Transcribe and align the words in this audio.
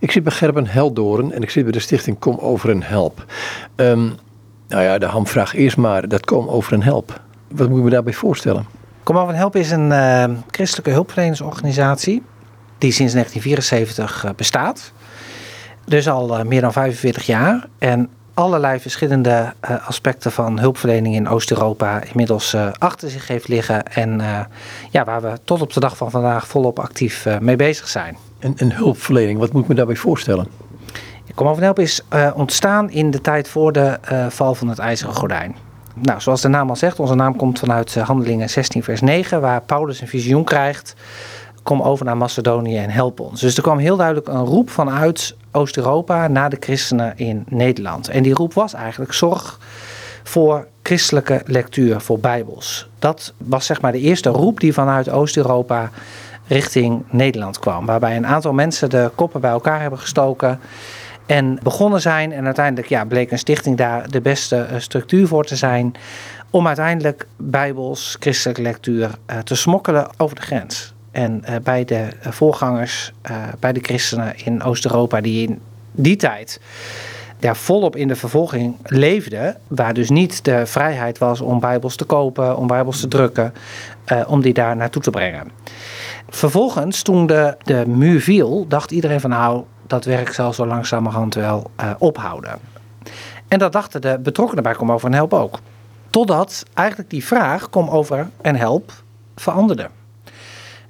Ik 0.00 0.10
zit 0.10 0.22
bij 0.22 0.32
Gerben 0.32 0.66
Heldoren 0.66 1.32
en 1.32 1.42
ik 1.42 1.50
zit 1.50 1.62
bij 1.62 1.72
de 1.72 1.78
stichting 1.78 2.18
Kom 2.18 2.38
Over 2.38 2.70
en 2.70 2.82
Help. 2.82 3.24
Ehm, 3.76 4.08
nou 4.68 4.82
ja, 4.82 4.98
de 4.98 5.06
hamvraag 5.06 5.54
eerst 5.54 5.76
maar, 5.76 6.08
dat 6.08 6.24
Kom 6.24 6.48
Over 6.48 6.72
en 6.72 6.82
Help. 6.82 7.20
Wat 7.48 7.68
moet 7.68 7.78
je 7.78 7.84
me 7.84 7.90
daarbij 7.90 8.12
voorstellen? 8.12 8.66
Kom 9.02 9.18
Over 9.18 9.32
en 9.32 9.38
Help 9.38 9.56
is 9.56 9.70
een 9.70 9.90
uh, 9.90 10.24
christelijke 10.50 10.90
hulpverleningsorganisatie 10.90 12.22
die 12.78 12.92
sinds 12.92 13.12
1974 13.12 14.24
uh, 14.24 14.30
bestaat. 14.36 14.92
Dus 15.84 16.08
al 16.08 16.38
uh, 16.38 16.44
meer 16.44 16.60
dan 16.60 16.72
45 16.72 17.26
jaar. 17.26 17.68
En 17.78 18.08
allerlei 18.40 18.80
verschillende 18.80 19.52
uh, 19.70 19.88
aspecten 19.88 20.32
van 20.32 20.58
hulpverlening 20.58 21.14
in 21.14 21.28
Oost-Europa 21.28 22.02
inmiddels 22.02 22.54
uh, 22.54 22.68
achter 22.78 23.10
zich 23.10 23.28
heeft 23.28 23.48
liggen. 23.48 23.86
En 23.86 24.20
uh, 24.20 24.40
ja, 24.90 25.04
waar 25.04 25.22
we 25.22 25.32
tot 25.44 25.60
op 25.60 25.72
de 25.72 25.80
dag 25.80 25.96
van 25.96 26.10
vandaag 26.10 26.46
volop 26.46 26.78
actief 26.78 27.26
mee 27.40 27.56
bezig 27.56 27.88
zijn. 27.88 28.16
En, 28.38 28.54
en, 28.56 28.72
hulpverlening, 28.72 29.38
wat 29.38 29.52
moet 29.52 29.62
ik 29.62 29.68
me 29.68 29.74
daarbij 29.74 29.96
voorstellen? 29.96 30.46
Kom 31.34 31.48
over 31.48 31.62
help 31.62 31.78
is 31.78 32.04
ontstaan 32.34 32.90
in 32.90 33.10
de 33.10 33.20
tijd 33.20 33.48
voor 33.48 33.72
de 33.72 33.98
val 34.28 34.54
van 34.54 34.68
het 34.68 34.78
IJzeren 34.78 35.14
Gordijn. 35.14 35.56
Nou, 35.94 36.20
zoals 36.20 36.40
de 36.40 36.48
naam 36.48 36.68
al 36.68 36.76
zegt, 36.76 37.00
onze 37.00 37.14
naam 37.14 37.36
komt 37.36 37.58
vanuit 37.58 37.94
Handelingen 37.94 38.50
16 38.50 38.82
vers 38.82 39.00
9, 39.00 39.40
waar 39.40 39.62
Paulus 39.62 40.00
een 40.00 40.08
visioen 40.08 40.44
krijgt 40.44 40.94
kom 41.62 41.82
over 41.82 42.04
naar 42.04 42.16
Macedonië 42.16 42.76
en 42.76 42.90
help 42.90 43.20
ons. 43.20 43.40
Dus 43.40 43.56
er 43.56 43.62
kwam 43.62 43.78
heel 43.78 43.96
duidelijk 43.96 44.28
een 44.28 44.44
roep 44.44 44.70
vanuit 44.70 45.36
Oost-Europa 45.52 46.28
naar 46.28 46.50
de 46.50 46.56
christenen 46.60 47.12
in 47.16 47.44
Nederland. 47.48 48.08
En 48.08 48.22
die 48.22 48.34
roep 48.34 48.54
was 48.54 48.74
eigenlijk 48.74 49.12
zorg 49.12 49.58
voor 50.22 50.66
christelijke 50.82 51.42
lectuur, 51.46 52.00
voor 52.00 52.18
bijbels. 52.18 52.88
Dat 52.98 53.32
was 53.36 53.66
zeg 53.66 53.80
maar 53.80 53.92
de 53.92 53.98
eerste 53.98 54.28
roep 54.28 54.60
die 54.60 54.72
vanuit 54.72 55.10
Oost-Europa 55.10 55.90
richting 56.46 57.04
Nederland 57.10 57.58
kwam. 57.58 57.86
Waarbij 57.86 58.16
een 58.16 58.26
aantal 58.26 58.52
mensen 58.52 58.90
de 58.90 59.10
koppen 59.14 59.40
bij 59.40 59.50
elkaar 59.50 59.80
hebben 59.80 59.98
gestoken 59.98 60.60
en 61.26 61.58
begonnen 61.62 62.00
zijn. 62.00 62.32
En 62.32 62.44
uiteindelijk 62.44 62.88
ja, 62.88 63.04
bleek 63.04 63.30
een 63.30 63.38
stichting 63.38 63.76
daar 63.76 64.10
de 64.10 64.20
beste 64.20 64.56
eh, 64.56 64.78
structuur 64.78 65.26
voor 65.26 65.44
te 65.44 65.56
zijn. 65.56 65.94
Om 66.50 66.66
uiteindelijk 66.66 67.26
bijbels, 67.36 68.16
christelijke 68.20 68.62
lectuur 68.62 69.10
uh, 69.30 69.38
te 69.38 69.54
smokkelen 69.54 70.08
over 70.16 70.36
de 70.36 70.42
grens. 70.42 70.94
En 71.10 71.42
uh, 71.48 71.56
bij 71.62 71.84
de 71.84 72.08
voorgangers, 72.20 73.12
uh, 73.30 73.36
bij 73.58 73.72
de 73.72 73.80
christenen 73.80 74.34
in 74.44 74.62
Oost-Europa, 74.62 75.20
die 75.20 75.48
in 75.48 75.60
die 75.92 76.16
tijd 76.16 76.60
ja, 77.38 77.54
volop 77.54 77.96
in 77.96 78.08
de 78.08 78.16
vervolging 78.16 78.76
leefden, 78.82 79.56
waar 79.68 79.94
dus 79.94 80.10
niet 80.10 80.44
de 80.44 80.66
vrijheid 80.66 81.18
was 81.18 81.40
om 81.40 81.60
Bijbels 81.60 81.96
te 81.96 82.04
kopen, 82.04 82.56
om 82.56 82.66
Bijbels 82.66 83.00
te 83.00 83.08
drukken, 83.08 83.54
om 84.26 84.40
die 84.40 84.52
daar 84.52 84.76
naartoe 84.76 85.02
te 85.02 85.10
brengen. 85.10 85.50
Vervolgens, 86.28 87.02
toen 87.02 87.26
de, 87.26 87.56
de 87.62 87.86
muur 87.86 88.20
viel, 88.20 88.66
dacht 88.68 88.90
iedereen 88.90 89.20
van 89.20 89.30
nou, 89.30 89.64
dat 89.86 90.04
werk 90.04 90.32
zal 90.32 90.52
zo 90.52 90.66
langzamerhand 90.66 91.34
wel 91.34 91.70
ophouden. 91.98 92.58
En 93.48 93.58
dat 93.58 93.72
dachten 93.72 94.00
de 94.00 94.18
betrokkenen 94.22 94.62
bij 94.62 94.74
Kom 94.74 94.92
Over 94.92 95.08
en 95.08 95.14
Help 95.14 95.32
ook. 95.32 95.58
Totdat 96.10 96.64
eigenlijk 96.74 97.10
die 97.10 97.24
vraag 97.24 97.70
Kom 97.70 97.88
Over 97.88 98.28
en 98.40 98.56
Help 98.56 98.92
veranderde 99.36 99.88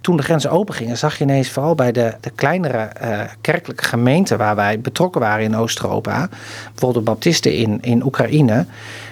toen 0.01 0.17
de 0.17 0.23
grenzen 0.23 0.51
open 0.51 0.75
gingen, 0.75 0.99
zag 0.99 1.19
je 1.19 1.25
ineens 1.25 1.51
vooral 1.51 1.75
bij 1.75 1.93
de, 1.93 2.15
de 2.21 2.31
kleinere 2.31 2.91
uh, 3.03 3.21
kerkelijke 3.41 3.85
gemeenten 3.85 4.39
waar 4.39 4.57
wij 4.57 4.81
betrokken 4.81 5.21
waren 5.21 5.45
in 5.45 5.57
Oost-Europa, 5.57 6.29
bijvoorbeeld 6.71 7.05
de 7.05 7.11
Baptisten 7.11 7.55
in, 7.55 7.79
in 7.81 8.05
Oekraïne, 8.05 8.67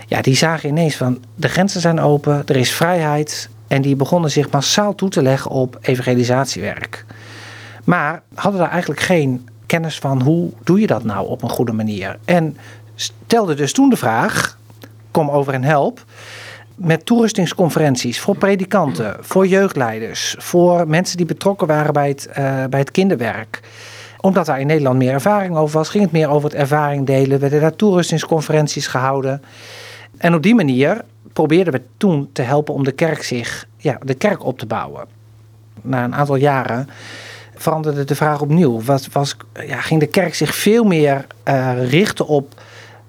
ja, 0.06 0.22
die 0.22 0.36
zagen 0.36 0.69
ineens 0.69 0.97
van 0.97 1.19
de 1.34 1.48
grenzen 1.48 1.81
zijn 1.81 2.00
open, 2.00 2.42
er 2.47 2.56
is 2.56 2.72
vrijheid 2.72 3.48
en 3.66 3.83
die 3.83 3.97
begonnen 3.97 4.31
zich 4.31 4.50
massaal 4.50 4.94
toe 4.94 5.09
te 5.09 5.22
leggen 5.22 5.50
op 5.50 5.78
evangelisatiewerk. 5.81 7.05
Maar 7.84 8.22
hadden 8.34 8.61
daar 8.61 8.70
eigenlijk 8.70 9.00
geen 9.00 9.48
kennis 9.66 9.98
van 9.98 10.22
hoe 10.22 10.50
doe 10.64 10.81
je 10.81 10.86
dat 10.86 11.05
nou 11.05 11.28
op 11.28 11.42
een 11.42 11.50
goede 11.50 11.72
manier. 11.72 12.19
En 12.25 12.56
stelde 12.94 13.55
dus 13.55 13.72
toen 13.72 13.91
de 13.91 13.97
vraag, 13.97 14.59
kom 15.11 15.31
over 15.31 15.55
en 15.55 15.64
help 15.64 16.05
met 16.78 17.06
toerustingsconferenties 17.06 18.20
voor 18.20 18.36
predikanten, 18.36 19.16
voor 19.20 19.47
jeugdleiders, 19.47 20.34
voor 20.38 20.88
mensen 20.88 21.16
die 21.16 21.26
betrokken 21.26 21.66
waren 21.66 21.92
bij 21.92 22.08
het, 22.08 22.28
uh, 22.28 22.34
bij 22.64 22.80
het 22.80 22.91
kinderwerk. 22.91 23.60
Omdat 24.20 24.47
daar 24.47 24.60
in 24.60 24.66
Nederland 24.66 24.98
meer 24.98 25.12
ervaring 25.12 25.56
over 25.56 25.78
was, 25.78 25.88
ging 25.88 26.03
het 26.03 26.12
meer 26.12 26.28
over 26.28 26.50
het 26.50 26.58
ervaring 26.58 27.06
delen. 27.06 27.41
Werden 27.41 27.60
daar 27.60 27.76
toerustingsconferenties 27.76 28.86
gehouden. 28.86 29.42
En 30.16 30.34
op 30.34 30.42
die 30.42 30.54
manier 30.54 31.04
probeerden 31.32 31.72
we 31.72 31.82
toen 31.97 32.28
te 32.32 32.42
helpen 32.42 32.75
om 32.75 32.84
de 32.84 32.92
kerk 32.92 33.22
zich, 33.22 33.66
ja, 33.76 33.98
de 34.03 34.14
kerk 34.14 34.44
op 34.44 34.58
te 34.58 34.66
bouwen. 34.66 35.06
Na 35.82 36.04
een 36.04 36.14
aantal 36.14 36.36
jaren 36.36 36.88
veranderde 37.54 38.04
de 38.04 38.14
vraag 38.14 38.41
opnieuw. 38.41 38.82
Was, 38.82 39.08
was, 39.12 39.36
ja, 39.66 39.80
ging 39.80 40.00
de 40.00 40.06
kerk 40.06 40.34
zich 40.34 40.54
veel 40.54 40.84
meer 40.84 41.26
uh, 41.48 41.88
richten 41.91 42.26
op 42.26 42.57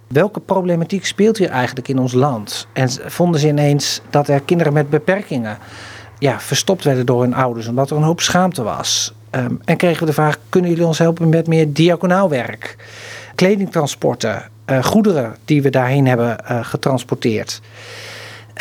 welke 0.09 0.39
problematiek 0.39 1.05
speelt 1.05 1.37
hier 1.37 1.49
eigenlijk 1.49 1.87
in 1.87 1.99
ons 1.99 2.13
land? 2.13 2.67
En 2.73 2.89
vonden 3.05 3.39
ze 3.39 3.47
ineens 3.47 4.01
dat 4.09 4.27
er 4.27 4.41
kinderen 4.41 4.73
met 4.73 4.89
beperkingen 4.89 5.57
ja, 6.19 6.39
verstopt 6.39 6.83
werden 6.83 7.05
door 7.05 7.21
hun 7.21 7.33
ouders, 7.33 7.67
omdat 7.67 7.89
er 7.89 7.97
een 7.97 8.03
hoop 8.03 8.21
schaamte 8.21 8.63
was. 8.63 9.13
Um, 9.31 9.61
en 9.65 9.77
kregen 9.77 9.99
we 9.99 10.05
de 10.05 10.13
vraag: 10.13 10.37
kunnen 10.49 10.69
jullie 10.69 10.85
ons 10.85 10.97
helpen 10.97 11.29
met 11.29 11.47
meer 11.47 11.73
diaconaal 11.73 12.29
werk? 12.29 12.75
Kledingtransporten, 13.35 14.49
uh, 14.65 14.83
goederen 14.83 15.35
die 15.45 15.61
we 15.61 15.69
daarheen 15.69 16.07
hebben 16.07 16.37
uh, 16.51 16.65
getransporteerd. 16.65 17.61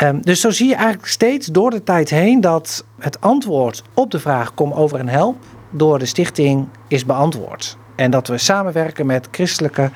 Um, 0.03 0.23
dus 0.23 0.41
zo 0.41 0.51
zie 0.51 0.69
je 0.69 0.75
eigenlijk 0.75 1.07
steeds 1.07 1.47
door 1.47 1.71
de 1.71 1.83
tijd 1.83 2.11
heen 2.11 2.41
dat 2.41 2.85
het 2.99 3.21
antwoord 3.21 3.83
op 3.95 4.11
de 4.11 4.21
vraag: 4.21 4.55
kom 4.55 4.73
over 4.73 4.99
en 4.99 5.09
help 5.09 5.37
door 5.71 5.99
de 5.99 6.07
stichting 6.07 6.69
is 6.89 7.05
beantwoord. 7.05 7.77
En 7.97 8.11
dat 8.11 8.29
we 8.29 8.39
samenwerken 8.39 9.07
met 9.07 9.29
christelijke 9.31 9.91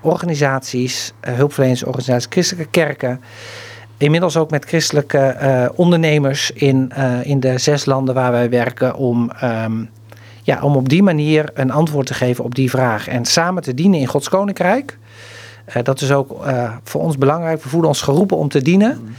organisaties, 0.00 1.12
uh, 1.28 1.34
hulpverleningsorganisaties, 1.34 2.26
christelijke 2.30 2.70
kerken. 2.70 3.20
Inmiddels 3.98 4.36
ook 4.36 4.50
met 4.50 4.64
christelijke 4.64 5.36
uh, 5.42 5.68
ondernemers 5.74 6.50
in, 6.50 6.92
uh, 6.98 7.24
in 7.24 7.40
de 7.40 7.58
zes 7.58 7.84
landen 7.84 8.14
waar 8.14 8.32
wij 8.32 8.50
werken. 8.50 8.94
Om, 8.94 9.30
um, 9.42 9.90
ja, 10.42 10.62
om 10.62 10.76
op 10.76 10.88
die 10.88 11.02
manier 11.02 11.50
een 11.54 11.70
antwoord 11.70 12.06
te 12.06 12.14
geven 12.14 12.44
op 12.44 12.54
die 12.54 12.70
vraag. 12.70 13.08
En 13.08 13.24
samen 13.24 13.62
te 13.62 13.74
dienen 13.74 14.00
in 14.00 14.06
Gods 14.06 14.28
Koninkrijk. 14.28 14.98
dat 15.82 16.00
is 16.00 16.12
ook 16.12 16.46
voor 16.84 17.00
ons 17.00 17.18
belangrijk. 17.18 17.62
We 17.62 17.68
voelen 17.68 17.88
ons 17.88 18.02
geroepen 18.02 18.36
om 18.36 18.48
te 18.48 18.62
dienen. 18.62 18.98
Mm. 19.00 19.14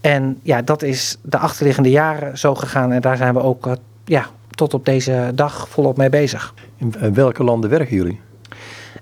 En 0.00 0.38
ja, 0.42 0.62
dat 0.62 0.82
is 0.82 1.18
de 1.22 1.38
achterliggende 1.38 1.90
jaren 1.90 2.38
zo 2.38 2.54
gegaan. 2.54 2.92
En 2.92 3.00
daar 3.00 3.16
zijn 3.16 3.34
we 3.34 3.40
ook 3.40 3.76
ja, 4.04 4.26
tot 4.50 4.74
op 4.74 4.84
deze 4.84 5.32
dag 5.34 5.68
volop 5.68 5.96
mee 5.96 6.10
bezig. 6.10 6.54
In 6.76 7.14
welke 7.14 7.44
landen 7.44 7.70
werken 7.70 7.96
jullie? 7.96 8.20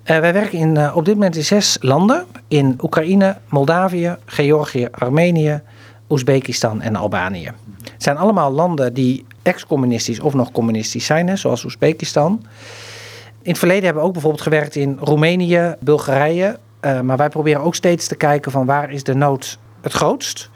Uh, 0.03 0.19
wij 0.19 0.33
werken 0.33 0.59
in, 0.59 0.75
uh, 0.75 0.97
op 0.97 1.05
dit 1.05 1.15
moment 1.15 1.37
in 1.37 1.45
zes 1.45 1.77
landen. 1.81 2.27
In 2.49 2.79
Oekraïne, 2.81 3.37
Moldavië, 3.49 4.17
Georgië, 4.25 4.89
Armenië, 4.91 5.61
Oezbekistan 6.09 6.81
en 6.81 6.97
Albanië. 6.97 7.53
Het 7.83 8.03
zijn 8.03 8.17
allemaal 8.17 8.53
landen 8.53 8.95
die 8.95 9.27
ex-communistisch 9.43 10.21
of 10.21 10.35
nog 10.35 10.53
communistisch 10.53 11.07
zijn, 11.07 11.39
zoals 11.39 11.65
Oezbekistan. 11.65 12.41
In 13.43 13.51
het 13.51 13.59
verleden 13.59 13.85
hebben 13.85 14.03
we 14.03 14.07
ook 14.07 14.13
bijvoorbeeld 14.13 14.43
gewerkt 14.43 14.77
in 14.77 14.97
Roemenië, 15.01 15.75
Bulgarije. 15.81 16.59
Uh, 16.81 17.01
maar 17.01 17.17
wij 17.17 17.29
proberen 17.29 17.63
ook 17.63 17.75
steeds 17.75 18.07
te 18.07 18.15
kijken 18.15 18.53
van 18.53 18.67
waar 18.67 18.91
is 18.91 19.03
de 19.03 19.15
nood 19.15 19.59
het 19.81 19.93
grootst. 19.93 20.51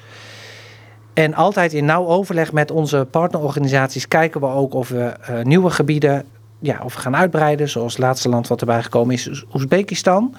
En 1.14 1.34
altijd 1.34 1.72
in 1.72 1.84
nauw 1.84 2.06
overleg 2.06 2.52
met 2.52 2.70
onze 2.70 3.06
partnerorganisaties 3.10 4.08
kijken 4.08 4.40
we 4.40 4.46
ook 4.46 4.74
of 4.74 4.88
we 4.88 5.12
nieuwe 5.42 5.70
gebieden 5.70 6.24
ja, 6.58 6.80
of 6.84 6.94
gaan 6.94 7.16
uitbreiden, 7.16 7.68
zoals 7.68 7.92
het 7.92 8.02
laatste 8.02 8.28
land 8.28 8.48
wat 8.48 8.60
erbij 8.60 8.82
gekomen 8.82 9.14
is, 9.14 9.44
Oezbekistan. 9.54 10.34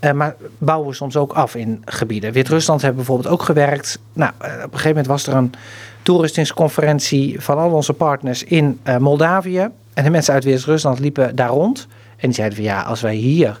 Uh, 0.00 0.12
maar 0.12 0.36
bouwen 0.58 0.88
we 0.88 0.94
soms 0.94 1.16
ook 1.16 1.32
af 1.32 1.54
in 1.54 1.82
gebieden. 1.84 2.32
Wit-Rusland 2.32 2.80
hebben 2.80 2.98
bijvoorbeeld 2.98 3.34
ook 3.34 3.42
gewerkt. 3.42 3.98
Nou, 4.12 4.32
uh, 4.42 4.48
op 4.48 4.54
een 4.54 4.62
gegeven 4.62 4.88
moment 4.88 5.06
was 5.06 5.26
er 5.26 5.34
een 5.34 5.52
toeristingsconferentie 6.02 7.40
van 7.40 7.58
al 7.58 7.70
onze 7.70 7.92
partners 7.92 8.44
in 8.44 8.80
uh, 8.88 8.96
Moldavië. 8.96 9.68
En 9.94 10.04
de 10.04 10.10
mensen 10.10 10.34
uit 10.34 10.44
Wit-Rusland 10.44 10.98
liepen 10.98 11.36
daar 11.36 11.48
rond. 11.48 11.86
En 12.16 12.28
die 12.28 12.34
zeiden 12.34 12.56
van 12.56 12.66
ja, 12.66 12.82
als 12.82 13.00
wij 13.00 13.14
hier 13.14 13.60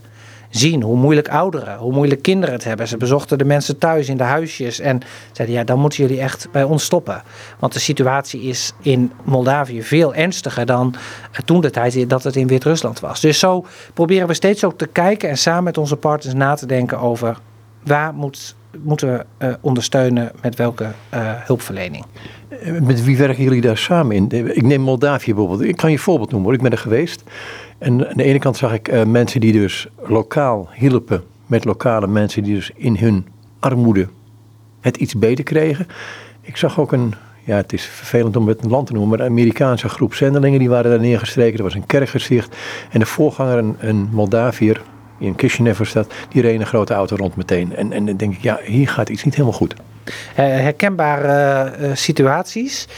zien 0.56 0.82
hoe 0.82 0.96
moeilijk 0.96 1.28
ouderen, 1.28 1.78
hoe 1.78 1.92
moeilijk 1.92 2.22
kinderen 2.22 2.54
het 2.54 2.64
hebben. 2.64 2.88
Ze 2.88 2.96
bezochten 2.96 3.38
de 3.38 3.44
mensen 3.44 3.78
thuis 3.78 4.08
in 4.08 4.16
de 4.16 4.22
huisjes 4.22 4.80
en 4.80 5.00
zeiden 5.32 5.56
ja, 5.56 5.64
dan 5.64 5.78
moeten 5.78 6.06
jullie 6.06 6.20
echt 6.20 6.48
bij 6.52 6.62
ons 6.62 6.84
stoppen. 6.84 7.22
Want 7.58 7.72
de 7.72 7.78
situatie 7.78 8.42
is 8.42 8.72
in 8.80 9.12
Moldavië 9.24 9.82
veel 9.82 10.14
ernstiger 10.14 10.66
dan 10.66 10.94
toen 11.44 11.60
de 11.60 11.70
tijd 11.70 12.10
dat 12.10 12.22
het 12.22 12.36
in 12.36 12.46
Wit-Rusland 12.46 13.00
was. 13.00 13.20
Dus 13.20 13.38
zo 13.38 13.66
proberen 13.94 14.26
we 14.26 14.34
steeds 14.34 14.64
ook 14.64 14.78
te 14.78 14.86
kijken 14.86 15.28
en 15.28 15.38
samen 15.38 15.64
met 15.64 15.78
onze 15.78 15.96
partners 15.96 16.34
na 16.34 16.54
te 16.54 16.66
denken 16.66 16.98
over 16.98 17.38
waar 17.84 18.14
moet, 18.14 18.54
moeten 18.82 19.12
we 19.12 19.46
uh, 19.46 19.54
ondersteunen 19.60 20.32
met 20.42 20.56
welke 20.56 20.84
uh, 20.84 20.90
hulpverlening. 21.24 22.04
Met 22.80 23.04
wie 23.04 23.16
werken 23.16 23.42
jullie 23.42 23.60
daar 23.60 23.78
samen 23.78 24.16
in? 24.16 24.54
Ik 24.56 24.62
neem 24.62 24.80
Moldavië 24.80 25.34
bijvoorbeeld. 25.34 25.68
Ik 25.68 25.76
kan 25.76 25.90
je 25.90 25.96
een 25.96 26.02
voorbeeld 26.02 26.30
noemen 26.30 26.48
hoor. 26.48 26.56
Ik 26.56 26.62
ben 26.62 26.72
er 26.72 26.78
geweest. 26.78 27.22
En 27.82 28.08
aan 28.08 28.16
de 28.16 28.22
ene 28.22 28.38
kant 28.38 28.56
zag 28.56 28.72
ik 28.72 28.92
uh, 28.92 29.04
mensen 29.04 29.40
die 29.40 29.52
dus 29.52 29.86
lokaal 30.02 30.68
hielpen 30.74 31.22
met 31.46 31.64
lokale 31.64 32.06
mensen 32.06 32.42
die 32.42 32.54
dus 32.54 32.70
in 32.74 32.96
hun 32.96 33.26
armoede 33.58 34.08
het 34.80 34.96
iets 34.96 35.14
beter 35.14 35.44
kregen. 35.44 35.86
Ik 36.40 36.56
zag 36.56 36.80
ook 36.80 36.92
een 36.92 37.14
ja, 37.44 37.56
het 37.56 37.72
is 37.72 37.84
vervelend 37.84 38.36
om 38.36 38.48
het 38.48 38.64
een 38.64 38.70
land 38.70 38.86
te 38.86 38.92
noemen, 38.92 39.10
maar 39.10 39.26
de 39.26 39.32
Amerikaanse 39.32 39.88
groep 39.88 40.14
zendelingen 40.14 40.58
die 40.58 40.68
waren 40.68 40.90
daar 40.90 41.00
neergestreken. 41.00 41.58
Er 41.58 41.64
was 41.64 41.74
een 41.74 41.86
kerkgezicht. 41.86 42.56
En 42.90 42.98
de 42.98 43.06
voorganger, 43.06 43.58
een, 43.58 43.76
een 43.78 44.08
Moldaviër, 44.12 44.82
die 45.18 45.28
in 45.28 45.34
Kishinev 45.34 45.84
staat, 45.84 46.12
die 46.28 46.42
reed 46.42 46.60
een 46.60 46.66
grote 46.66 46.94
auto 46.94 47.16
rond 47.16 47.36
meteen. 47.36 47.76
En, 47.76 47.92
en 47.92 48.06
dan 48.06 48.16
denk 48.16 48.34
ik, 48.34 48.42
ja, 48.42 48.60
hier 48.64 48.88
gaat 48.88 49.08
iets 49.08 49.24
niet 49.24 49.34
helemaal 49.34 49.58
goed. 49.58 49.74
herkenbare 50.34 51.72
uh, 51.80 51.90
situaties. 51.94 52.88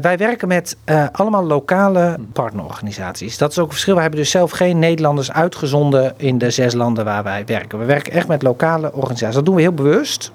Wij 0.00 0.18
werken 0.18 0.48
met 0.48 0.76
uh, 0.84 1.06
allemaal 1.12 1.44
lokale 1.44 2.18
partnerorganisaties. 2.32 3.38
Dat 3.38 3.50
is 3.50 3.58
ook 3.58 3.66
een 3.66 3.72
verschil. 3.72 3.94
We 3.94 4.00
hebben 4.00 4.20
dus 4.20 4.30
zelf 4.30 4.50
geen 4.50 4.78
Nederlanders 4.78 5.32
uitgezonden 5.32 6.14
in 6.16 6.38
de 6.38 6.50
zes 6.50 6.74
landen 6.74 7.04
waar 7.04 7.22
wij 7.22 7.44
werken. 7.44 7.78
We 7.78 7.84
werken 7.84 8.12
echt 8.12 8.28
met 8.28 8.42
lokale 8.42 8.92
organisaties. 8.92 9.34
Dat 9.34 9.44
doen 9.44 9.54
we 9.54 9.60
heel 9.60 9.72
bewust, 9.72 10.32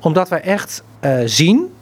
omdat 0.00 0.28
wij 0.28 0.40
echt 0.40 0.82
uh, 1.00 1.16
zien 1.24 1.72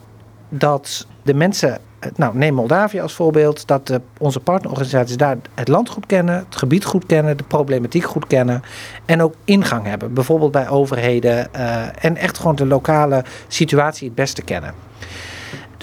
dat 0.49 1.07
de 1.21 1.33
mensen, 1.33 1.79
nou 2.15 2.37
neem 2.37 2.53
Moldavië 2.53 3.01
als 3.01 3.13
voorbeeld, 3.13 3.67
dat 3.67 3.87
de, 3.87 4.01
onze 4.17 4.39
partnerorganisaties 4.39 5.17
daar 5.17 5.37
het 5.53 5.67
land 5.67 5.89
goed 5.89 6.05
kennen, 6.05 6.35
het 6.35 6.55
gebied 6.55 6.85
goed 6.85 7.05
kennen, 7.05 7.37
de 7.37 7.43
problematiek 7.43 8.03
goed 8.03 8.27
kennen 8.27 8.63
en 9.05 9.21
ook 9.21 9.33
ingang 9.45 9.85
hebben. 9.85 10.13
Bijvoorbeeld 10.13 10.51
bij 10.51 10.69
overheden 10.69 11.47
uh, 11.55 12.05
en 12.05 12.17
echt 12.17 12.37
gewoon 12.37 12.55
de 12.55 12.65
lokale 12.65 13.23
situatie 13.47 14.07
het 14.07 14.15
beste 14.15 14.41
kennen. 14.41 14.73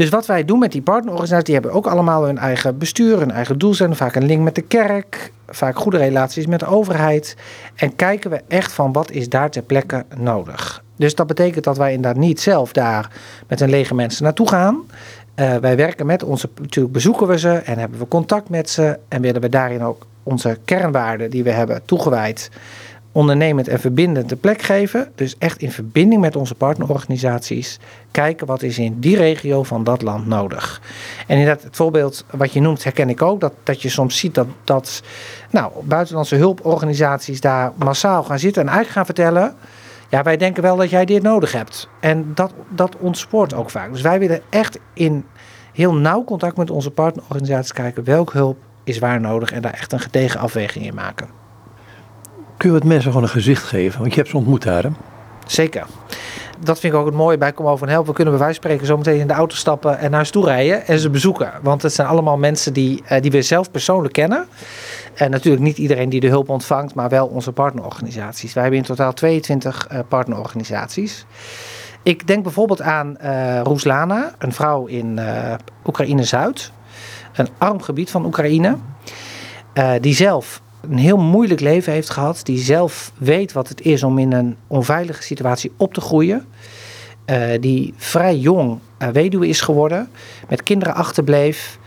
Dus 0.00 0.08
wat 0.08 0.26
wij 0.26 0.44
doen 0.44 0.58
met 0.58 0.72
die 0.72 0.82
partnerorganisaties, 0.82 1.44
die 1.44 1.54
hebben 1.54 1.72
ook 1.72 1.86
allemaal 1.86 2.24
hun 2.24 2.38
eigen 2.38 2.78
bestuur, 2.78 3.18
hun 3.18 3.30
eigen 3.30 3.58
doelstelling, 3.58 3.96
vaak 3.96 4.14
een 4.14 4.26
link 4.26 4.42
met 4.42 4.54
de 4.54 4.62
kerk, 4.62 5.32
vaak 5.48 5.78
goede 5.78 5.98
relaties 5.98 6.46
met 6.46 6.60
de 6.60 6.66
overheid. 6.66 7.36
En 7.74 7.96
kijken 7.96 8.30
we 8.30 8.40
echt 8.48 8.72
van 8.72 8.92
wat 8.92 9.10
is 9.10 9.28
daar 9.28 9.50
ter 9.50 9.62
plekke 9.62 10.04
nodig. 10.16 10.82
Dus 10.96 11.14
dat 11.14 11.26
betekent 11.26 11.64
dat 11.64 11.76
wij 11.76 11.92
inderdaad 11.92 12.20
niet 12.20 12.40
zelf 12.40 12.72
daar 12.72 13.10
met 13.48 13.60
een 13.60 13.70
lege 13.70 13.94
mensen 13.94 14.24
naartoe 14.24 14.48
gaan. 14.48 14.82
Uh, 15.36 15.56
wij 15.56 15.76
werken 15.76 16.06
met 16.06 16.22
onze, 16.22 16.48
natuurlijk 16.60 16.94
bezoeken 16.94 17.26
we 17.26 17.38
ze 17.38 17.52
en 17.52 17.78
hebben 17.78 17.98
we 17.98 18.08
contact 18.08 18.48
met 18.48 18.70
ze. 18.70 18.98
En 19.08 19.22
willen 19.22 19.40
we 19.40 19.48
daarin 19.48 19.82
ook 19.82 20.06
onze 20.22 20.58
kernwaarden 20.64 21.30
die 21.30 21.44
we 21.44 21.50
hebben 21.50 21.82
toegewijd 21.84 22.50
ondernemend 23.12 23.68
en 23.68 23.80
verbindend 23.80 24.28
de 24.28 24.36
plek 24.36 24.62
geven. 24.62 25.12
Dus 25.14 25.36
echt 25.38 25.58
in 25.58 25.72
verbinding 25.72 26.20
met 26.20 26.36
onze 26.36 26.54
partnerorganisaties 26.54 27.78
kijken 28.10 28.46
wat 28.46 28.62
is 28.62 28.78
in 28.78 29.00
die 29.00 29.16
regio 29.16 29.62
van 29.62 29.84
dat 29.84 30.02
land 30.02 30.26
nodig. 30.26 30.80
En 31.26 31.38
inderdaad, 31.38 31.62
het 31.62 31.76
voorbeeld 31.76 32.24
wat 32.30 32.52
je 32.52 32.60
noemt 32.60 32.84
herken 32.84 33.08
ik 33.08 33.22
ook. 33.22 33.40
Dat, 33.40 33.52
dat 33.62 33.82
je 33.82 33.88
soms 33.88 34.18
ziet 34.18 34.34
dat, 34.34 34.46
dat 34.64 35.02
nou, 35.50 35.72
buitenlandse 35.82 36.36
hulporganisaties 36.36 37.40
daar 37.40 37.72
massaal 37.76 38.22
gaan 38.22 38.38
zitten 38.38 38.62
en 38.62 38.68
eigenlijk 38.68 38.96
gaan 38.96 39.14
vertellen... 39.14 39.54
Ja, 40.08 40.22
wij 40.22 40.36
denken 40.36 40.62
wel 40.62 40.76
dat 40.76 40.90
jij 40.90 41.04
dit 41.04 41.22
nodig 41.22 41.52
hebt. 41.52 41.88
En 42.00 42.30
dat, 42.34 42.52
dat 42.68 42.96
ontspoort 42.96 43.54
ook 43.54 43.70
vaak. 43.70 43.92
Dus 43.92 44.00
wij 44.00 44.18
willen 44.18 44.40
echt 44.48 44.78
in 44.94 45.24
heel 45.72 45.94
nauw 45.94 46.24
contact 46.24 46.56
met 46.56 46.70
onze 46.70 46.90
partnerorganisaties 46.90 47.72
kijken 47.72 48.04
welke 48.04 48.36
hulp 48.36 48.58
is 48.84 48.98
waar 48.98 49.20
nodig 49.20 49.52
en 49.52 49.62
daar 49.62 49.72
echt 49.72 49.92
een 49.92 50.00
gedegen 50.00 50.40
afweging 50.40 50.86
in 50.86 50.94
maken. 50.94 51.39
Kun 52.60 52.68
je 52.68 52.78
wat 52.78 52.84
mensen 52.84 53.08
gewoon 53.08 53.22
een 53.22 53.32
gezicht 53.32 53.62
geven? 53.62 54.00
Want 54.00 54.10
je 54.10 54.18
hebt 54.18 54.30
ze 54.30 54.36
ontmoet 54.36 54.62
daar, 54.62 54.82
hè? 54.82 54.88
Zeker. 55.46 55.86
Dat 56.58 56.78
vind 56.78 56.92
ik 56.92 56.98
ook 56.98 57.06
het 57.06 57.14
mooie 57.14 57.38
bij 57.38 57.52
Kom 57.52 57.66
Over 57.66 57.86
en 57.86 57.92
Help. 57.92 58.06
We 58.06 58.12
kunnen 58.12 58.34
bij 58.34 58.42
wijze 58.42 58.60
van 58.60 58.70
spreken 58.70 58.86
zo 58.86 58.96
meteen 58.96 59.20
in 59.20 59.26
de 59.26 59.32
auto 59.32 59.54
stappen 59.56 59.98
en 59.98 60.02
naar 60.02 60.12
huis 60.12 60.30
toe 60.30 60.44
rijden 60.44 60.86
en 60.86 60.98
ze 60.98 61.10
bezoeken. 61.10 61.52
Want 61.62 61.82
het 61.82 61.92
zijn 61.92 62.08
allemaal 62.08 62.38
mensen 62.38 62.72
die, 62.72 63.02
uh, 63.12 63.20
die 63.20 63.30
we 63.30 63.42
zelf 63.42 63.70
persoonlijk 63.70 64.12
kennen. 64.12 64.46
En 65.14 65.30
natuurlijk 65.30 65.62
niet 65.62 65.78
iedereen 65.78 66.08
die 66.08 66.20
de 66.20 66.28
hulp 66.28 66.48
ontvangt, 66.48 66.94
maar 66.94 67.08
wel 67.08 67.26
onze 67.26 67.52
partnerorganisaties. 67.52 68.52
Wij 68.52 68.62
hebben 68.62 68.80
in 68.80 68.86
totaal 68.86 69.12
22 69.12 69.88
uh, 69.92 69.98
partnerorganisaties. 70.08 71.26
Ik 72.02 72.26
denk 72.26 72.42
bijvoorbeeld 72.42 72.82
aan 72.82 73.16
uh, 73.22 73.60
Ruslana, 73.62 74.34
een 74.38 74.52
vrouw 74.52 74.86
in 74.86 75.20
Oekraïne-Zuid. 75.86 76.72
Een 77.34 77.48
arm 77.58 77.82
gebied 77.82 78.10
van 78.10 78.24
Oekraïne. 78.24 78.76
Die 80.00 80.14
zelf 80.14 80.60
een 80.80 80.98
heel 80.98 81.16
moeilijk 81.16 81.60
leven 81.60 81.92
heeft 81.92 82.10
gehad. 82.10 82.40
Die 82.44 82.58
zelf 82.58 83.12
weet 83.18 83.52
wat 83.52 83.68
het 83.68 83.80
is 83.80 84.02
om 84.02 84.18
in 84.18 84.32
een 84.32 84.56
onveilige 84.66 85.22
situatie 85.22 85.72
op 85.76 85.94
te 85.94 86.00
groeien. 86.00 86.46
die 87.60 87.94
vrij 87.96 88.36
jong 88.36 88.78
weduwe 89.12 89.48
is 89.48 89.60
geworden. 89.60 90.08
Met 90.48 90.62
kinderen 90.62 90.94
achterbleef 90.94 91.78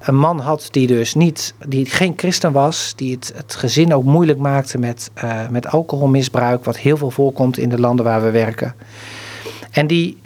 een 0.00 0.16
man 0.16 0.40
had 0.40 0.68
die 0.70 0.86
dus 0.86 1.14
niet, 1.14 1.54
die 1.66 1.86
geen 1.86 2.12
christen 2.16 2.52
was, 2.52 2.92
die 2.96 3.14
het, 3.14 3.32
het 3.36 3.54
gezin 3.54 3.94
ook 3.94 4.04
moeilijk 4.04 4.38
maakte 4.38 4.78
met, 4.78 5.10
uh, 5.24 5.48
met 5.48 5.66
alcoholmisbruik, 5.66 6.64
wat 6.64 6.78
heel 6.78 6.96
veel 6.96 7.10
voorkomt 7.10 7.58
in 7.58 7.68
de 7.68 7.80
landen 7.80 8.04
waar 8.04 8.22
we 8.22 8.30
werken. 8.30 8.74
En 9.70 9.86
die 9.86 10.20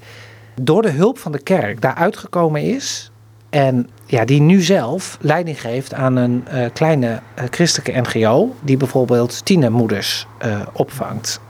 door 0.61 0.83
de 0.83 0.91
hulp 0.91 1.19
van 1.19 1.33
de 1.33 1.43
kerk 1.43 1.81
daar 1.81 1.95
uitgekomen 1.95 2.63
is. 2.63 3.10
En 3.51 3.89
ja, 4.07 4.25
die 4.25 4.41
nu 4.41 4.61
zelf 4.61 5.19
leiding 5.21 5.61
geeft 5.61 5.95
aan 5.95 6.17
een 6.17 6.45
uh, 6.53 6.67
kleine 6.73 7.07
uh, 7.09 7.45
christelijke 7.51 8.01
NGO. 8.01 8.55
Die 8.61 8.77
bijvoorbeeld 8.77 9.45
tienermoeders 9.45 10.27
uh, 10.45 10.61
opvangt. 10.73 11.41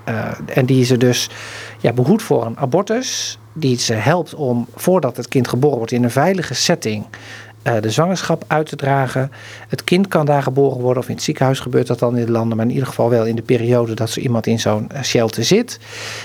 en 0.47 0.67
die 0.67 0.85
ze 0.85 0.97
dus 0.97 1.31
ja, 1.79 1.93
behoedt 1.93 2.23
voor 2.23 2.47
een 2.47 2.59
abortus. 2.59 3.39
Die 3.53 3.79
ze 3.79 3.95
helpt 3.95 4.35
om 4.35 4.67
voordat 4.75 5.17
het 5.17 5.29
kind 5.29 5.49
geboren 5.49 5.77
wordt 5.77 5.93
in 5.93 6.05
een 6.05 6.11
veilige 6.11 6.55
setting 6.55 7.05
de 7.63 7.91
zwangerschap 7.91 8.45
uit 8.47 8.67
te 8.67 8.77
dragen. 8.77 9.31
Het 9.69 9.85
kind 9.85 10.09
kan 10.09 10.27
daar 10.27 10.43
geboren 10.43 10.81
worden, 10.81 11.03
of 11.03 11.09
in 11.09 11.15
het 11.15 11.25
ziekenhuis 11.25 11.61
gebeurt 11.61 11.87
dat 11.87 11.99
dan 11.99 12.17
in 12.17 12.27
de 12.27 12.33
landen, 12.33 12.57
maar 12.57 12.67
in 12.67 12.73
ieder 12.73 12.89
geval 12.89 13.11
wel 13.11 13.27
in 13.27 13.37
de 13.37 13.43
periode 13.43 13.95
dat 13.95 14.11
zo 14.11 14.21
iemand 14.21 14.47
in 14.47 14.61
zo'n 14.61 14.91
shelter 15.03 15.45
zit. 15.45 15.79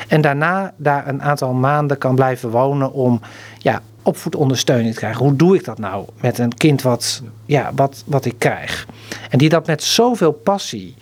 En 0.07 0.21
daarna 0.21 0.73
daar 0.77 1.07
een 1.07 1.21
aantal 1.21 1.53
maanden 1.53 1.97
kan 1.97 2.15
blijven 2.15 2.49
wonen 2.49 2.91
om 2.91 3.21
ja, 3.57 3.81
opvoedondersteuning 4.05 4.93
te 4.93 4.99
krijgen. 4.99 5.25
Hoe 5.25 5.35
doe 5.35 5.55
ik 5.55 5.63
dat 5.63 5.77
nou 5.77 6.05
met 6.21 6.37
een 6.37 6.53
kind 6.53 6.81
wat, 6.81 7.21
ja, 7.45 7.71
wat, 7.75 8.03
wat 8.05 8.25
ik 8.25 8.35
krijg? 8.37 8.87
En 9.29 9.37
die 9.37 9.49
dat 9.49 9.67
met 9.67 9.83
zoveel 9.83 10.31
passie 10.31 10.95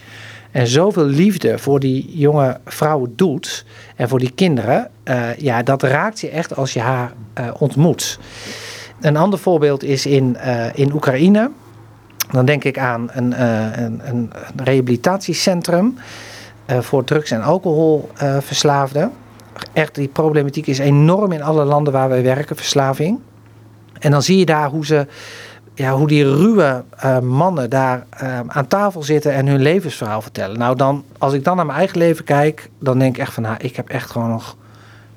en 0.52 0.68
zoveel 0.68 1.06
liefde 1.06 1.58
voor 1.60 1.80
die 1.80 2.18
jonge 2.18 2.60
vrouwen 2.66 3.14
doet 3.16 3.66
en 3.96 4.10
voor 4.10 4.20
die 4.20 4.32
kinderen, 4.32 4.90
uh, 5.06 5.38
ja, 5.38 5.64
dat 5.64 5.84
raakt 5.84 6.20
je 6.20 6.30
echt 6.30 6.56
als 6.56 6.74
je 6.74 6.80
haar 6.80 7.14
uh, 7.40 7.50
ontmoet. 7.60 8.20
Een 9.02 9.18
ander 9.18 9.40
voorbeeld 9.40 9.84
is 9.84 10.06
in, 10.06 10.38
uh, 10.46 10.66
in 10.74 10.94
Oekraïne. 10.94 11.52
Dan 12.32 12.46
denk 12.46 12.64
ik 12.64 12.78
aan 12.78 13.10
een, 13.12 13.42
een, 13.84 14.02
een 14.04 14.32
rehabilitatiecentrum 14.56 15.98
voor 16.68 17.04
drugs- 17.04 17.32
en 17.32 17.42
alcoholverslaafden. 17.42 19.12
Echt, 19.74 19.96
die 19.96 20.08
problematiek 20.08 20.68
is 20.68 20.80
enorm 20.80 21.32
in 21.32 21.44
alle 21.44 21.64
landen 21.64 21.94
waar 21.94 22.10
wij 22.10 22.24
werken, 22.24 22.56
verslaving. 22.56 23.20
En 24.00 24.12
dan 24.12 24.22
zie 24.22 24.38
je 24.38 24.46
daar 24.46 24.70
hoe 24.70 24.86
ze 24.86 25.08
ja, 25.76 25.92
hoe 25.92 26.08
die 26.08 26.36
ruwe 26.36 26.84
uh, 27.06 27.20
mannen 27.20 27.70
daar 27.70 28.06
uh, 28.24 28.40
aan 28.48 28.68
tafel 28.68 29.04
zitten 29.04 29.34
en 29.34 29.48
hun 29.48 29.62
levensverhaal 29.62 30.22
vertellen. 30.22 30.58
Nou, 30.58 30.76
dan, 30.76 31.04
als 31.18 31.34
ik 31.34 31.44
dan 31.44 31.56
naar 31.56 31.66
mijn 31.66 31.78
eigen 31.78 31.98
leven 31.98 32.26
kijk, 32.26 32.70
dan 32.80 33.00
denk 33.00 33.16
ik 33.16 33.22
echt 33.22 33.34
van, 33.34 33.44
nou, 33.44 33.56
ik 33.60 33.76
heb 33.76 33.90
echt 33.90 34.12
gewoon 34.12 34.30
nog 34.30 34.58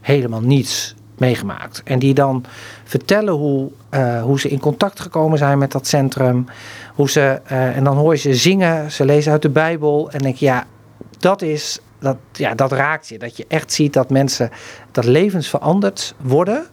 helemaal 0.00 0.40
niets 0.40 0.94
meegemaakt. 1.16 1.82
En 1.84 1.98
die 1.98 2.14
dan 2.14 2.44
vertellen 2.84 3.34
hoe, 3.34 3.70
uh, 3.90 4.22
hoe 4.22 4.40
ze 4.40 4.48
in 4.48 4.60
contact 4.60 5.00
gekomen 5.00 5.38
zijn 5.38 5.58
met 5.58 5.72
dat 5.72 5.86
centrum. 5.86 6.46
Hoe 6.94 7.10
ze, 7.10 7.40
en 7.48 7.84
dan 7.84 7.96
hoor 7.96 8.12
je 8.12 8.18
ze 8.18 8.34
zingen, 8.34 8.92
ze 8.92 9.04
lezen 9.04 9.32
uit 9.32 9.42
de 9.42 9.48
Bijbel. 9.48 10.10
En 10.10 10.18
denk 10.18 10.36
je, 10.36 10.44
ja, 10.44 10.66
dat 11.18 11.42
is, 11.42 11.80
dat, 12.06 12.16
ja, 12.32 12.54
dat 12.54 12.72
raakt 12.72 13.08
je. 13.08 13.18
Dat 13.18 13.36
je 13.36 13.44
echt 13.48 13.72
ziet 13.72 13.92
dat 13.92 14.10
mensen, 14.10 14.50
dat 14.92 15.04
levens 15.04 15.48
veranderd 15.48 16.14
worden. 16.22 16.66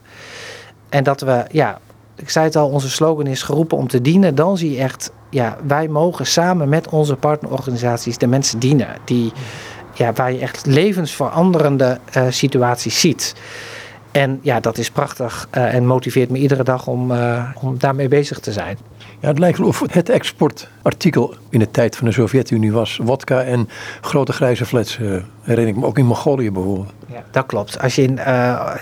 En 0.89 1.03
dat 1.03 1.21
we, 1.21 1.45
ja, 1.51 1.79
ik 2.15 2.29
zei 2.29 2.45
het 2.45 2.55
al, 2.55 2.69
onze 2.69 2.89
slogan 2.89 3.27
is 3.27 3.43
geroepen 3.43 3.77
om 3.77 3.87
te 3.87 4.01
dienen. 4.01 4.35
Dan 4.35 4.57
zie 4.57 4.71
je 4.71 4.77
echt, 4.77 5.11
ja, 5.29 5.57
wij 5.67 5.87
mogen 5.87 6.25
samen 6.25 6.69
met 6.69 6.89
onze 6.89 7.15
partnerorganisaties 7.15 8.17
de 8.17 8.27
mensen 8.27 8.59
dienen. 8.59 8.87
Die, 9.05 9.31
ja, 9.93 10.13
waar 10.13 10.31
je 10.31 10.39
echt 10.39 10.65
levensveranderende 10.65 11.99
uh, 12.17 12.23
situaties 12.29 12.99
ziet. 12.99 13.35
En 14.11 14.39
ja, 14.41 14.59
dat 14.59 14.77
is 14.77 14.91
prachtig 14.91 15.47
uh, 15.51 15.73
en 15.73 15.85
motiveert 15.85 16.29
me 16.29 16.37
iedere 16.37 16.63
dag 16.63 16.87
om, 16.87 17.11
uh, 17.11 17.49
om 17.61 17.77
daarmee 17.77 18.07
bezig 18.07 18.39
te 18.39 18.51
zijn. 18.51 18.77
Ja, 19.23 19.29
het 19.29 19.39
lijkt 19.39 19.57
wel 19.57 19.67
of 19.67 19.83
het 19.91 20.09
exportartikel 20.09 21.35
in 21.49 21.59
de 21.59 21.71
tijd 21.71 21.95
van 21.95 22.07
de 22.07 22.13
Sovjet-Unie 22.13 22.71
was. 22.71 22.99
Wodka 23.03 23.41
en 23.41 23.69
grote 24.01 24.33
grijze 24.33 24.65
flats. 24.65 24.97
Uh, 24.97 25.15
herinner 25.41 25.73
ik 25.73 25.79
me 25.79 25.85
ook 25.85 25.97
in 25.97 26.05
Mongolië 26.05 26.51
bijvoorbeeld. 26.51 26.93
Ja, 27.05 27.23
dat 27.31 27.45
klopt. 27.45 27.79
Als 27.79 27.95
je 27.95 28.01
in, 28.01 28.19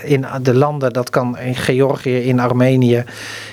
in 0.04 0.26
de 0.42 0.54
landen, 0.54 0.92
dat 0.92 1.10
kan 1.10 1.38
in 1.38 1.54
Georgië, 1.54 2.16
in 2.16 2.40
Armenië, 2.40 3.04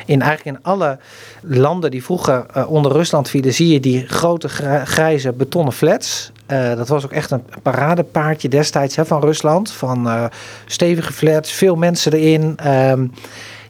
in 0.05 0.22
eigenlijk 0.22 0.58
in 0.58 0.63
alle 0.63 0.98
landen 1.41 1.91
die 1.91 2.03
vroeger 2.03 2.67
onder 2.67 2.91
Rusland 2.91 3.29
vielen, 3.29 3.53
zie 3.53 3.74
je 3.74 3.79
die 3.79 4.08
grote 4.08 4.50
grijze 4.86 5.31
betonnen 5.31 5.74
flats. 5.74 6.31
Dat 6.75 6.88
was 6.88 7.05
ook 7.05 7.12
echt 7.12 7.31
een 7.31 7.43
paradepaardje 7.62 8.50
destijds 8.50 8.96
hè, 8.96 9.05
van 9.05 9.22
Rusland. 9.22 9.72
Van 9.72 10.29
stevige 10.65 11.13
flats, 11.13 11.51
veel 11.51 11.75
mensen 11.75 12.13
erin. 12.13 12.58
Um, 12.67 13.12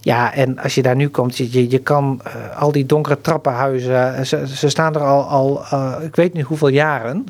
ja, 0.02 0.34
en 0.34 0.60
als 0.60 0.76
je 0.76 0.82
daar 0.82 0.96
nu 0.96 1.10
komt, 1.10 1.38
je, 1.38 1.70
je 1.70 1.80
kan 1.80 2.22
uh, 2.28 2.62
al 2.62 2.72
die 2.72 2.86
donkere 2.86 3.22
trappenhuizen, 3.22 4.26
ze, 4.26 4.48
ze 4.48 4.70
staan 4.70 4.96
er 4.96 5.02
al, 5.02 5.24
al 5.24 5.62
ik 6.02 6.16
weet 6.16 6.34
niet 6.34 6.46
hoeveel 6.46 6.68
jaren. 6.68 7.26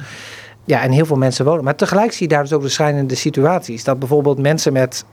ja, 0.66 0.82
en 0.82 0.92
heel 0.92 1.06
veel 1.06 1.18
mensen 1.18 1.46
wonen. 1.46 1.64
Maar 1.64 1.76
tegelijk 1.76 2.12
zie 2.12 2.28
je 2.28 2.34
daar 2.34 2.44
dus 2.44 2.54
ook 2.54 2.62
de 2.62 2.70
schrijnende 2.70 3.16
situaties. 3.16 3.84
Dat 3.84 4.00
bijvoorbeeld 4.00 4.38
mensen 4.38 4.74
met 4.74 5.06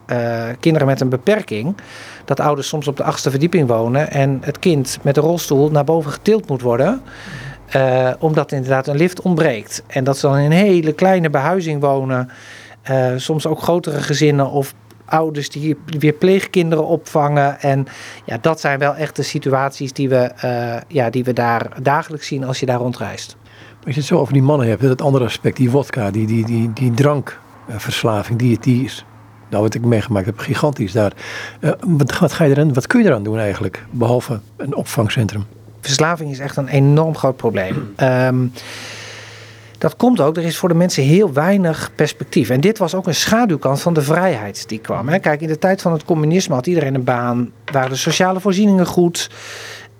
kinderen 0.61 0.87
met 0.89 1.01
een 1.01 1.09
beperking, 1.09 1.77
dat 2.25 2.41
ouders 2.41 2.69
soms 2.69 2.89
op 2.89 2.97
de 2.97 3.03
achtste 3.03 3.31
verdieping 3.31 3.69
wonen 3.69 4.11
en 4.11 4.39
het 4.45 4.59
kind 4.59 4.99
met 5.03 5.17
een 5.17 5.23
rolstoel 5.23 5.71
naar 5.71 5.85
boven 5.85 6.11
getild 6.11 6.49
moet 6.49 6.63
worden. 6.63 7.03
Omdat 8.19 8.53
inderdaad 8.53 8.87
een 8.87 8.97
lift 8.97 9.21
ontbreekt. 9.21 9.83
En 9.87 10.05
dat 10.05 10.19
ze 10.19 10.27
dan 10.27 10.37
in 10.37 10.45
een 10.45 10.53
hele 10.53 10.93
kleine 10.93 11.31
behuizing 11.31 11.81
wonen. 11.81 12.31
Soms 13.17 13.47
ook 13.47 13.63
grotere 13.63 14.03
gezinnen 14.03 14.51
of 14.51 14.75
ouders 15.07 15.51
die 15.51 15.77
weer 15.99 16.13
pleegkinderen 16.13 16.87
opvangen. 16.87 17.61
En 17.61 17.87
ja, 18.25 18.39
dat 18.41 18.61
zijn 18.61 18.79
wel 18.79 18.95
echt 18.95 19.17
de 19.17 19.23
situaties 19.23 19.93
die 19.93 20.09
we, 20.09 20.33
ja, 20.89 21.11
die 21.11 21.25
we 21.25 21.33
daar 21.33 21.69
dagelijks 21.83 22.27
zien 22.27 22.45
als 22.45 22.61
je 22.61 22.67
daar 22.67 22.79
rondreist. 22.79 23.37
Als 23.87 23.95
je 23.95 24.01
het 24.01 24.11
zo 24.11 24.19
over 24.19 24.33
die 24.33 24.43
mannen 24.43 24.69
hebt, 24.69 24.83
dat 24.83 25.03
andere 25.03 25.25
aspect, 25.25 25.57
die 25.57 25.71
wodka, 25.71 26.11
die, 26.11 26.27
die, 26.27 26.45
die, 26.45 26.73
die 26.73 26.95
drankverslaving, 26.95 28.39
die, 28.39 28.59
die 28.61 28.85
is, 28.85 29.05
nou 29.49 29.63
wat 29.63 29.75
ik 29.75 29.85
meegemaakt 29.85 30.27
heb, 30.27 30.39
gigantisch 30.39 30.93
daar. 30.93 31.13
Uh, 31.61 31.71
wat, 31.81 32.19
wat, 32.19 32.33
ga 32.33 32.45
je 32.45 32.51
eraan, 32.51 32.73
wat 32.73 32.87
kun 32.87 33.01
je 33.01 33.07
eraan 33.07 33.23
doen 33.23 33.39
eigenlijk, 33.39 33.85
behalve 33.91 34.41
een 34.57 34.75
opvangcentrum? 34.75 35.45
Verslaving 35.81 36.31
is 36.31 36.39
echt 36.39 36.57
een 36.57 36.69
enorm 36.69 37.17
groot 37.17 37.37
probleem. 37.37 37.95
Um, 38.01 38.53
dat 39.87 39.97
komt 39.97 40.21
ook, 40.21 40.37
er 40.37 40.45
is 40.45 40.59
voor 40.59 40.69
de 40.69 40.75
mensen 40.75 41.03
heel 41.03 41.33
weinig 41.33 41.91
perspectief. 41.95 42.51
En 42.51 42.61
dit 42.61 42.79
was 42.79 42.95
ook 42.95 43.07
een 43.07 43.15
schaduwkant 43.15 43.81
van 43.81 43.95
de 43.95 44.03
vrijheid 44.03 44.69
die 44.69 44.79
kwam. 44.79 45.09
Hè. 45.09 45.19
Kijk, 45.19 45.41
in 45.41 45.49
de 45.49 45.59
tijd 45.59 45.83
van 45.83 45.93
het 45.93 46.05
communisme 46.05 46.55
had 46.55 46.67
iedereen 46.67 46.95
een 46.95 47.05
baan, 47.05 47.53
waren 47.73 47.91
de 47.91 47.97
sociale 47.97 48.41
voorzieningen 48.41 48.87
goed. 48.87 49.31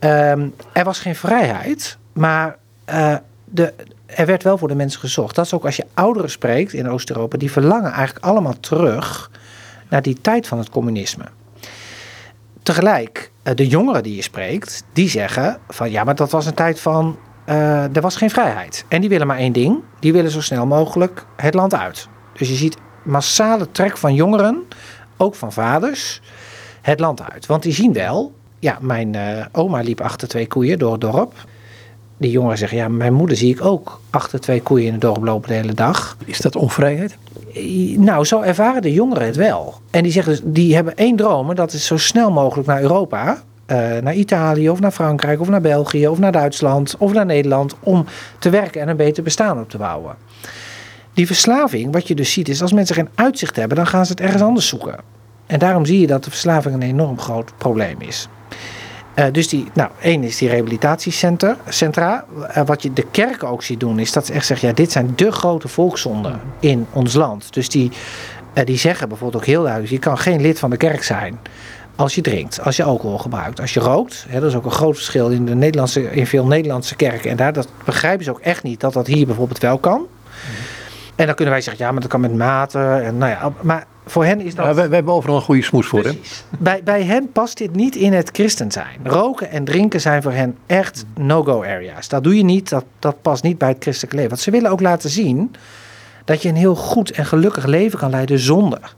Um, 0.01 0.55
er 0.73 0.85
was 0.85 0.99
geen 0.99 1.17
vrijheid, 1.17 1.99
maar 2.13 2.57
uh, 2.91 3.17
de, 3.45 3.75
er 4.07 4.27
werd 4.27 4.43
wel 4.43 4.59
voor 4.59 4.69
de 4.69 4.75
mensen 4.75 5.01
gezocht. 5.01 5.35
Dat 5.35 5.45
is 5.45 5.55
ook 5.55 5.65
als 5.65 5.77
je 5.77 5.87
ouderen 5.95 6.31
spreekt 6.31 6.73
in 6.73 6.89
Oost-Europa, 6.89 7.37
die 7.37 7.51
verlangen 7.51 7.93
eigenlijk 7.93 8.25
allemaal 8.25 8.61
terug 8.61 9.31
naar 9.89 10.03
die 10.03 10.21
tijd 10.21 10.47
van 10.47 10.59
het 10.59 10.71
communisme. 10.71 11.25
Tegelijk, 12.63 13.31
eh, 13.43 13.55
de 13.55 13.67
jongeren 13.67 14.03
die 14.03 14.17
je 14.17 14.23
spreekt, 14.23 14.85
die 14.93 15.09
zeggen 15.09 15.59
van 15.69 15.91
ja, 15.91 16.05
maar 16.05 16.15
dat 16.15 16.31
was 16.31 16.47
een 16.47 16.55
tijd 16.55 16.81
van, 16.81 17.19
er 17.47 18.01
was 18.01 18.17
geen 18.17 18.31
vrijheid. 18.31 18.85
En 18.89 19.01
die 19.01 19.09
willen 19.09 19.27
maar 19.27 19.39
één 19.39 19.53
ding, 19.53 19.79
die 20.01 20.13
willen 20.13 20.31
zo 20.31 20.41
snel 20.41 20.67
mogelijk 20.67 21.27
het 21.37 21.55
land 21.55 21.75
uit. 21.75 22.09
Dus 22.33 22.49
je 22.49 22.55
ziet 22.55 22.77
massale 23.03 23.71
trek 23.71 23.97
van 23.97 24.15
jongeren, 24.15 24.63
ook 25.17 25.35
van 25.35 25.53
vaders, 25.53 26.21
het 26.83 27.01
land 27.01 27.23
uit. 27.31 27.47
Want 27.47 27.63
die 27.63 27.73
zien 27.73 27.93
wel, 27.93 28.33
ja, 28.59 28.79
mijn 28.81 29.15
uh, 29.15 29.45
oma 29.53 29.81
liep 29.81 30.01
achter 30.01 30.29
twee 30.29 30.47
koeien 30.47 30.79
door 30.79 30.93
het 30.93 31.01
dorp 31.01 31.33
die 32.17 32.31
jongeren 32.31 32.59
zeggen, 32.59 32.79
ja, 32.79 32.89
mijn 32.89 33.15
moeder 33.15 33.37
zie 33.37 33.51
ik 33.51 33.65
ook 33.65 34.01
achter 34.11 34.41
twee 34.41 34.63
koeien 34.63 34.87
in 34.87 34.93
het 34.93 35.01
dorp 35.01 35.25
lopen 35.25 35.49
de 35.49 35.55
hele 35.55 35.75
dag. 35.75 36.17
Is 36.25 36.39
dat 36.41 36.57
onvrijheid? 36.57 37.17
Nou, 37.97 38.25
zo 38.25 38.41
ervaren 38.41 38.83
de 38.83 38.93
jongeren 38.93 39.27
het 39.27 39.37
wel. 39.37 39.75
En 39.91 40.03
die 40.03 40.13
zeggen, 40.13 40.33
dus, 40.33 40.43
die 40.45 40.75
hebben 40.75 40.97
één 40.97 41.17
droom, 41.17 41.55
dat 41.55 41.73
is 41.73 41.87
zo 41.87 41.97
snel 41.97 42.31
mogelijk 42.31 42.69
naar 42.69 42.81
Europa. 42.81 43.43
Uh, 43.67 43.77
naar 43.99 44.15
Italië 44.15 44.71
of 44.71 44.81
naar 44.81 44.91
Frankrijk 44.91 45.41
of 45.41 45.49
naar 45.49 45.61
België 45.61 46.09
of 46.09 46.19
naar 46.19 46.33
Duitsland 46.33 46.95
of 46.99 47.13
naar 47.13 47.27
Nederland 47.27 47.75
om 47.81 48.05
te 48.39 48.51
werken 48.51 48.81
en 48.81 48.89
een 48.89 48.97
beter 48.97 49.23
bestaan 49.23 49.61
op 49.61 49.71
te 49.71 49.79
bouwen. 49.79 50.17
Die 51.15 51.27
verslaving, 51.27 51.93
wat 51.93 52.09
je 52.09 52.15
dus 52.15 52.33
ziet, 52.33 52.49
is 52.49 52.63
als 52.63 52.73
mensen 52.73 52.95
geen 52.95 53.09
uitzicht 53.15 53.57
hebben, 53.57 53.77
dan 53.77 53.87
gaan 53.87 54.07
ze 54.07 54.13
het 54.13 54.21
ergens 54.21 54.43
anders 54.43 54.69
zoeken. 54.69 54.97
En 55.47 55.59
daarom 55.59 55.85
zie 55.85 56.01
je 56.01 56.07
dat 56.07 56.25
de 56.25 56.31
verslaving 56.31 56.75
een 56.75 56.83
enorm 56.83 57.19
groot 57.19 57.53
probleem 57.59 58.01
is. 58.01 58.29
Uh, 59.17 59.25
dus 59.33 59.49
die, 59.49 59.67
nou, 59.75 59.91
één 60.01 60.23
is 60.23 60.39
die 60.39 60.49
rehabilitatiecentra. 60.49 62.25
Uh, 62.57 62.67
wat 62.67 62.83
je 62.83 62.93
de 62.93 63.07
kerken 63.11 63.49
ook 63.49 63.63
ziet 63.63 63.81
doen, 63.81 63.99
is 63.99 64.13
dat 64.13 64.27
ze 64.27 64.33
echt 64.33 64.47
zeggen: 64.47 64.69
ja, 64.69 64.75
dit 64.75 64.93
zijn 64.93 65.13
de 65.17 65.33
grote 65.33 65.69
volkszonden 65.69 66.41
in 66.61 66.87
ons 66.93 67.15
land. 67.15 67.55
Dus 67.55 67.69
die, 67.69 67.91
die 68.65 68.79
zeggen 68.79 69.09
bijvoorbeeld 69.09 69.43
ook 69.43 69.49
heel 69.49 69.63
duidelijk: 69.63 69.93
je 69.93 69.99
kan 69.99 70.19
geen 70.19 70.41
lid 70.41 70.59
van 70.59 70.71
de 70.71 70.77
kerk 70.77 71.03
zijn. 71.03 71.39
Als 71.97 72.15
je 72.15 72.21
drinkt, 72.21 72.61
als 72.61 72.77
je 72.77 72.83
alcohol 72.83 73.19
gebruikt, 73.19 73.61
als 73.61 73.75
je 73.75 73.81
rookt. 73.81 74.25
Hè, 74.29 74.41
dat 74.41 74.49
is 74.49 74.57
ook 74.57 74.65
een 74.65 74.71
groot 74.71 74.95
verschil 74.95 75.29
in, 75.29 75.47
de 75.47 75.55
Nederlandse, 75.55 76.13
in 76.13 76.27
veel 76.27 76.47
Nederlandse 76.47 76.97
kerken. 76.97 77.31
En 77.31 77.37
daar 77.37 77.53
dat 77.53 77.69
begrijpen 77.85 78.25
ze 78.25 78.31
ook 78.31 78.41
echt 78.41 78.63
niet 78.63 78.81
dat 78.81 78.93
dat 78.93 79.07
hier 79.07 79.27
bijvoorbeeld 79.27 79.59
wel 79.59 79.79
kan. 79.79 79.99
Mm. 79.99 80.07
En 81.17 81.27
dan 81.27 81.35
kunnen 81.35 81.55
wij 81.55 81.63
zeggen, 81.63 81.85
ja, 81.85 81.93
maar 81.93 82.01
dat 82.01 82.11
kan 82.11 82.21
met 82.21 82.35
mate. 82.35 82.79
En, 82.79 83.19
nou 83.19 83.31
ja, 83.31 83.53
maar 83.61 83.87
voor 84.07 84.25
hen 84.25 84.41
is 84.41 84.55
dat... 84.55 84.67
Ja, 84.67 84.75
wij, 84.75 84.89
wij, 84.89 84.97
hebben 84.97 85.15
overal 85.15 85.37
een 85.37 85.43
goede 85.43 85.63
smoes 85.63 85.87
voor, 85.87 86.05
hè? 86.05 86.19
Bij, 86.59 86.81
bij 86.85 87.03
hen 87.03 87.33
past 87.33 87.57
dit 87.59 87.75
niet 87.75 87.97
in 87.97 88.13
het 88.13 88.31
christen 88.33 88.73
zijn. 88.73 89.01
Roken 89.03 89.51
en 89.51 89.65
drinken 89.65 90.01
zijn 90.01 90.23
voor 90.23 90.33
hen 90.33 90.57
echt 90.67 91.05
no-go 91.15 91.63
areas. 91.63 92.09
Dat 92.09 92.25
doe 92.25 92.37
je 92.37 92.45
niet, 92.45 92.69
dat, 92.69 92.85
dat 92.99 93.23
past 93.23 93.43
niet 93.43 93.59
bij 93.59 93.69
het 93.69 93.77
christelijke 93.81 94.17
leven. 94.17 94.31
Want 94.31 94.43
ze 94.43 94.51
willen 94.51 94.71
ook 94.71 94.81
laten 94.81 95.11
zien 95.11 95.55
dat 96.25 96.43
je 96.43 96.49
een 96.49 96.57
heel 96.57 96.75
goed 96.75 97.11
en 97.11 97.27
gelukkig 97.27 97.65
leven 97.65 97.99
kan 97.99 98.11
leiden 98.11 98.39
zonder. 98.39 98.95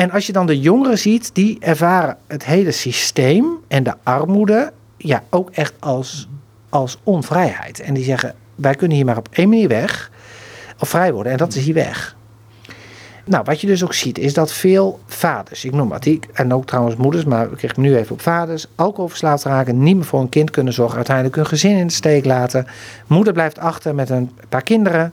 En 0.00 0.10
als 0.10 0.26
je 0.26 0.32
dan 0.32 0.46
de 0.46 0.60
jongeren 0.60 0.98
ziet, 0.98 1.30
die 1.34 1.56
ervaren 1.60 2.16
het 2.26 2.44
hele 2.44 2.70
systeem 2.70 3.58
en 3.68 3.82
de 3.82 3.94
armoede 4.02 4.72
ja, 4.96 5.22
ook 5.30 5.50
echt 5.50 5.72
als, 5.78 6.28
als 6.68 6.98
onvrijheid. 7.02 7.80
En 7.80 7.94
die 7.94 8.04
zeggen, 8.04 8.34
wij 8.54 8.74
kunnen 8.74 8.96
hier 8.96 9.06
maar 9.06 9.16
op 9.16 9.28
één 9.32 9.48
manier 9.48 9.68
weg, 9.68 10.10
of 10.78 10.88
vrij 10.88 11.12
worden, 11.12 11.32
en 11.32 11.38
dat 11.38 11.54
is 11.54 11.64
hier 11.64 11.74
weg. 11.74 12.16
Nou, 13.24 13.44
wat 13.44 13.60
je 13.60 13.66
dus 13.66 13.84
ook 13.84 13.94
ziet, 13.94 14.18
is 14.18 14.34
dat 14.34 14.52
veel 14.52 15.00
vaders, 15.06 15.64
ik 15.64 15.72
noem 15.72 15.88
wat, 15.88 16.02
die, 16.02 16.20
en 16.32 16.54
ook 16.54 16.66
trouwens 16.66 16.96
moeders, 16.96 17.24
maar 17.24 17.52
ik 17.52 17.60
richt 17.60 17.76
nu 17.76 17.96
even 17.96 18.12
op 18.12 18.20
vaders, 18.20 18.66
alcoholverslaafd 18.74 19.44
raken, 19.44 19.82
niet 19.82 19.96
meer 19.96 20.04
voor 20.04 20.20
een 20.20 20.28
kind 20.28 20.50
kunnen 20.50 20.72
zorgen, 20.72 20.96
uiteindelijk 20.96 21.36
hun 21.36 21.46
gezin 21.46 21.76
in 21.76 21.86
de 21.86 21.92
steek 21.92 22.24
laten. 22.24 22.66
Moeder 23.06 23.32
blijft 23.32 23.58
achter 23.58 23.94
met 23.94 24.10
een 24.10 24.30
paar 24.48 24.62
kinderen. 24.62 25.12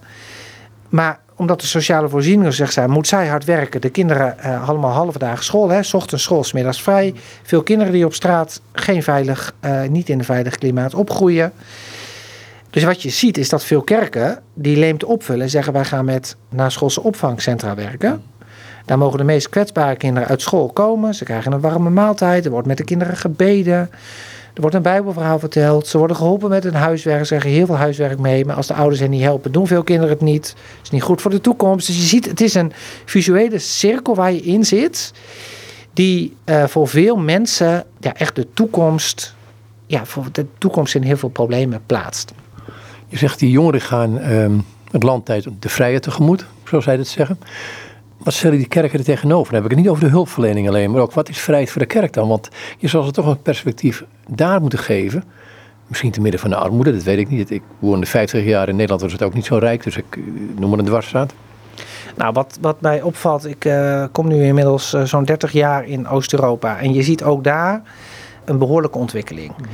Maar 0.89 1.19
omdat 1.37 1.61
de 1.61 1.67
sociale 1.67 2.09
voorzieningen 2.09 2.53
zegt 2.53 2.73
zijn, 2.73 2.89
moet 2.89 3.07
zij 3.07 3.27
hard 3.27 3.45
werken. 3.45 3.81
De 3.81 3.89
kinderen 3.89 4.35
uh, 4.45 4.69
allemaal 4.69 4.91
halve 4.91 5.19
dagen 5.19 5.43
school, 5.43 5.69
hè, 5.69 5.79
ochtends 5.91 6.23
school, 6.23 6.45
middags 6.53 6.81
vrij. 6.81 7.13
Veel 7.43 7.63
kinderen 7.63 7.93
die 7.93 8.05
op 8.05 8.13
straat 8.13 8.61
geen 8.71 9.03
veilig, 9.03 9.53
uh, 9.61 9.81
niet 9.83 10.09
in 10.09 10.19
een 10.19 10.25
veilig 10.25 10.55
klimaat 10.55 10.93
opgroeien. 10.93 11.53
Dus 12.69 12.83
wat 12.83 13.01
je 13.01 13.09
ziet 13.09 13.37
is 13.37 13.49
dat 13.49 13.63
veel 13.63 13.81
kerken 13.81 14.41
die 14.53 14.77
leemte 14.77 15.07
opvullen 15.07 15.41
en 15.41 15.49
zeggen 15.49 15.73
wij 15.73 15.85
gaan 15.85 16.05
met 16.05 16.35
naschoolse 16.49 17.03
opvangcentra 17.03 17.75
werken. 17.75 18.23
Daar 18.85 18.97
mogen 18.97 19.17
de 19.17 19.23
meest 19.23 19.49
kwetsbare 19.49 19.95
kinderen 19.95 20.29
uit 20.29 20.41
school 20.41 20.69
komen. 20.69 21.13
Ze 21.13 21.23
krijgen 21.23 21.51
een 21.51 21.59
warme 21.59 21.89
maaltijd. 21.89 22.45
Er 22.45 22.51
wordt 22.51 22.67
met 22.67 22.77
de 22.77 22.83
kinderen 22.83 23.17
gebeden. 23.17 23.89
Er 24.57 24.63
wordt 24.63 24.77
een 24.77 24.81
bijbelverhaal 24.81 25.39
verteld. 25.39 25.87
Ze 25.87 25.97
worden 25.97 26.15
geholpen 26.15 26.49
met 26.49 26.63
hun 26.63 26.73
huiswerk. 26.73 27.25
Ze 27.25 27.35
krijgen 27.35 27.49
heel 27.49 27.65
veel 27.65 27.75
huiswerk 27.75 28.19
mee. 28.19 28.45
Maar 28.45 28.55
als 28.55 28.67
de 28.67 28.73
ouders 28.73 28.99
hen 28.99 29.09
niet 29.09 29.21
helpen, 29.21 29.51
doen 29.51 29.67
veel 29.67 29.83
kinderen 29.83 30.13
het 30.13 30.21
niet. 30.21 30.47
Het 30.47 30.83
is 30.83 30.89
niet 30.89 31.01
goed 31.01 31.21
voor 31.21 31.31
de 31.31 31.41
toekomst. 31.41 31.87
Dus 31.87 31.95
je 31.95 32.01
ziet, 32.01 32.25
het 32.25 32.41
is 32.41 32.53
een 32.53 32.71
visuele 33.05 33.59
cirkel 33.59 34.15
waar 34.15 34.31
je 34.31 34.41
in 34.41 34.65
zit. 34.65 35.13
Die 35.93 36.35
uh, 36.45 36.63
voor 36.67 36.87
veel 36.87 37.17
mensen 37.17 37.85
ja, 37.99 38.15
echt 38.15 38.35
de 38.35 38.47
toekomst, 38.53 39.35
ja, 39.85 40.05
voor 40.05 40.25
de 40.31 40.45
toekomst 40.57 40.95
in 40.95 41.03
heel 41.03 41.17
veel 41.17 41.29
problemen 41.29 41.81
plaatst. 41.85 42.33
Je 43.07 43.17
zegt 43.17 43.39
die 43.39 43.51
jongeren 43.51 43.81
gaan 43.81 44.31
um, 44.31 44.65
het 44.91 45.03
land 45.03 45.25
tijd 45.25 45.47
de 45.59 45.69
vrijheid 45.69 46.03
tegemoet, 46.03 46.45
zoals 46.63 46.83
zij 46.83 46.97
dat 46.97 47.07
zeggen. 47.07 47.39
Wat 48.27 48.35
stellen 48.35 48.57
die 48.57 48.67
kerken 48.67 48.99
er 48.99 49.05
tegenover? 49.05 49.53
Dan 49.53 49.61
heb 49.61 49.71
ik 49.71 49.77
het 49.77 49.85
niet 49.85 49.89
over 49.89 50.03
de 50.03 50.09
hulpverlening 50.09 50.67
alleen, 50.67 50.91
maar 50.91 51.01
ook 51.01 51.13
wat 51.13 51.29
is 51.29 51.39
vrijheid 51.39 51.71
voor 51.71 51.81
de 51.81 51.87
kerk 51.87 52.13
dan? 52.13 52.27
Want 52.27 52.49
je 52.77 52.87
zal 52.87 53.03
ze 53.03 53.11
toch 53.11 53.25
een 53.25 53.41
perspectief 53.41 54.03
daar 54.29 54.61
moeten 54.61 54.79
geven. 54.79 55.23
Misschien 55.87 56.11
te 56.11 56.21
midden 56.21 56.39
van 56.39 56.49
de 56.49 56.55
armoede, 56.55 56.93
dat 56.93 57.03
weet 57.03 57.17
ik 57.17 57.29
niet. 57.29 57.51
Ik 57.51 57.61
woonde 57.79 58.05
50 58.05 58.43
jaar 58.43 58.69
in 58.69 58.75
Nederland, 58.75 59.01
was 59.01 59.11
het 59.11 59.23
ook 59.23 59.33
niet 59.33 59.45
zo 59.45 59.57
rijk, 59.57 59.83
dus 59.83 59.97
ik 59.97 60.05
eh, 60.09 60.21
noem 60.59 60.69
maar 60.69 60.79
een 60.79 60.85
dwarsstraat. 60.85 61.33
Nou, 62.15 62.33
wat, 62.33 62.57
wat 62.61 62.81
mij 62.81 63.01
opvalt, 63.01 63.45
ik 63.45 63.65
uh, 63.65 64.05
kom 64.11 64.27
nu 64.27 64.43
inmiddels 64.43 64.93
uh, 64.93 65.03
zo'n 65.03 65.23
30 65.23 65.51
jaar 65.51 65.85
in 65.85 66.07
Oost-Europa. 66.07 66.79
En 66.79 66.93
je 66.93 67.03
ziet 67.03 67.23
ook 67.23 67.43
daar 67.43 67.81
een 68.45 68.57
behoorlijke 68.57 68.97
ontwikkeling. 68.97 69.49
Mm 69.57 69.63
-hmm 69.63 69.71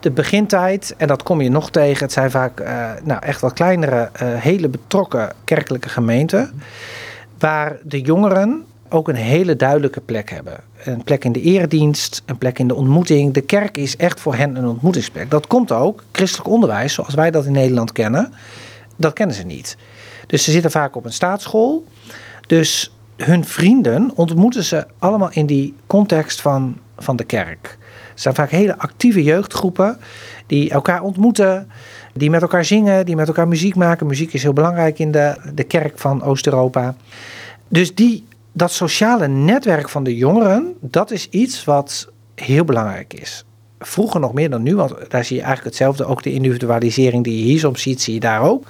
de 0.00 0.10
begintijd, 0.10 0.94
en 0.96 1.06
dat 1.06 1.22
kom 1.22 1.40
je 1.40 1.50
nog 1.50 1.70
tegen, 1.70 2.04
het 2.04 2.12
zijn 2.12 2.30
vaak 2.30 2.60
uh, 2.60 2.90
nou, 3.04 3.22
echt 3.22 3.40
wat 3.40 3.52
kleinere, 3.52 4.10
uh, 4.22 4.28
hele 4.34 4.68
betrokken 4.68 5.32
kerkelijke 5.44 5.88
gemeenten, 5.88 6.62
waar 7.38 7.78
de 7.82 8.00
jongeren 8.00 8.64
ook 8.88 9.08
een 9.08 9.14
hele 9.14 9.56
duidelijke 9.56 10.00
plek 10.00 10.30
hebben. 10.30 10.60
Een 10.84 11.04
plek 11.04 11.24
in 11.24 11.32
de 11.32 11.40
eredienst, 11.40 12.22
een 12.26 12.38
plek 12.38 12.58
in 12.58 12.68
de 12.68 12.74
ontmoeting. 12.74 13.32
De 13.32 13.40
kerk 13.40 13.76
is 13.76 13.96
echt 13.96 14.20
voor 14.20 14.34
hen 14.34 14.56
een 14.56 14.66
ontmoetingsplek. 14.66 15.30
Dat 15.30 15.46
komt 15.46 15.72
ook, 15.72 16.04
christelijk 16.12 16.48
onderwijs, 16.48 16.94
zoals 16.94 17.14
wij 17.14 17.30
dat 17.30 17.44
in 17.44 17.52
Nederland 17.52 17.92
kennen, 17.92 18.32
dat 18.96 19.12
kennen 19.12 19.36
ze 19.36 19.42
niet. 19.42 19.76
Dus 20.26 20.44
ze 20.44 20.50
zitten 20.50 20.70
vaak 20.70 20.96
op 20.96 21.04
een 21.04 21.12
staatsschool. 21.12 21.84
Dus 22.46 22.92
hun 23.16 23.44
vrienden 23.44 24.12
ontmoeten 24.14 24.64
ze 24.64 24.86
allemaal 24.98 25.30
in 25.32 25.46
die 25.46 25.74
context 25.86 26.40
van, 26.40 26.78
van 26.98 27.16
de 27.16 27.24
kerk. 27.24 27.78
Het 28.10 28.20
zijn 28.20 28.34
vaak 28.34 28.50
hele 28.50 28.78
actieve 28.78 29.22
jeugdgroepen 29.22 29.98
die 30.46 30.70
elkaar 30.70 31.02
ontmoeten, 31.02 31.70
die 32.16 32.30
met 32.30 32.42
elkaar 32.42 32.64
zingen, 32.64 33.06
die 33.06 33.16
met 33.16 33.28
elkaar 33.28 33.48
muziek 33.48 33.74
maken. 33.74 34.06
Muziek 34.06 34.32
is 34.32 34.42
heel 34.42 34.52
belangrijk 34.52 34.98
in 34.98 35.10
de, 35.10 35.36
de 35.54 35.64
kerk 35.64 35.98
van 35.98 36.22
Oost-Europa. 36.22 36.94
Dus 37.68 37.94
die, 37.94 38.24
dat 38.52 38.72
sociale 38.72 39.28
netwerk 39.28 39.88
van 39.88 40.04
de 40.04 40.16
jongeren, 40.16 40.74
dat 40.80 41.10
is 41.10 41.28
iets 41.30 41.64
wat 41.64 42.08
heel 42.34 42.64
belangrijk 42.64 43.14
is. 43.14 43.44
Vroeger 43.78 44.20
nog 44.20 44.32
meer 44.32 44.50
dan 44.50 44.62
nu, 44.62 44.76
want 44.76 44.94
daar 45.08 45.24
zie 45.24 45.36
je 45.36 45.42
eigenlijk 45.42 45.76
hetzelfde. 45.76 46.04
Ook 46.04 46.22
de 46.22 46.32
individualisering 46.32 47.24
die 47.24 47.38
je 47.38 47.44
hier 47.44 47.58
soms 47.58 47.82
ziet, 47.82 48.02
zie 48.02 48.14
je 48.14 48.20
daar 48.20 48.40
ook. 48.42 48.66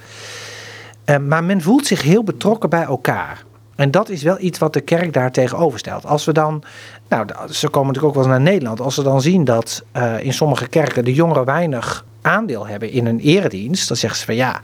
Uh, 1.07 1.17
maar 1.17 1.45
men 1.45 1.63
voelt 1.63 1.87
zich 1.87 2.03
heel 2.03 2.25
betrokken 2.25 2.71
bij 2.71 2.83
elkaar. 2.83 3.45
En 3.77 3.91
dat 3.91 4.09
is 4.09 4.23
wel 4.23 4.37
iets 4.41 4.59
wat 4.59 4.73
de 4.73 4.81
kerk 4.81 5.13
daar 5.13 5.31
tegenover 5.31 5.79
stelt. 5.79 6.07
Als 6.07 6.25
we 6.25 6.33
dan, 6.33 6.63
nou, 7.09 7.27
ze 7.51 7.69
komen 7.69 7.87
natuurlijk 7.87 8.17
ook 8.17 8.25
wel 8.25 8.33
eens 8.33 8.43
naar 8.43 8.53
Nederland. 8.53 8.81
Als 8.81 8.95
ze 8.95 9.03
dan 9.03 9.21
zien 9.21 9.45
dat 9.45 9.85
uh, 9.97 10.25
in 10.25 10.33
sommige 10.33 10.69
kerken 10.69 11.05
de 11.05 11.15
jongeren 11.15 11.45
weinig 11.45 12.05
aandeel 12.23 12.67
hebben 12.67 12.91
in 12.91 13.07
een 13.07 13.21
eredienst, 13.21 13.89
dan 13.89 13.97
zeggen 13.97 14.19
ze 14.19 14.25
van 14.25 14.35
ja, 14.35 14.61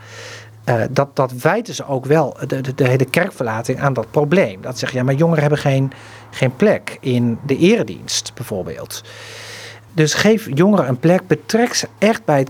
uh, 0.65 0.81
dat, 0.89 1.15
dat 1.15 1.31
wijten 1.31 1.73
ze 1.73 1.87
ook 1.87 2.05
wel 2.05 2.37
de, 2.47 2.61
de, 2.61 2.75
de, 2.75 2.87
hele 2.87 3.05
kerkverlating 3.05 3.79
aan 3.79 3.93
dat 3.93 4.11
probleem. 4.11 4.61
Dat 4.61 4.79
zeggen 4.79 4.97
ja, 4.97 5.03
maar 5.03 5.13
jongeren 5.13 5.41
hebben 5.41 5.59
geen, 5.59 5.91
geen 6.29 6.55
plek 6.55 6.97
in 7.01 7.39
de 7.45 7.57
eredienst 7.57 8.31
bijvoorbeeld. 8.33 9.03
Dus 9.93 10.13
geef 10.13 10.49
jongeren 10.53 10.87
een 10.87 10.99
plek, 10.99 11.27
betrek 11.27 11.73
ze 11.73 11.87
echt 11.97 12.25
bij 12.25 12.39
het 12.39 12.49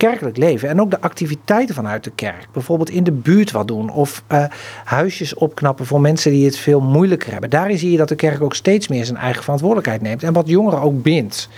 kerkelijk 0.00 0.36
leven 0.36 0.68
en 0.68 0.80
ook 0.80 0.90
de 0.90 1.00
activiteiten 1.00 1.74
vanuit 1.74 2.04
de 2.04 2.10
kerk. 2.10 2.46
Bijvoorbeeld 2.52 2.90
in 2.90 3.04
de 3.04 3.12
buurt 3.12 3.50
wat 3.50 3.68
doen 3.68 3.90
of 3.90 4.22
uh, 4.32 4.44
huisjes 4.84 5.34
opknappen 5.34 5.86
voor 5.86 6.00
mensen 6.00 6.30
die 6.30 6.44
het 6.44 6.56
veel 6.56 6.80
moeilijker 6.80 7.32
hebben. 7.32 7.50
Daarin 7.50 7.78
zie 7.78 7.90
je 7.90 7.96
dat 7.96 8.08
de 8.08 8.14
kerk 8.14 8.42
ook 8.42 8.54
steeds 8.54 8.88
meer 8.88 9.04
zijn 9.04 9.18
eigen 9.18 9.42
verantwoordelijkheid 9.42 10.02
neemt 10.02 10.22
en 10.22 10.32
wat 10.32 10.48
jongeren 10.48 10.80
ook 10.80 11.02
bindt. 11.02 11.48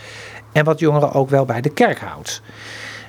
En 0.53 0.65
wat 0.65 0.79
jongeren 0.79 1.13
ook 1.13 1.31
wel 1.31 1.45
bij 1.45 1.61
de 1.61 1.69
kerk 1.69 1.99
houdt. 1.99 2.43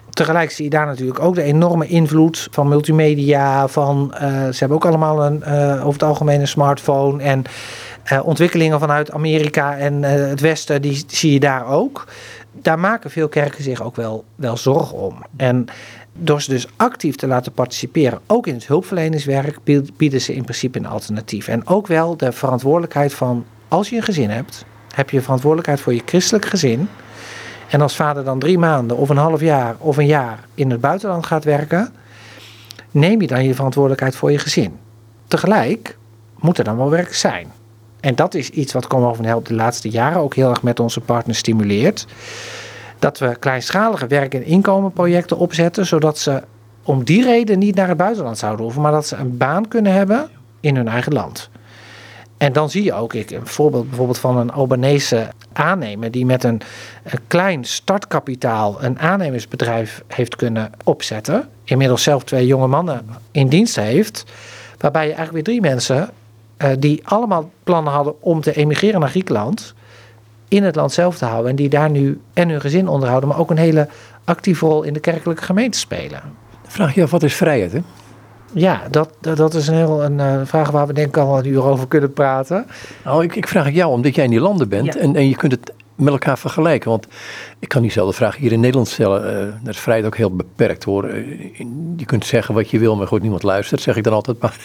Tegelijk 0.10 0.52
zie 0.52 0.64
je 0.64 0.70
daar 0.70 0.86
natuurlijk 0.86 1.20
ook 1.20 1.36
de 1.36 1.44
enorme 1.44 1.88
invloed 1.88 2.48
van 2.52 2.68
multimedia. 2.68 3.68
Van, 3.68 4.14
uh, 4.14 4.20
ze 4.22 4.56
hebben 4.58 4.78
ook 4.78 4.86
allemaal 4.86 5.26
een, 5.26 5.44
uh, 5.48 5.80
over 5.80 5.94
het 5.94 6.04
algemeen 6.04 6.40
een 6.40 6.48
smartphone. 6.48 7.24
En 7.24 7.44
ontwikkelingen 8.24 8.80
vanuit 8.80 9.12
Amerika 9.12 9.78
en 9.78 10.04
het 10.04 10.40
Westen, 10.40 10.82
die 10.82 11.04
zie 11.08 11.34
je 11.34 11.40
daar 11.40 11.68
ook. 11.68 12.06
Daar 12.54 12.80
maken 12.80 13.12
veel 13.12 13.28
kerken 13.28 13.64
zich 13.64 13.82
ook 13.82 13.96
wel, 13.96 14.24
wel 14.36 14.58
zorgen 14.58 14.98
om. 14.98 15.24
En 15.36 15.66
door 16.14 16.42
ze 16.42 16.50
dus 16.50 16.68
actief 16.76 17.16
te 17.16 17.28
laten 17.28 17.52
participeren, 17.52 18.20
ook 18.28 18.48
in 18.48 18.54
het 18.54 18.68
hulpverleningswerk, 18.68 19.58
bieden 19.98 20.22
ze 20.22 20.36
in 20.36 20.44
principe 20.44 20.78
een 20.78 20.86
alternatief. 20.86 21.48
En 21.48 21.68
ook 21.68 21.88
wel 21.88 22.18
de 22.18 22.32
verantwoordelijkheid 22.32 23.14
van, 23.14 23.46
als 23.68 23.90
je 23.90 23.96
een 23.96 24.04
gezin 24.04 24.30
hebt, 24.30 24.66
heb 24.96 25.10
je 25.10 25.22
verantwoordelijkheid 25.22 25.82
voor 25.82 25.94
je 25.94 26.02
christelijk 26.06 26.46
gezin. 26.46 26.90
En 27.70 27.82
als 27.82 27.96
vader 27.96 28.24
dan 28.24 28.40
drie 28.40 28.58
maanden 28.58 28.98
of 28.98 29.10
een 29.10 29.18
half 29.18 29.42
jaar 29.42 29.76
of 29.78 29.98
een 29.98 30.06
jaar 30.06 30.40
in 30.56 30.70
het 30.70 30.82
buitenland 30.82 31.26
gaat 31.26 31.44
werken, 31.44 31.94
neem 32.92 33.22
je 33.22 33.28
dan 33.28 33.44
je 33.44 33.54
verantwoordelijkheid 33.54 34.16
voor 34.16 34.32
je 34.32 34.38
gezin. 34.38 34.80
Tegelijk 35.28 35.98
moet 36.40 36.58
er 36.58 36.64
dan 36.64 36.78
wel 36.78 36.90
werk 36.90 37.14
zijn. 37.14 37.52
En 38.04 38.16
dat 38.16 38.34
is 38.34 38.50
iets 38.50 38.74
wat 38.74 38.88
Come 38.88 39.08
Over 39.08 39.26
Help 39.26 39.48
de 39.48 39.54
laatste 39.54 39.90
jaren 39.90 40.22
ook 40.22 40.36
heel 40.36 40.50
erg 40.50 40.64
met 40.64 40.80
onze 40.80 41.00
partners 41.00 41.38
stimuleert. 41.38 42.08
Dat 43.00 43.20
we 43.20 43.36
kleinschalige 43.40 44.08
werk- 44.08 44.34
en 44.34 44.46
inkomenprojecten 44.46 45.38
opzetten, 45.38 45.86
zodat 45.86 46.18
ze 46.18 46.44
om 46.84 47.04
die 47.04 47.24
reden 47.24 47.60
niet 47.60 47.76
naar 47.76 47.88
het 47.88 47.98
buitenland 47.98 48.38
zouden 48.38 48.64
hoeven, 48.64 48.82
maar 48.82 48.92
dat 48.92 49.08
ze 49.08 49.16
een 49.16 49.38
baan 49.38 49.68
kunnen 49.68 49.94
hebben 49.94 50.30
in 50.60 50.76
hun 50.76 50.88
eigen 50.88 51.14
land. 51.14 51.50
En 52.38 52.54
dan 52.54 52.70
zie 52.70 52.84
je 52.84 52.94
ook, 52.94 53.14
ik, 53.14 53.32
een 53.32 53.48
voorbeeld 53.48 53.88
bijvoorbeeld 53.88 54.18
van 54.18 54.38
een 54.38 54.52
Albanese 54.52 55.28
aannemer 55.54 56.12
die 56.12 56.26
met 56.26 56.44
een, 56.44 56.62
een, 57.04 57.20
klein 57.28 57.64
startkapitaal 57.64 58.84
een 58.84 59.00
aannemersbedrijf 59.00 60.04
heeft 60.08 60.36
kunnen 60.36 60.72
opzetten. 60.84 61.50
Inmiddels 61.64 62.04
zelf 62.04 62.24
twee 62.24 62.46
jonge 62.46 62.68
mannen 62.68 63.06
in 63.32 63.48
dienst 63.48 63.76
heeft. 63.76 64.24
Waarbij 64.78 65.08
je 65.08 65.14
eigenlijk 65.14 65.46
weer 65.46 65.56
drie 65.56 65.72
mensen 65.72 66.10
die 66.80 67.02
allemaal 67.04 67.50
plannen 67.64 67.94
hadden 67.94 68.22
om 68.22 68.42
te 68.42 68.54
emigreren 68.54 69.00
naar 69.00 69.10
Griekenland. 69.10 69.74
In 70.48 70.64
het 70.64 70.76
land 70.76 70.92
zelf 70.92 71.18
te 71.18 71.26
houden. 71.26 71.50
En 71.50 71.56
die 71.56 71.70
daar 71.70 71.90
nu 71.90 72.22
en 72.34 72.50
hun 72.50 72.62
gezin 72.62 72.88
onderhouden. 72.88 73.30
Maar 73.30 73.40
ook 73.40 73.50
een 73.50 73.58
hele 73.58 73.88
actieve 74.24 74.66
rol 74.66 74.84
in 74.84 74.94
de 74.94 75.00
kerkelijke 75.00 75.44
gemeente 75.44 75.78
spelen. 75.78 76.22
Vraag 76.68 76.96
je 76.96 77.04
af, 77.04 77.12
wat 77.12 77.24
is 77.24 77.36
vrijheid 77.36 77.72
hè? 77.72 77.80
Ja, 78.54 78.82
dat, 78.90 79.10
dat 79.20 79.54
is 79.54 79.68
een 79.68 79.76
heel 79.76 80.04
een 80.04 80.20
uh, 80.20 80.42
vraag 80.44 80.72
waar 80.72 80.88
we 80.88 80.94
denk 80.94 81.08
ik 81.08 81.18
al 81.18 81.38
een 81.38 81.48
uur 81.48 81.64
over 81.64 81.88
kunnen 81.88 82.14
praten. 82.14 82.66
Nou, 83.04 83.24
ik, 83.24 83.36
ik 83.36 83.48
vraag 83.48 83.66
het 83.66 83.76
jou 83.76 83.92
omdat 83.92 84.16
jij 84.16 84.24
in 84.24 84.30
die 84.30 84.40
landen 84.40 84.70
bent 84.70 84.94
ja. 84.94 85.00
en, 85.00 85.16
en 85.16 85.30
je 85.30 85.36
kunt 85.36 85.52
het 85.52 85.74
met 85.96 86.08
elkaar 86.08 86.38
vergelijken. 86.38 86.90
Want 86.90 87.08
ik 87.60 87.68
kan 87.68 87.82
diezelfde 87.82 88.16
vraag 88.16 88.36
hier 88.36 88.52
in 88.52 88.60
Nederland 88.60 88.88
stellen. 88.88 89.48
Uh, 89.48 89.54
dat 89.64 89.74
is 89.74 89.80
vrijheid 89.80 90.08
ook 90.08 90.18
heel 90.18 90.36
beperkt 90.36 90.84
hoor. 90.84 91.10
Uh, 91.10 91.58
je 91.98 92.06
kunt 92.06 92.26
zeggen 92.26 92.54
wat 92.54 92.70
je 92.70 92.80
wil, 92.80 92.96
maar 92.96 93.08
goed, 93.08 93.22
niemand 93.22 93.44
luistert, 93.44 93.82
zeg 93.82 93.96
ik 93.96 94.04
dan 94.04 94.14
altijd. 94.14 94.40
Maar, 94.40 94.58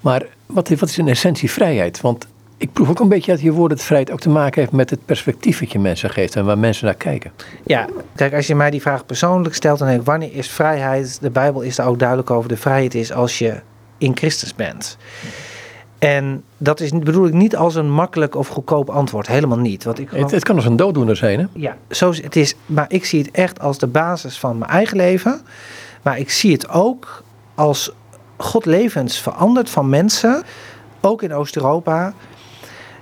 maar 0.00 0.26
wat, 0.46 0.68
wat 0.68 0.88
is 0.88 0.98
in 0.98 1.08
essentie 1.08 1.50
vrijheid? 1.50 2.00
Want 2.00 2.26
ik 2.56 2.72
proef 2.72 2.88
ook 2.88 3.00
een 3.00 3.08
beetje 3.08 3.30
uit 3.30 3.40
je 3.40 3.52
woorden 3.52 3.76
dat 3.76 3.86
vrijheid 3.86 4.10
ook 4.10 4.20
te 4.20 4.28
maken 4.28 4.60
heeft 4.60 4.72
met 4.72 4.90
het 4.90 5.04
perspectief 5.04 5.60
dat 5.60 5.72
je 5.72 5.78
mensen 5.78 6.10
geeft 6.10 6.36
en 6.36 6.44
waar 6.44 6.58
mensen 6.58 6.84
naar 6.84 6.94
kijken. 6.94 7.32
Ja, 7.64 7.86
kijk, 8.14 8.34
als 8.34 8.46
je 8.46 8.54
mij 8.54 8.70
die 8.70 8.80
vraag 8.80 9.06
persoonlijk 9.06 9.54
stelt, 9.54 9.78
dan 9.78 9.88
denk 9.88 10.00
ik, 10.00 10.06
wanneer 10.06 10.34
is 10.34 10.50
vrijheid? 10.50 11.18
De 11.20 11.30
Bijbel 11.30 11.60
is 11.60 11.76
daar 11.76 11.86
ook 11.86 11.98
duidelijk 11.98 12.30
over. 12.30 12.48
De 12.48 12.56
vrijheid 12.56 12.94
is 12.94 13.12
als 13.12 13.38
je 13.38 13.60
in 13.98 14.16
Christus 14.16 14.54
bent. 14.54 14.96
En 15.98 16.44
dat 16.56 16.80
is, 16.80 16.90
bedoel 16.90 17.26
ik 17.26 17.32
niet 17.32 17.56
als 17.56 17.74
een 17.74 17.90
makkelijk 17.90 18.34
of 18.34 18.48
goedkoop 18.48 18.90
antwoord. 18.90 19.26
Helemaal 19.26 19.58
niet. 19.58 19.84
Want 19.84 19.98
ik 19.98 20.08
gewoon... 20.08 20.24
het, 20.24 20.32
het, 20.32 20.44
kan 20.44 20.56
als 20.56 20.64
een 20.64 20.76
dooddoener 20.76 21.16
zijn, 21.16 21.38
hè? 21.38 21.46
Ja, 21.52 21.76
zo 21.90 22.10
is, 22.10 22.22
het 22.22 22.36
is, 22.36 22.54
maar 22.66 22.86
ik 22.88 23.04
zie 23.04 23.20
het 23.22 23.30
echt 23.30 23.60
als 23.60 23.78
de 23.78 23.86
basis 23.86 24.38
van 24.38 24.58
mijn 24.58 24.70
eigen 24.70 24.96
leven. 24.96 25.40
Maar 26.02 26.18
ik 26.18 26.30
zie 26.30 26.52
het 26.52 26.68
ook 26.68 27.22
als 27.54 27.92
God 28.36 28.64
levens 28.64 29.20
verandert 29.20 29.70
van 29.70 29.88
mensen, 29.88 30.42
ook 31.00 31.22
in 31.22 31.34
Oost-Europa. 31.34 32.14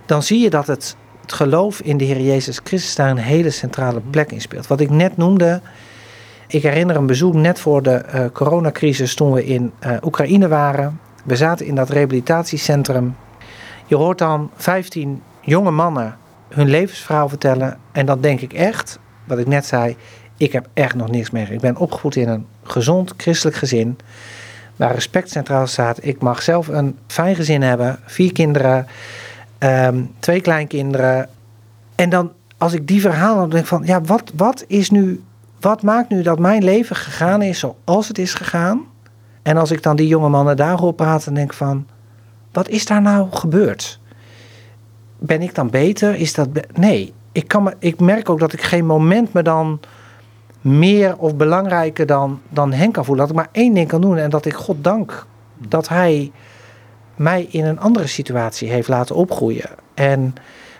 Dan 0.07 0.23
zie 0.23 0.41
je 0.41 0.51
dat 0.51 0.67
het, 0.67 0.97
het 1.21 1.33
geloof 1.33 1.81
in 1.81 1.97
de 1.97 2.05
Heer 2.05 2.21
Jezus 2.21 2.61
Christus 2.65 2.95
daar 2.95 3.11
een 3.11 3.17
hele 3.17 3.51
centrale 3.51 4.01
plek 4.11 4.33
in 4.33 4.41
speelt. 4.41 4.67
Wat 4.67 4.81
ik 4.81 4.91
net 4.91 5.17
noemde, 5.17 5.61
ik 6.47 6.63
herinner 6.63 6.97
een 6.97 7.07
bezoek 7.07 7.35
net 7.35 7.61
voor 7.61 7.83
de 7.83 8.05
uh, 8.15 8.25
coronacrisis 8.33 9.15
toen 9.15 9.33
we 9.33 9.45
in 9.45 9.73
uh, 9.87 9.97
Oekraïne 10.03 10.49
waren. 10.49 11.01
We 11.27 11.37
zaten 11.37 11.67
in 11.67 11.75
dat 11.75 11.91
rehabilitatiecentrum. 11.91 13.17
Je 13.87 13.97
hoort 13.97 14.19
dan 14.19 14.51
15 14.57 15.23
jonge 15.41 15.71
mannen 15.71 16.17
hun 16.49 16.69
levensverhaal 16.69 17.29
vertellen. 17.29 17.79
En 17.93 18.07
dan 18.07 18.21
denk 18.21 18.41
ik 18.41 18.53
echt, 18.53 18.99
wat 19.25 19.39
ik 19.39 19.47
net 19.47 19.67
zei, 19.67 19.97
ik 20.37 20.53
heb 20.53 20.69
echt 20.75 20.95
nog 20.95 21.11
niks 21.11 21.31
meer. 21.31 21.53
Ik 21.53 21.61
ben 21.61 21.77
opgevoed 21.77 22.17
in 22.17 22.29
een 22.29 22.47
gezond 22.62 23.15
christelijk 23.17 23.57
gezin. 23.57 23.99
Waar 24.77 24.95
respect 24.95 25.31
centraal 25.31 25.67
staat. 25.67 26.05
Ik 26.05 26.21
mag 26.21 26.43
zelf 26.43 26.69
een 26.69 26.99
fijn 27.07 27.35
gezin 27.35 27.62
hebben. 27.62 27.99
Vier 28.05 28.33
kinderen. 28.33 28.87
Um, 29.59 30.11
twee 30.19 30.41
kleinkinderen. 30.41 31.29
En 31.95 32.11
dan, 32.11 32.33
als 32.59 32.73
ik 32.73 32.87
die 32.87 33.01
verhalen 33.01 33.39
dan 33.39 33.51
denk 33.51 33.62
ik 33.62 33.69
van, 33.69 33.83
ja, 33.85 34.01
wat, 34.01 34.33
wat 34.37 34.65
is 34.67 34.91
nu, 34.91 35.23
wat 35.61 35.83
maakt 35.83 36.09
nu 36.09 36.23
dat 36.23 36.39
mijn 36.39 36.65
leven 36.65 36.97
gegaan 36.97 37.43
is 37.43 37.59
zoals 37.59 38.09
het 38.09 38.19
is 38.19 38.35
gegaan? 38.35 38.85
En 39.47 39.57
als 39.57 39.71
ik 39.71 39.83
dan 39.83 39.97
die 39.97 40.07
jonge 40.07 40.29
mannen 40.29 40.57
daar 40.57 40.79
hoor 40.79 40.93
praten, 40.93 41.35
denk 41.35 41.51
ik 41.51 41.57
van, 41.57 41.87
wat 42.53 42.69
is 42.69 42.87
daar 42.87 43.03
nou 43.03 43.27
gebeurd? 43.31 44.01
Ben 45.19 45.43
ik 45.43 45.55
dan 45.55 45.71
beter? 45.71 46.15
Is 46.15 46.35
dat 46.35 46.49
nee, 46.73 47.13
ik, 47.33 47.49
kan 47.49 47.63
me, 47.63 47.77
ik 47.79 48.01
merk 48.01 48.31
ook 48.31 48.39
dat 48.39 48.53
ik 48.53 48.63
geen 48.63 48.87
moment 48.87 49.33
me 49.33 49.43
dan 49.43 49.81
meer 50.61 51.17
of 51.17 51.37
belangrijker 51.37 52.07
dan, 52.07 52.41
dan 52.49 52.73
Henk 52.73 52.95
kan 52.95 53.05
voelen. 53.05 53.27
Dat 53.27 53.37
ik 53.37 53.43
maar 53.43 53.53
één 53.53 53.75
ding 53.75 53.89
kan 53.89 54.01
doen 54.01 54.17
en 54.17 54.31
dat 54.31 54.45
ik 54.45 54.55
God 54.55 54.85
dank 54.85 55.27
dat 55.59 55.89
hij 55.89 56.33
mij 57.17 57.47
in 57.51 57.65
een 57.65 57.81
andere 57.81 58.07
situatie 58.07 58.71
heeft 58.71 58.89
laten 58.89 59.15
opgroeien. 59.15 59.71
En 59.95 60.35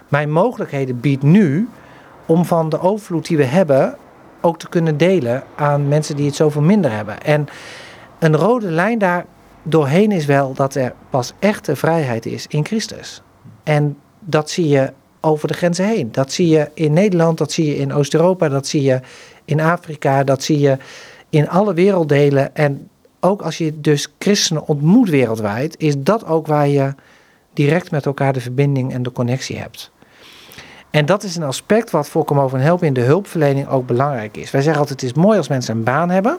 mij 0.09 0.27
mogelijkheden 0.27 1.01
biedt 1.01 1.23
nu 1.23 1.69
om 2.27 2.45
van 2.45 2.69
de 2.69 2.81
overvloed 2.81 3.27
die 3.27 3.37
we 3.37 3.45
hebben 3.45 3.97
ook 4.41 4.59
te 4.59 4.69
kunnen 4.69 4.97
delen 4.97 5.43
aan 5.57 5.89
mensen 5.89 6.17
die 6.17 6.27
het 6.27 6.37
zoveel 6.37 6.63
minder 6.63 6.91
hebben. 6.93 7.23
En 7.23 7.49
een 8.19 8.37
rode 8.37 8.71
lijn 8.71 8.99
daar 8.99 9.27
doorheen 9.63 10.13
is 10.13 10.27
wel 10.27 10.53
dat 10.53 10.75
er 10.75 10.95
pas 11.11 11.33
echte 11.39 11.77
vrijheid 11.77 12.27
is 12.27 12.47
in 12.47 12.65
Christus. 12.65 13.23
En 13.63 13.99
dat 14.21 14.51
zie 14.51 14.69
je 14.69 14.93
over 15.21 15.49
de 15.49 15.55
grenzen 15.55 15.87
heen. 15.87 16.13
Dat 16.13 16.33
zie 16.33 16.49
je 16.49 16.71
in 16.75 16.93
Nederland, 16.93 17.39
dat 17.39 17.53
zie 17.53 17.67
je 17.67 17.77
in 17.77 17.93
Oost-Europa, 17.93 18.49
dat 18.49 18.67
zie 18.67 18.83
je 18.83 19.01
in 19.45 19.61
Afrika, 19.61 20.25
dat 20.25 20.43
zie 20.43 20.59
je 20.59 20.77
in 21.29 21.49
alle 21.49 21.75
werelddelen. 21.75 22.55
En 22.55 22.89
ook 23.21 23.43
als 23.43 23.59
je 23.59 23.81
dus 23.81 24.15
christenen 24.19 24.69
ontmoet 24.69 25.09
wereldwijd, 25.09 25.75
is 25.79 25.95
dat 25.99 26.27
ook 26.27 26.47
waar 26.47 26.69
je 26.69 26.95
direct 27.53 27.91
met 27.91 28.07
elkaar 28.07 28.33
de 28.33 28.41
verbinding 28.41 28.93
en 28.93 29.03
de 29.03 29.13
connectie 29.13 29.59
hebt. 29.59 29.91
En 30.91 31.07
dat 31.07 31.23
is 31.23 31.37
een 31.37 31.43
aspect 31.43 31.91
wat 31.91 32.09
voor 32.09 32.25
Come 32.25 32.41
Over 32.41 32.61
Help 32.61 32.83
in 32.83 32.93
de 32.93 33.01
hulpverlening 33.01 33.69
ook 33.69 33.87
belangrijk 33.87 34.37
is. 34.37 34.51
Wij 34.51 34.63
zeggen 34.63 34.81
altijd: 34.81 35.01
het 35.01 35.11
is 35.11 35.23
mooi 35.23 35.39
als 35.39 35.49
mensen 35.49 35.77
een 35.77 35.85
baan 35.85 36.11
hebben. 36.11 36.39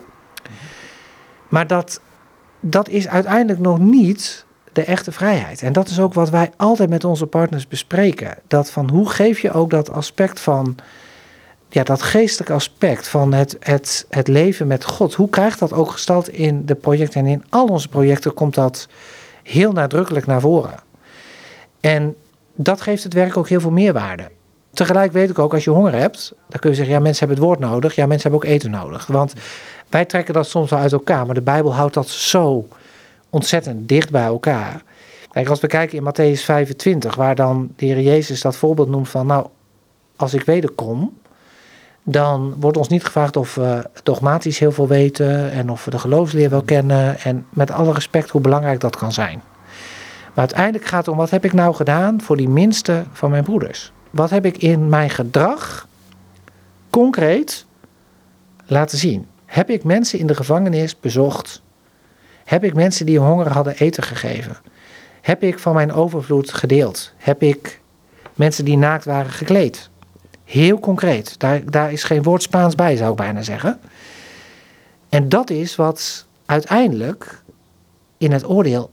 Maar 1.48 1.66
dat, 1.66 2.00
dat 2.60 2.88
is 2.88 3.08
uiteindelijk 3.08 3.60
nog 3.60 3.78
niet 3.78 4.44
de 4.72 4.84
echte 4.84 5.12
vrijheid. 5.12 5.62
En 5.62 5.72
dat 5.72 5.88
is 5.88 6.00
ook 6.00 6.14
wat 6.14 6.30
wij 6.30 6.50
altijd 6.56 6.88
met 6.88 7.04
onze 7.04 7.26
partners 7.26 7.68
bespreken. 7.68 8.36
Dat 8.46 8.70
van 8.70 8.90
hoe 8.90 9.08
geef 9.08 9.38
je 9.38 9.52
ook 9.52 9.70
dat 9.70 9.90
aspect 9.90 10.40
van, 10.40 10.76
ja, 11.68 11.82
dat 11.82 12.02
geestelijke 12.02 12.52
aspect 12.52 13.08
van 13.08 13.32
het, 13.32 13.56
het, 13.60 14.06
het 14.08 14.28
leven 14.28 14.66
met 14.66 14.84
God. 14.84 15.14
Hoe 15.14 15.28
krijgt 15.28 15.58
dat 15.58 15.72
ook 15.72 15.90
gestald 15.90 16.28
in 16.28 16.66
de 16.66 16.74
projecten? 16.74 17.20
En 17.20 17.26
in 17.26 17.44
al 17.48 17.66
onze 17.66 17.88
projecten 17.88 18.34
komt 18.34 18.54
dat 18.54 18.88
heel 19.42 19.72
nadrukkelijk 19.72 20.26
naar 20.26 20.40
voren. 20.40 20.80
En 21.80 22.16
dat 22.54 22.80
geeft 22.80 23.04
het 23.04 23.12
werk 23.12 23.36
ook 23.36 23.48
heel 23.48 23.60
veel 23.60 23.70
meerwaarde. 23.70 24.30
Tegelijk 24.78 25.12
weet 25.12 25.30
ik 25.30 25.38
ook, 25.38 25.54
als 25.54 25.64
je 25.64 25.70
honger 25.70 25.94
hebt, 25.94 26.32
dan 26.48 26.60
kun 26.60 26.70
je 26.70 26.76
zeggen, 26.76 26.94
ja, 26.94 27.00
mensen 27.00 27.26
hebben 27.26 27.36
het 27.36 27.46
woord 27.46 27.70
nodig. 27.70 27.94
Ja, 27.94 28.06
mensen 28.06 28.30
hebben 28.30 28.48
ook 28.48 28.54
eten 28.54 28.70
nodig. 28.70 29.06
Want 29.06 29.32
wij 29.88 30.04
trekken 30.04 30.34
dat 30.34 30.48
soms 30.48 30.70
wel 30.70 30.78
uit 30.78 30.92
elkaar, 30.92 31.26
maar 31.26 31.34
de 31.34 31.42
Bijbel 31.42 31.74
houdt 31.74 31.94
dat 31.94 32.08
zo 32.08 32.68
ontzettend 33.30 33.88
dicht 33.88 34.10
bij 34.10 34.24
elkaar. 34.24 34.82
Kijk, 35.30 35.48
als 35.48 35.60
we 35.60 35.66
kijken 35.66 35.98
in 35.98 36.04
Matthäus 36.04 36.40
25, 36.44 37.14
waar 37.14 37.34
dan 37.34 37.72
de 37.76 37.86
Heer 37.86 38.00
Jezus 38.00 38.40
dat 38.40 38.56
voorbeeld 38.56 38.88
noemt 38.88 39.08
van, 39.08 39.26
nou, 39.26 39.46
als 40.16 40.34
ik 40.34 40.42
wederkom, 40.42 41.18
dan 42.02 42.54
wordt 42.60 42.76
ons 42.76 42.88
niet 42.88 43.04
gevraagd 43.04 43.36
of 43.36 43.54
we 43.54 43.84
dogmatisch 44.02 44.58
heel 44.58 44.72
veel 44.72 44.88
weten 44.88 45.50
en 45.50 45.70
of 45.70 45.84
we 45.84 45.90
de 45.90 45.98
geloofsleer 45.98 46.50
wel 46.50 46.62
kennen 46.62 47.20
en 47.20 47.46
met 47.50 47.70
alle 47.70 47.92
respect 47.92 48.30
hoe 48.30 48.40
belangrijk 48.40 48.80
dat 48.80 48.96
kan 48.96 49.12
zijn. 49.12 49.42
Maar 50.34 50.46
uiteindelijk 50.46 50.84
gaat 50.84 51.06
het 51.06 51.08
om 51.08 51.16
wat 51.16 51.30
heb 51.30 51.44
ik 51.44 51.52
nou 51.52 51.74
gedaan 51.74 52.20
voor 52.20 52.36
die 52.36 52.48
minste 52.48 53.04
van 53.12 53.30
mijn 53.30 53.44
broeders? 53.44 53.92
Wat 54.10 54.30
heb 54.30 54.44
ik 54.44 54.56
in 54.56 54.88
mijn 54.88 55.10
gedrag 55.10 55.88
concreet 56.90 57.66
laten 58.66 58.98
zien? 58.98 59.26
Heb 59.44 59.70
ik 59.70 59.84
mensen 59.84 60.18
in 60.18 60.26
de 60.26 60.34
gevangenis 60.34 61.00
bezocht? 61.00 61.62
Heb 62.44 62.64
ik 62.64 62.74
mensen 62.74 63.06
die 63.06 63.18
honger 63.18 63.52
hadden 63.52 63.76
eten 63.76 64.02
gegeven? 64.02 64.56
Heb 65.20 65.42
ik 65.42 65.58
van 65.58 65.74
mijn 65.74 65.92
overvloed 65.92 66.52
gedeeld? 66.52 67.12
Heb 67.16 67.42
ik 67.42 67.80
mensen 68.34 68.64
die 68.64 68.76
naakt 68.76 69.04
waren 69.04 69.30
gekleed? 69.30 69.90
Heel 70.44 70.80
concreet. 70.80 71.38
Daar, 71.38 71.70
daar 71.70 71.92
is 71.92 72.04
geen 72.04 72.22
woord 72.22 72.42
Spaans 72.42 72.74
bij, 72.74 72.96
zou 72.96 73.10
ik 73.10 73.16
bijna 73.16 73.42
zeggen. 73.42 73.80
En 75.08 75.28
dat 75.28 75.50
is 75.50 75.76
wat 75.76 76.26
uiteindelijk 76.46 77.42
in 78.18 78.32
het 78.32 78.48
oordeel 78.48 78.90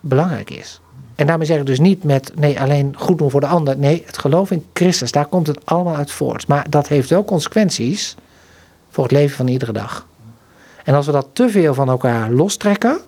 belangrijk 0.00 0.50
is. 0.50 0.80
En 1.18 1.26
daarmee 1.26 1.46
zeg 1.46 1.58
ik 1.58 1.66
dus 1.66 1.78
niet 1.78 2.04
met 2.04 2.32
nee, 2.34 2.60
alleen 2.60 2.94
goed 2.96 3.18
doen 3.18 3.30
voor 3.30 3.40
de 3.40 3.46
ander. 3.46 3.78
Nee, 3.78 4.02
het 4.06 4.18
geloof 4.18 4.50
in 4.50 4.64
Christus, 4.72 5.12
daar 5.12 5.26
komt 5.26 5.46
het 5.46 5.66
allemaal 5.66 5.96
uit 5.96 6.10
voort. 6.10 6.46
Maar 6.46 6.66
dat 6.70 6.88
heeft 6.88 7.10
wel 7.10 7.24
consequenties 7.24 8.16
voor 8.90 9.04
het 9.04 9.12
leven 9.12 9.36
van 9.36 9.48
iedere 9.48 9.72
dag. 9.72 10.06
En 10.84 10.94
als 10.94 11.06
we 11.06 11.12
dat 11.12 11.26
te 11.32 11.48
veel 11.48 11.74
van 11.74 11.88
elkaar 11.88 12.30
lostrekken, 12.30 13.00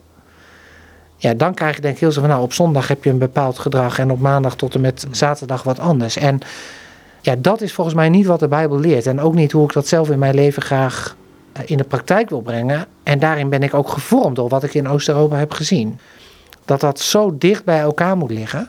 ja, 1.16 1.34
dan 1.34 1.54
krijg 1.54 1.74
je 1.74 1.80
denk 1.80 1.94
ik 1.94 2.00
heel 2.00 2.12
zo 2.12 2.20
van, 2.20 2.28
nou, 2.28 2.42
op 2.42 2.52
zondag 2.52 2.88
heb 2.88 3.04
je 3.04 3.10
een 3.10 3.18
bepaald 3.18 3.58
gedrag 3.58 3.98
en 3.98 4.10
op 4.10 4.20
maandag 4.20 4.56
tot 4.56 4.74
en 4.74 4.80
met 4.80 5.06
zaterdag 5.10 5.62
wat 5.62 5.78
anders. 5.78 6.16
En 6.16 6.38
ja, 7.20 7.34
dat 7.38 7.60
is 7.60 7.72
volgens 7.72 7.96
mij 7.96 8.08
niet 8.08 8.26
wat 8.26 8.40
de 8.40 8.48
Bijbel 8.48 8.78
leert. 8.78 9.06
En 9.06 9.20
ook 9.20 9.34
niet 9.34 9.52
hoe 9.52 9.64
ik 9.64 9.72
dat 9.72 9.86
zelf 9.86 10.10
in 10.10 10.18
mijn 10.18 10.34
leven 10.34 10.62
graag 10.62 11.16
eh, 11.52 11.62
in 11.66 11.76
de 11.76 11.84
praktijk 11.84 12.30
wil 12.30 12.40
brengen. 12.40 12.86
En 13.02 13.18
daarin 13.18 13.48
ben 13.48 13.62
ik 13.62 13.74
ook 13.74 13.88
gevormd 13.88 14.36
door 14.36 14.48
wat 14.48 14.62
ik 14.62 14.74
in 14.74 14.88
Oost-Europa 14.88 15.36
heb 15.36 15.52
gezien. 15.52 15.98
Dat 16.64 16.80
dat 16.80 17.00
zo 17.00 17.38
dicht 17.38 17.64
bij 17.64 17.80
elkaar 17.80 18.16
moet 18.16 18.30
liggen. 18.30 18.68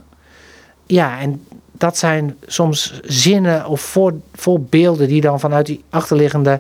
Ja, 0.85 1.19
en 1.19 1.45
dat 1.71 1.97
zijn 1.97 2.37
soms 2.45 2.99
zinnen 3.03 3.65
of 3.65 3.81
voor, 3.81 4.13
voorbeelden 4.33 5.07
die 5.07 5.21
dan 5.21 5.39
vanuit 5.39 5.65
die 5.65 5.83
achterliggende 5.89 6.59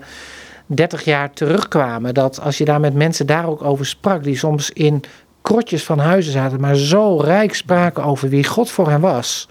30 0.65 1.03
jaar 1.03 1.33
terugkwamen. 1.33 2.13
Dat 2.13 2.41
als 2.41 2.57
je 2.57 2.65
daar 2.65 2.79
met 2.79 2.93
mensen 2.93 3.25
daar 3.25 3.47
ook 3.47 3.63
over 3.63 3.85
sprak, 3.85 4.23
die 4.23 4.37
soms 4.37 4.69
in 4.69 5.03
krotjes 5.41 5.83
van 5.83 5.99
huizen 5.99 6.31
zaten, 6.31 6.59
maar 6.59 6.75
zo 6.75 7.17
rijk 7.17 7.55
spraken 7.55 8.03
over 8.03 8.29
wie 8.29 8.45
God 8.45 8.71
voor 8.71 8.89
hen 8.89 9.01
was. 9.01 9.47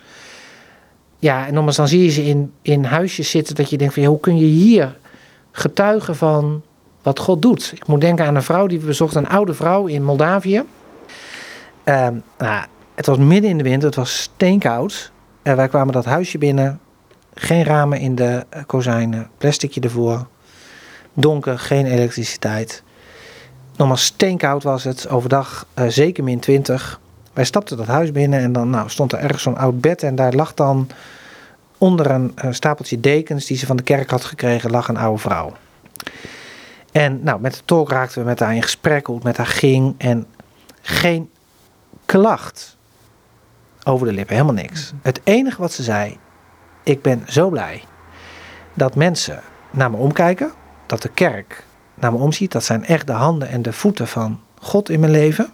Ja, 1.18 1.46
en 1.46 1.54
nogmaals, 1.54 1.76
dan 1.76 1.88
zie 1.88 2.02
je 2.02 2.10
ze 2.10 2.24
in, 2.24 2.52
in 2.62 2.84
huisjes 2.84 3.30
zitten 3.30 3.54
dat 3.54 3.70
je 3.70 3.76
denkt 3.76 3.94
van, 3.94 4.02
ja, 4.02 4.08
hoe 4.08 4.20
kun 4.20 4.38
je 4.38 4.46
hier 4.46 4.96
getuigen 5.52 6.16
van 6.16 6.62
wat 7.02 7.18
God 7.18 7.42
doet? 7.42 7.72
Ik 7.74 7.86
moet 7.86 8.00
denken 8.00 8.26
aan 8.26 8.34
een 8.34 8.42
vrouw 8.42 8.66
die 8.66 8.80
we 8.80 8.86
bezochten, 8.86 9.24
een 9.24 9.30
oude 9.30 9.54
vrouw 9.54 9.86
in 9.86 10.04
Moldavië. 10.04 10.62
Ehm, 11.90 12.14
nou, 12.38 12.64
het 12.94 13.06
was 13.06 13.18
midden 13.18 13.50
in 13.50 13.56
de 13.58 13.62
winter, 13.62 13.86
het 13.86 13.96
was 13.96 14.20
steenkoud. 14.20 15.12
En 15.42 15.56
wij 15.56 15.68
kwamen 15.68 15.92
dat 15.92 16.04
huisje 16.04 16.38
binnen, 16.38 16.80
geen 17.34 17.64
ramen 17.64 17.98
in 17.98 18.14
de 18.14 18.46
uh, 18.56 18.62
kozijnen, 18.66 19.30
plasticje 19.38 19.80
ervoor, 19.80 20.26
donker, 21.12 21.58
geen 21.58 21.86
elektriciteit. 21.86 22.82
Nogmaals, 23.76 24.04
steenkoud 24.04 24.62
was 24.62 24.84
het, 24.84 25.08
overdag 25.08 25.66
uh, 25.78 25.84
zeker 25.88 26.24
min 26.24 26.38
20. 26.38 27.00
Wij 27.32 27.44
stapten 27.44 27.76
dat 27.76 27.86
huis 27.86 28.12
binnen 28.12 28.40
en 28.40 28.52
dan 28.52 28.70
nou, 28.70 28.88
stond 28.88 29.12
er 29.12 29.18
ergens 29.18 29.42
zo'n 29.42 29.56
oud 29.56 29.80
bed 29.80 30.02
en 30.02 30.14
daar 30.14 30.32
lag 30.32 30.54
dan 30.54 30.88
onder 31.78 32.10
een 32.10 32.34
stapeltje 32.50 33.00
dekens 33.00 33.46
die 33.46 33.56
ze 33.56 33.66
van 33.66 33.76
de 33.76 33.82
kerk 33.82 34.10
had 34.10 34.24
gekregen, 34.24 34.70
lag 34.70 34.88
een 34.88 34.96
oude 34.96 35.20
vrouw. 35.20 35.52
En 36.92 37.20
nou, 37.22 37.40
met 37.40 37.54
de 37.54 37.60
tolk 37.64 37.90
raakten 37.90 38.20
we 38.20 38.28
met 38.28 38.40
haar 38.40 38.54
in 38.54 38.62
gesprek, 38.62 39.06
hoe 39.06 39.14
het 39.14 39.24
met 39.24 39.36
haar 39.36 39.46
ging. 39.46 39.94
En 39.98 40.26
geen 40.82 41.30
klacht 42.10 42.76
over 43.84 44.06
de 44.06 44.12
lippen, 44.12 44.34
helemaal 44.34 44.62
niks. 44.62 44.92
Het 45.02 45.20
enige 45.24 45.60
wat 45.60 45.72
ze 45.72 45.82
zei, 45.82 46.18
ik 46.82 47.02
ben 47.02 47.22
zo 47.26 47.48
blij 47.48 47.82
dat 48.74 48.94
mensen 48.94 49.42
naar 49.70 49.90
me 49.90 49.96
omkijken, 49.96 50.52
dat 50.86 51.02
de 51.02 51.08
kerk 51.08 51.64
naar 51.94 52.12
me 52.12 52.18
omziet. 52.18 52.52
Dat 52.52 52.64
zijn 52.64 52.84
echt 52.84 53.06
de 53.06 53.12
handen 53.12 53.48
en 53.48 53.62
de 53.62 53.72
voeten 53.72 54.08
van 54.08 54.40
God 54.60 54.88
in 54.90 55.00
mijn 55.00 55.12
leven. 55.12 55.52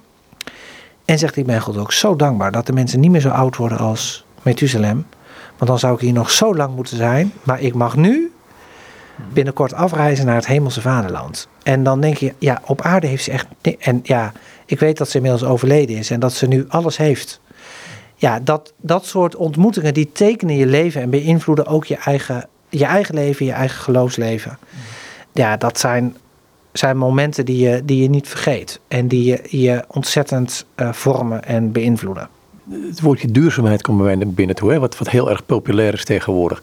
En 1.05 1.19
zegt, 1.19 1.37
ik 1.37 1.47
ben 1.47 1.61
God 1.61 1.77
ook 1.77 1.93
zo 1.93 2.17
dankbaar 2.17 2.53
dat 2.53 2.67
de 2.67 2.73
mensen 2.73 3.01
niet 3.01 3.11
meer 3.11 3.21
zo 3.21 3.29
oud 3.31 3.57
worden 3.57 3.79
als 3.79 4.25
Methuselem. 4.43 5.07
Want 5.57 5.71
dan 5.71 5.79
zou 5.79 5.95
ik 5.95 6.01
hier 6.01 6.13
nog 6.13 6.31
zo 6.31 6.55
lang 6.55 6.75
moeten 6.75 6.97
zijn. 6.97 7.33
Maar 7.43 7.61
ik 7.61 7.75
mag 7.75 7.97
nu 7.97 8.33
binnenkort 9.33 9.73
afreizen 9.73 10.27
naar 10.27 10.35
het 10.35 10.47
hemelse 10.47 10.81
vaderland. 10.81 11.49
En 11.63 11.83
dan 11.83 12.01
denk 12.01 12.17
je, 12.17 12.35
ja, 12.39 12.63
op 12.65 12.81
aarde 12.81 13.07
heeft 13.07 13.25
ze 13.25 13.31
echt... 13.31 13.47
En 13.79 14.01
ja, 14.03 14.33
ik 14.67 14.79
weet 14.79 14.97
dat 14.97 15.09
ze 15.09 15.17
inmiddels 15.17 15.45
overleden 15.45 15.97
is 15.97 16.11
en 16.11 16.21
dat 16.21 16.33
ze 16.33 16.47
nu 16.47 16.65
alles 16.69 16.97
heeft. 16.97 17.41
Ja, 18.15 18.41
dat, 18.41 18.73
dat 18.81 19.07
soort 19.07 19.37
ontmoetingen 19.37 19.95
die 19.95 20.13
tekenen 20.13 20.57
je 20.57 20.67
leven 20.67 21.03
en 21.03 21.11
beïnvloeden 21.11 21.67
ook 21.67 21.85
je 21.85 21.97
eigen, 21.97 22.49
je 22.69 22.85
eigen 22.85 23.15
leven, 23.15 23.47
je 23.47 23.53
eigen 23.53 23.81
geloofsleven. 23.81 24.59
Ja, 25.33 25.57
dat 25.57 25.79
zijn 25.79 26.17
zijn 26.79 26.97
momenten 26.97 27.45
die 27.45 27.69
je, 27.69 27.85
die 27.85 28.03
je 28.03 28.09
niet 28.09 28.29
vergeet. 28.29 28.81
En 28.89 29.09
die 29.09 29.25
je, 29.25 29.59
je 29.63 29.85
ontzettend 29.89 30.67
uh, 30.77 30.93
vormen 30.93 31.45
en 31.45 31.73
beïnvloeden. 31.73 32.29
Het 32.71 33.01
woordje 33.01 33.31
duurzaamheid 33.31 33.83
komt 33.83 34.03
bij 34.03 34.17
mij 34.17 34.27
binnen 34.27 34.57
toe, 34.57 34.73
hè? 34.73 34.79
Wat, 34.79 34.99
wat 34.99 35.11
heel 35.11 35.31
erg 35.31 35.47
populair 35.47 35.93
is 35.95 36.05
tegenwoordig. 36.05 36.63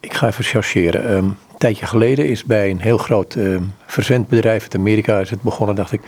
Ik 0.00 0.14
ga 0.14 0.26
even 0.26 0.44
chargeren. 0.44 1.10
Um, 1.10 1.36
een 1.58 1.64
tijdje 1.64 1.86
geleden 1.86 2.26
is 2.26 2.44
bij 2.44 2.70
een 2.70 2.80
heel 2.80 2.98
groot 2.98 3.34
um, 3.34 3.74
verzendbedrijf 3.86 4.62
uit 4.62 4.74
Amerika 4.74 5.18
is 5.18 5.30
het 5.30 5.42
begonnen, 5.42 5.76
dacht 5.76 5.92
ik. 5.92 6.00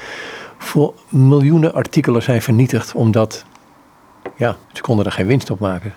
Voor 0.59 0.95
miljoenen 1.09 1.75
artikelen 1.75 2.23
zijn 2.23 2.43
vernietigd 2.43 2.95
omdat 2.95 3.45
ja, 4.37 4.57
ze 4.73 4.83
konden 4.83 5.05
er 5.05 5.13
geen 5.13 5.27
winst 5.27 5.51
op 5.51 5.59
maken. 5.61 5.95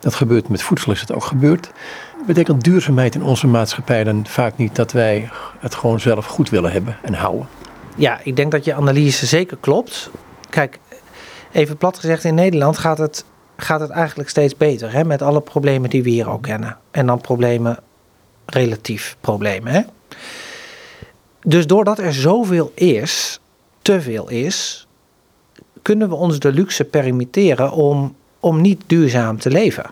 Dat 0.00 0.14
gebeurt 0.14 0.48
met 0.48 0.62
voedsel, 0.62 0.92
is 0.92 1.00
het 1.00 1.12
ook 1.12 1.24
gebeurd. 1.24 1.70
Betekent 2.26 2.64
duurzaamheid 2.64 3.14
in 3.14 3.22
onze 3.22 3.46
maatschappij 3.46 4.04
dan 4.04 4.26
vaak 4.26 4.56
niet 4.56 4.76
dat 4.76 4.92
wij 4.92 5.28
het 5.58 5.74
gewoon 5.74 6.00
zelf 6.00 6.26
goed 6.26 6.50
willen 6.50 6.72
hebben 6.72 6.96
en 7.02 7.14
houden? 7.14 7.48
Ja, 7.96 8.20
ik 8.22 8.36
denk 8.36 8.50
dat 8.50 8.64
je 8.64 8.74
analyse 8.74 9.26
zeker 9.26 9.56
klopt. 9.60 10.10
Kijk, 10.50 10.78
even 11.52 11.76
plat 11.76 11.98
gezegd, 11.98 12.24
in 12.24 12.34
Nederland 12.34 12.78
gaat 12.78 12.98
het, 12.98 13.24
gaat 13.56 13.80
het 13.80 13.90
eigenlijk 13.90 14.28
steeds 14.28 14.56
beter. 14.56 14.92
Hè, 14.92 15.04
met 15.04 15.22
alle 15.22 15.40
problemen 15.40 15.90
die 15.90 16.02
we 16.02 16.10
hier 16.10 16.30
ook 16.30 16.42
kennen. 16.42 16.76
En 16.90 17.06
dan 17.06 17.20
problemen, 17.20 17.78
relatief 18.46 19.16
problemen. 19.20 19.72
Hè? 19.72 19.80
Dus 21.42 21.66
doordat 21.66 21.98
er 21.98 22.14
zoveel 22.14 22.72
is, 22.74 23.40
te 23.82 24.00
veel 24.00 24.30
is, 24.30 24.86
kunnen 25.82 26.08
we 26.08 26.14
ons 26.14 26.38
de 26.38 26.52
luxe 26.52 26.84
permitteren 26.84 27.72
om 27.72 28.14
om 28.44 28.60
niet 28.60 28.82
duurzaam 28.86 29.38
te 29.38 29.50
leven. 29.50 29.84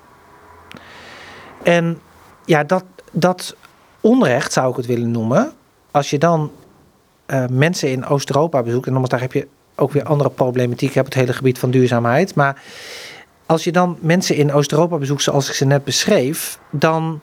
En 1.62 2.00
ja, 2.44 2.64
dat, 2.64 2.84
dat 3.12 3.56
onrecht 4.00 4.52
zou 4.52 4.70
ik 4.70 4.76
het 4.76 4.86
willen 4.86 5.10
noemen. 5.10 5.52
Als 5.90 6.10
je 6.10 6.18
dan 6.18 6.50
uh, 7.26 7.44
mensen 7.50 7.90
in 7.90 8.06
Oost-Europa 8.06 8.62
bezoekt, 8.62 8.86
en 8.86 9.02
daar 9.02 9.20
heb 9.20 9.32
je 9.32 9.46
ook 9.74 9.92
weer 9.92 10.04
andere 10.04 10.30
problematiek. 10.30 10.88
Je 10.88 10.98
hebt 10.98 11.14
het 11.14 11.22
hele 11.22 11.32
gebied 11.32 11.58
van 11.58 11.70
duurzaamheid. 11.70 12.34
Maar 12.34 12.62
als 13.46 13.64
je 13.64 13.72
dan 13.72 13.98
mensen 14.00 14.36
in 14.36 14.52
Oost-Europa 14.52 14.96
bezoekt, 14.96 15.22
zoals 15.22 15.48
ik 15.48 15.54
ze 15.54 15.64
net 15.64 15.84
beschreef, 15.84 16.58
dan, 16.70 17.22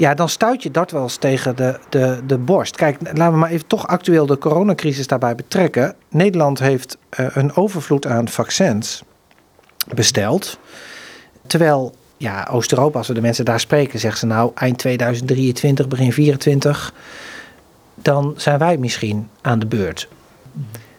ja, 0.00 0.14
dan 0.14 0.28
stuit 0.28 0.62
je 0.62 0.70
dat 0.70 0.90
wel 0.90 1.02
eens 1.02 1.16
tegen 1.16 1.56
de, 1.56 1.78
de, 1.88 2.20
de 2.26 2.38
borst. 2.38 2.76
Kijk, 2.76 2.98
laten 3.02 3.32
we 3.32 3.38
maar 3.38 3.50
even 3.50 3.66
toch 3.66 3.86
actueel 3.86 4.26
de 4.26 4.38
coronacrisis 4.38 5.06
daarbij 5.06 5.34
betrekken. 5.34 5.94
Nederland 6.08 6.58
heeft 6.58 6.96
uh, 7.20 7.26
een 7.32 7.54
overvloed 7.54 8.06
aan 8.06 8.28
vaccins 8.28 9.02
besteld. 9.94 10.58
Terwijl 11.46 11.94
ja, 12.16 12.48
Oost-Europa, 12.50 12.98
als 12.98 13.08
we 13.08 13.14
de 13.14 13.20
mensen 13.20 13.44
daar 13.44 13.60
spreken, 13.60 13.98
zeggen 13.98 14.20
ze 14.20 14.26
nou 14.26 14.50
eind 14.54 14.78
2023, 14.78 15.88
begin 15.88 16.10
2024, 16.10 16.94
dan 17.94 18.34
zijn 18.36 18.58
wij 18.58 18.76
misschien 18.76 19.28
aan 19.40 19.58
de 19.58 19.66
beurt. 19.66 20.08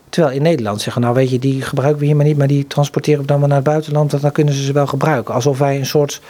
Terwijl 0.10 0.36
in 0.36 0.42
Nederland 0.42 0.82
zeggen, 0.82 1.02
nou 1.02 1.14
weet 1.14 1.30
je, 1.30 1.40
die 1.40 1.62
gebruiken 1.62 2.00
we 2.00 2.06
hier 2.06 2.16
maar 2.16 2.26
niet, 2.26 2.38
maar 2.38 2.48
die 2.48 2.68
transporteren 2.68 3.22
we 3.22 3.28
dan 3.28 3.40
maar 3.40 3.48
naar 3.48 3.58
het 3.58 3.68
buitenland, 3.68 4.12
want 4.12 4.24
dan 4.24 4.32
kunnen 4.32 4.54
ze 4.54 4.64
ze 4.64 4.74
wel 4.74 4.88
gebruiken. 4.88 5.34
Alsof 5.34 5.58
wij 5.58 5.78
een 5.78 5.86
soort 5.86 6.22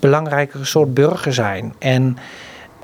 belangrijkere 0.00 0.64
soort 0.64 0.94
burger 0.94 1.32
zijn. 1.32 1.74
En 1.78 2.16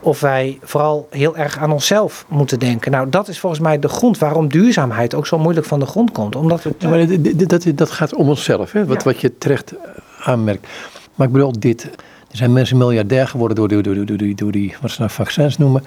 of 0.01 0.21
wij 0.21 0.59
vooral 0.63 1.09
heel 1.11 1.37
erg 1.37 1.59
aan 1.59 1.73
onszelf 1.73 2.25
moeten 2.29 2.59
denken. 2.59 2.91
Nou, 2.91 3.09
dat 3.09 3.29
is 3.29 3.39
volgens 3.39 3.61
mij 3.63 3.79
de 3.79 3.89
grond 3.89 4.19
waarom 4.19 4.49
duurzaamheid 4.49 5.15
ook 5.15 5.27
zo 5.27 5.39
moeilijk 5.39 5.67
van 5.67 5.81
de 5.81 5.87
grond 5.87 6.13
komt. 6.13 6.37
Omdat 6.37 6.63
we... 6.63 6.75
Ja, 6.79 6.89
maar 6.89 7.07
dat, 7.07 7.49
dat, 7.49 7.67
dat 7.75 7.91
gaat 7.91 8.15
om 8.15 8.29
onszelf, 8.29 8.73
hè? 8.73 8.87
Wat, 8.87 9.03
wat 9.03 9.21
je 9.21 9.39
terecht 9.39 9.75
aanmerkt. 10.21 10.67
Maar 11.15 11.27
ik 11.27 11.33
bedoel, 11.33 11.53
dit, 11.59 11.85
er 12.31 12.37
zijn 12.37 12.53
mensen 12.53 12.77
miljardair 12.77 13.29
geworden 13.29 13.57
door, 13.57 13.69
door, 13.69 13.83
door, 13.83 14.07
door, 14.07 14.17
door, 14.17 14.35
door 14.35 14.53
die, 14.53 14.75
wat 14.81 14.91
ze 14.91 15.01
nou 15.01 15.13
vaccins 15.13 15.59
noemen. 15.59 15.85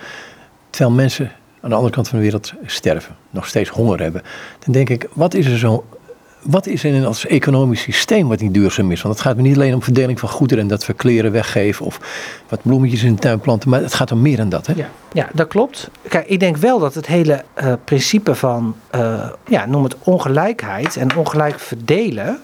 Terwijl 0.69 0.95
mensen 0.95 1.31
aan 1.61 1.69
de 1.69 1.75
andere 1.75 1.93
kant 1.93 2.07
van 2.07 2.17
de 2.17 2.23
wereld 2.23 2.53
sterven, 2.65 3.15
nog 3.29 3.47
steeds 3.47 3.69
honger 3.69 4.01
hebben. 4.01 4.21
Dan 4.59 4.73
denk 4.73 4.89
ik, 4.89 5.07
wat 5.13 5.33
is 5.33 5.45
er 5.45 5.57
zo 5.57 5.85
wat 6.47 6.67
is 6.67 6.83
er 6.83 6.93
in 6.93 7.05
als 7.05 7.25
economisch 7.25 7.81
systeem 7.81 8.27
wat 8.27 8.39
niet 8.39 8.53
duurzaam 8.53 8.91
is? 8.91 9.01
Want 9.01 9.13
het 9.13 9.23
gaat 9.23 9.35
me 9.35 9.41
niet 9.41 9.55
alleen 9.55 9.73
om 9.73 9.83
verdeling 9.83 10.19
van 10.19 10.29
goederen 10.29 10.63
en 10.63 10.69
dat 10.69 10.85
we 10.85 10.93
kleren 10.93 11.31
weggeven 11.31 11.85
of 11.85 11.99
wat 12.49 12.59
bloemetjes 12.61 13.03
in 13.03 13.13
de 13.13 13.21
tuin 13.21 13.39
planten, 13.39 13.69
maar 13.69 13.81
het 13.81 13.93
gaat 13.93 14.11
om 14.11 14.21
meer 14.21 14.37
dan 14.37 14.49
dat. 14.49 14.67
Hè? 14.67 14.73
Ja, 14.75 14.89
ja 15.11 15.29
dat 15.33 15.47
klopt. 15.47 15.89
Kijk, 16.07 16.27
ik 16.27 16.39
denk 16.39 16.57
wel 16.57 16.79
dat 16.79 16.93
het 16.93 17.07
hele 17.07 17.43
uh, 17.63 17.73
principe 17.83 18.35
van, 18.35 18.75
uh, 18.95 19.29
ja, 19.47 19.65
noem 19.65 19.83
het 19.83 19.95
ongelijkheid 20.03 20.95
en 20.95 21.15
ongelijk 21.15 21.59
verdelen, 21.59 22.39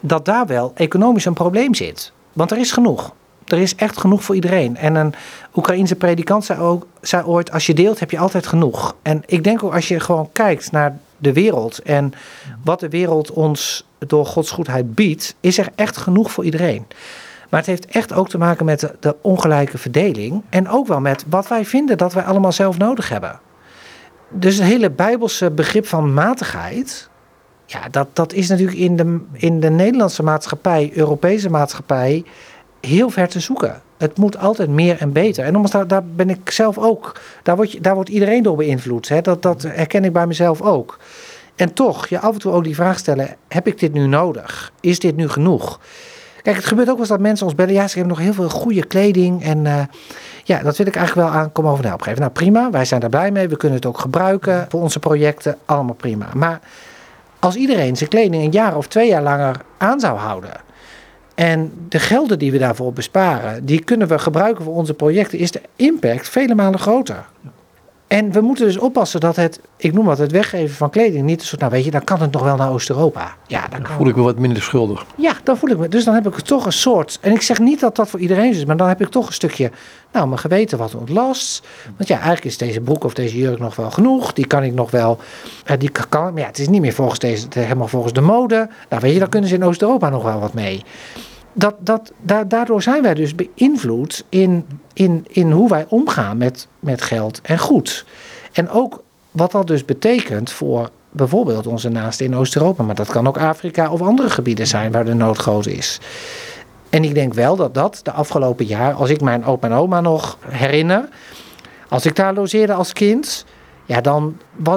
dat 0.00 0.24
daar 0.24 0.46
wel 0.46 0.72
economisch 0.74 1.24
een 1.24 1.34
probleem 1.34 1.74
zit. 1.74 2.12
Want 2.32 2.50
er 2.50 2.58
is 2.58 2.72
genoeg. 2.72 3.14
Er 3.46 3.58
is 3.58 3.74
echt 3.74 3.98
genoeg 3.98 4.24
voor 4.24 4.34
iedereen. 4.34 4.76
En 4.76 4.94
een 4.94 5.14
Oekraïense 5.54 5.94
predikant 5.94 6.44
zei, 6.44 6.60
ook, 6.60 6.86
zei 7.00 7.24
ooit: 7.24 7.52
Als 7.52 7.66
je 7.66 7.74
deelt, 7.74 8.00
heb 8.00 8.10
je 8.10 8.18
altijd 8.18 8.46
genoeg. 8.46 8.96
En 9.02 9.22
ik 9.26 9.44
denk 9.44 9.62
ook 9.62 9.74
als 9.74 9.88
je 9.88 10.00
gewoon 10.00 10.28
kijkt 10.32 10.72
naar 10.72 10.98
de 11.24 11.32
wereld 11.32 11.78
en 11.78 12.12
wat 12.64 12.80
de 12.80 12.88
wereld 12.88 13.30
ons 13.30 13.86
door 13.98 14.26
Gods 14.26 14.50
goedheid 14.50 14.94
biedt, 14.94 15.34
is 15.40 15.58
er 15.58 15.68
echt 15.74 15.96
genoeg 15.96 16.32
voor 16.32 16.44
iedereen. 16.44 16.86
Maar 17.50 17.60
het 17.60 17.68
heeft 17.68 17.86
echt 17.86 18.12
ook 18.12 18.28
te 18.28 18.38
maken 18.38 18.64
met 18.64 18.92
de, 19.00 19.16
ongelijke 19.20 19.78
verdeling 19.78 20.42
en 20.48 20.68
ook 20.68 20.86
wel 20.86 21.00
met 21.00 21.24
wat 21.28 21.48
wij 21.48 21.64
vinden 21.64 21.98
dat 21.98 22.12
wij 22.12 22.22
allemaal 22.22 22.52
zelf 22.52 22.78
nodig 22.78 23.08
hebben. 23.08 23.40
Dus 24.28 24.56
het 24.56 24.66
hele 24.66 24.90
Bijbelse 24.90 25.50
begrip 25.50 25.86
van 25.86 26.14
matigheid, 26.14 27.08
ja, 27.66 27.88
dat, 27.90 28.08
dat 28.12 28.32
is 28.32 28.48
natuurlijk 28.48 28.78
in 28.78 28.96
de, 28.96 29.20
in 29.32 29.60
de 29.60 29.70
Nederlandse 29.70 30.22
maatschappij, 30.22 30.90
Europese 30.94 31.50
maatschappij, 31.50 32.24
heel 32.80 33.10
ver 33.10 33.28
te 33.28 33.40
zoeken. 33.40 33.82
Het 33.98 34.18
moet 34.18 34.38
altijd 34.38 34.68
meer 34.68 34.96
en 34.98 35.12
beter. 35.12 35.44
En 35.44 35.62
daar, 35.62 35.86
daar 35.86 36.04
ben 36.04 36.30
ik 36.30 36.50
zelf 36.50 36.78
ook. 36.78 37.20
Daar, 37.42 37.56
word 37.56 37.72
je, 37.72 37.80
daar 37.80 37.94
wordt 37.94 38.10
iedereen 38.10 38.42
door 38.42 38.56
beïnvloed. 38.56 39.08
Hè? 39.08 39.20
Dat, 39.20 39.42
dat 39.42 39.62
herken 39.62 40.04
ik 40.04 40.12
bij 40.12 40.26
mezelf 40.26 40.62
ook. 40.62 40.98
En 41.56 41.72
toch, 41.72 42.08
je 42.08 42.18
af 42.18 42.32
en 42.32 42.38
toe 42.38 42.52
ook 42.52 42.64
die 42.64 42.74
vraag 42.74 42.98
stellen: 42.98 43.36
heb 43.48 43.66
ik 43.66 43.78
dit 43.78 43.92
nu 43.92 44.06
nodig? 44.06 44.72
Is 44.80 44.98
dit 44.98 45.16
nu 45.16 45.28
genoeg? 45.28 45.80
Kijk, 46.42 46.56
het 46.56 46.64
gebeurt 46.64 46.88
ook 46.88 46.92
wel 46.92 47.02
eens 47.02 47.12
dat 47.12 47.20
mensen 47.20 47.46
ons 47.46 47.54
bellen. 47.54 47.72
Ja, 47.72 47.88
ze 47.88 47.98
hebben 47.98 48.16
nog 48.16 48.24
heel 48.24 48.34
veel 48.34 48.48
goede 48.48 48.84
kleding. 48.84 49.42
En 49.42 49.64
uh, 49.64 49.80
ja, 50.44 50.62
dat 50.62 50.76
wil 50.76 50.86
ik 50.86 50.96
eigenlijk 50.96 51.28
wel 51.28 51.38
aan 51.38 51.52
komen 51.52 51.70
over 51.70 51.86
help 51.86 52.02
geven. 52.02 52.20
Nou, 52.20 52.32
prima. 52.32 52.70
Wij 52.70 52.84
zijn 52.84 53.00
daar 53.00 53.10
blij 53.10 53.30
mee. 53.30 53.48
We 53.48 53.56
kunnen 53.56 53.78
het 53.78 53.86
ook 53.86 53.98
gebruiken 53.98 54.66
voor 54.68 54.80
onze 54.80 54.98
projecten. 54.98 55.56
Allemaal 55.64 55.94
prima. 55.94 56.26
Maar 56.34 56.60
als 57.38 57.54
iedereen 57.54 57.96
zijn 57.96 58.10
kleding 58.10 58.44
een 58.44 58.50
jaar 58.50 58.76
of 58.76 58.86
twee 58.88 59.08
jaar 59.08 59.22
langer 59.22 59.56
aan 59.78 60.00
zou 60.00 60.18
houden 60.18 60.50
en 61.34 61.72
de 61.88 61.98
gelden 61.98 62.38
die 62.38 62.52
we 62.52 62.58
daarvoor 62.58 62.92
besparen, 62.92 63.64
die 63.64 63.84
kunnen 63.84 64.08
we 64.08 64.18
gebruiken 64.18 64.64
voor 64.64 64.74
onze 64.74 64.94
projecten, 64.94 65.38
is 65.38 65.50
de 65.50 65.60
impact 65.76 66.28
vele 66.28 66.54
malen 66.54 66.78
groter. 66.78 67.24
En 68.14 68.32
we 68.32 68.40
moeten 68.40 68.66
dus 68.66 68.78
oppassen 68.78 69.20
dat 69.20 69.36
het, 69.36 69.60
ik 69.76 69.92
noem 69.92 70.04
wat, 70.04 70.18
het 70.18 70.32
weggeven 70.32 70.76
van 70.76 70.90
kleding 70.90 71.24
niet 71.24 71.40
een 71.40 71.46
soort, 71.46 71.60
nou 71.60 71.72
weet 71.72 71.84
je, 71.84 71.90
dan 71.90 72.04
kan 72.04 72.20
het 72.20 72.32
nog 72.32 72.42
wel 72.42 72.56
naar 72.56 72.70
Oost-Europa. 72.70 73.36
Ja, 73.46 73.68
dan, 73.68 73.86
voel 73.86 74.08
ik 74.08 74.16
me 74.16 74.22
wat 74.22 74.38
minder 74.38 74.62
schuldig. 74.62 75.04
Ja, 75.16 75.32
dan 75.42 75.56
voel 75.56 75.70
ik 75.70 75.78
me. 75.78 75.88
Dus 75.88 76.04
dan 76.04 76.14
heb 76.14 76.26
ik 76.26 76.34
toch 76.34 76.66
een 76.66 76.72
soort, 76.72 77.18
en 77.20 77.32
ik 77.32 77.42
zeg 77.42 77.58
niet 77.58 77.80
dat 77.80 77.96
dat 77.96 78.08
voor 78.08 78.20
iedereen 78.20 78.50
is, 78.50 78.64
maar 78.64 78.76
dan 78.76 78.88
heb 78.88 79.00
ik 79.00 79.08
toch 79.08 79.26
een 79.26 79.32
stukje, 79.32 79.70
nou, 80.12 80.26
mijn 80.26 80.38
geweten 80.40 80.78
wat 80.78 80.94
ontlast. 80.94 81.66
Want 81.96 82.08
ja, 82.08 82.14
eigenlijk 82.14 82.44
is 82.44 82.58
deze 82.58 82.80
broek 82.80 83.04
of 83.04 83.14
deze 83.14 83.38
jurk 83.38 83.58
nog 83.58 83.76
wel 83.76 83.90
genoeg. 83.90 84.32
Die 84.32 84.46
kan 84.46 84.62
ik 84.62 84.74
nog 84.74 84.90
wel, 84.90 85.18
uh, 85.70 85.76
die 85.78 85.90
kan, 86.08 86.32
maar 86.32 86.42
ja, 86.42 86.46
het 86.46 86.58
is 86.58 86.68
niet 86.68 86.80
meer 86.80 86.92
volgens 86.92 87.18
deze, 87.18 87.46
helemaal 87.50 87.88
volgens 87.88 88.12
de 88.12 88.20
mode. 88.20 88.68
Nou 88.88 89.02
weet 89.02 89.12
je, 89.12 89.18
dan 89.18 89.28
kunnen 89.28 89.48
ze 89.48 89.54
in 89.54 89.64
Oost-Europa 89.64 90.08
nog 90.08 90.22
wel 90.22 90.40
wat 90.40 90.54
mee 90.54 90.82
dat, 91.54 91.74
dat, 91.78 92.12
daardoor 92.46 92.82
zijn 92.82 93.02
wij 93.02 93.14
dus 93.14 93.34
beïnvloed 93.34 94.24
in, 94.28 94.66
in, 94.92 95.26
in 95.28 95.50
hoe 95.50 95.68
wij 95.68 95.86
omgaan 95.88 96.36
met, 96.36 96.68
met 96.80 97.02
geld 97.02 97.40
en 97.42 97.58
goed. 97.58 98.04
En 98.52 98.70
ook 98.70 99.02
wat 99.30 99.50
dat 99.50 99.66
dus 99.66 99.84
betekent 99.84 100.50
voor 100.50 100.90
bijvoorbeeld 101.10 101.66
onze 101.66 101.88
naasten 101.88 102.26
in 102.26 102.36
Oost-Europa, 102.36 102.82
maar 102.82 102.94
dat 102.94 103.10
kan 103.10 103.28
ook 103.28 103.38
Afrika 103.38 103.90
of 103.90 104.02
andere 104.02 104.30
gebieden 104.30 104.66
zijn 104.66 104.92
waar 104.92 105.04
de 105.04 105.14
nood 105.14 105.38
groot 105.38 105.66
is. 105.66 106.00
En 106.90 107.04
ik 107.04 107.14
denk 107.14 107.34
wel 107.34 107.56
dat 107.56 107.74
dat 107.74 108.00
de 108.02 108.12
afgelopen 108.12 108.64
jaar, 108.64 108.92
als 108.92 109.10
ik 109.10 109.20
mijn 109.20 109.44
opa 109.44 109.68
en 109.68 109.74
oma 109.74 110.00
nog 110.00 110.38
herinner, 110.48 111.08
als 111.88 112.06
ik 112.06 112.16
daar 112.16 112.34
logeerde 112.34 112.72
als 112.72 112.92
kind, 112.92 113.44
ja, 113.84 114.00
dan 114.00 114.36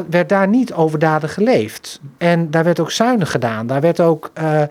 werd 0.09 0.29
daar 0.29 0.47
niet 0.47 0.73
overdadig 0.73 1.33
geleefd. 1.33 1.99
En 2.17 2.51
daar 2.51 2.63
werd 2.63 2.79
ook 2.79 2.91
zuinig 2.91 3.31
gedaan. 3.31 3.67
Daar 3.67 3.81
werd 3.81 3.99
ook. 3.99 4.31
Uh, 4.41 4.61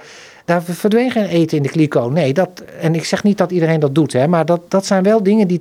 daar 0.47 0.63
verdween 0.63 1.11
geen 1.11 1.25
eten 1.25 1.57
in 1.57 1.63
de 1.63 1.69
kliko. 1.69 2.09
Nee, 2.09 2.33
dat, 2.33 2.65
en 2.81 2.95
ik 2.95 3.05
zeg 3.05 3.23
niet 3.23 3.39
dat 3.39 3.51
iedereen 3.51 3.81
dat 3.81 3.95
doet, 3.95 4.13
hè, 4.13 4.29
maar 4.29 4.45
dat, 4.45 4.61
dat 4.71 4.87
zijn 4.87 5.03
wel 5.03 5.23
dingen 5.23 5.49
die, 5.49 5.61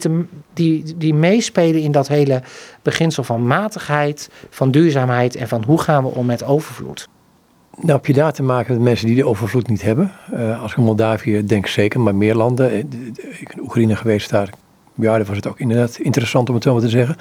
die, 0.54 0.98
die 0.98 1.14
meespelen 1.14 1.82
in 1.82 1.92
dat 1.92 2.08
hele 2.08 2.42
beginsel 2.82 3.24
van 3.24 3.48
matigheid, 3.48 4.30
van 4.50 4.72
duurzaamheid 4.72 5.36
en 5.36 5.48
van 5.48 5.64
hoe 5.64 5.82
gaan 5.82 6.04
we 6.04 6.10
om 6.10 6.26
met 6.26 6.44
overvloed. 6.44 7.08
Nou, 7.76 7.92
heb 7.92 8.06
je 8.06 8.14
daar 8.14 8.34
te 8.34 8.44
maken 8.44 8.74
met 8.74 8.84
mensen 8.84 9.08
die 9.08 9.16
de 9.16 9.26
overvloed 9.26 9.68
niet 9.68 9.82
hebben? 9.82 10.12
Uh, 10.34 10.62
als 10.62 10.72
ik 10.72 10.78
Moldavië 10.78 11.46
denk 11.46 11.68
zeker, 11.68 12.00
maar 12.00 12.16
meer 12.16 12.36
landen. 12.36 12.72
Eh, 12.72 12.78
ik 13.40 13.52
ben 13.56 13.64
Oekraïne 13.64 13.96
geweest 13.96 14.30
daar. 14.30 14.50
Ja, 14.96 15.18
daar 15.18 15.26
was 15.26 15.36
het 15.36 15.48
ook 15.48 15.60
inderdaad 15.60 15.98
interessant 15.98 16.50
om 16.50 16.56
het 16.56 16.64
zo 16.64 16.74
maar 16.74 16.82
te 16.82 16.90
zeggen. 16.90 17.16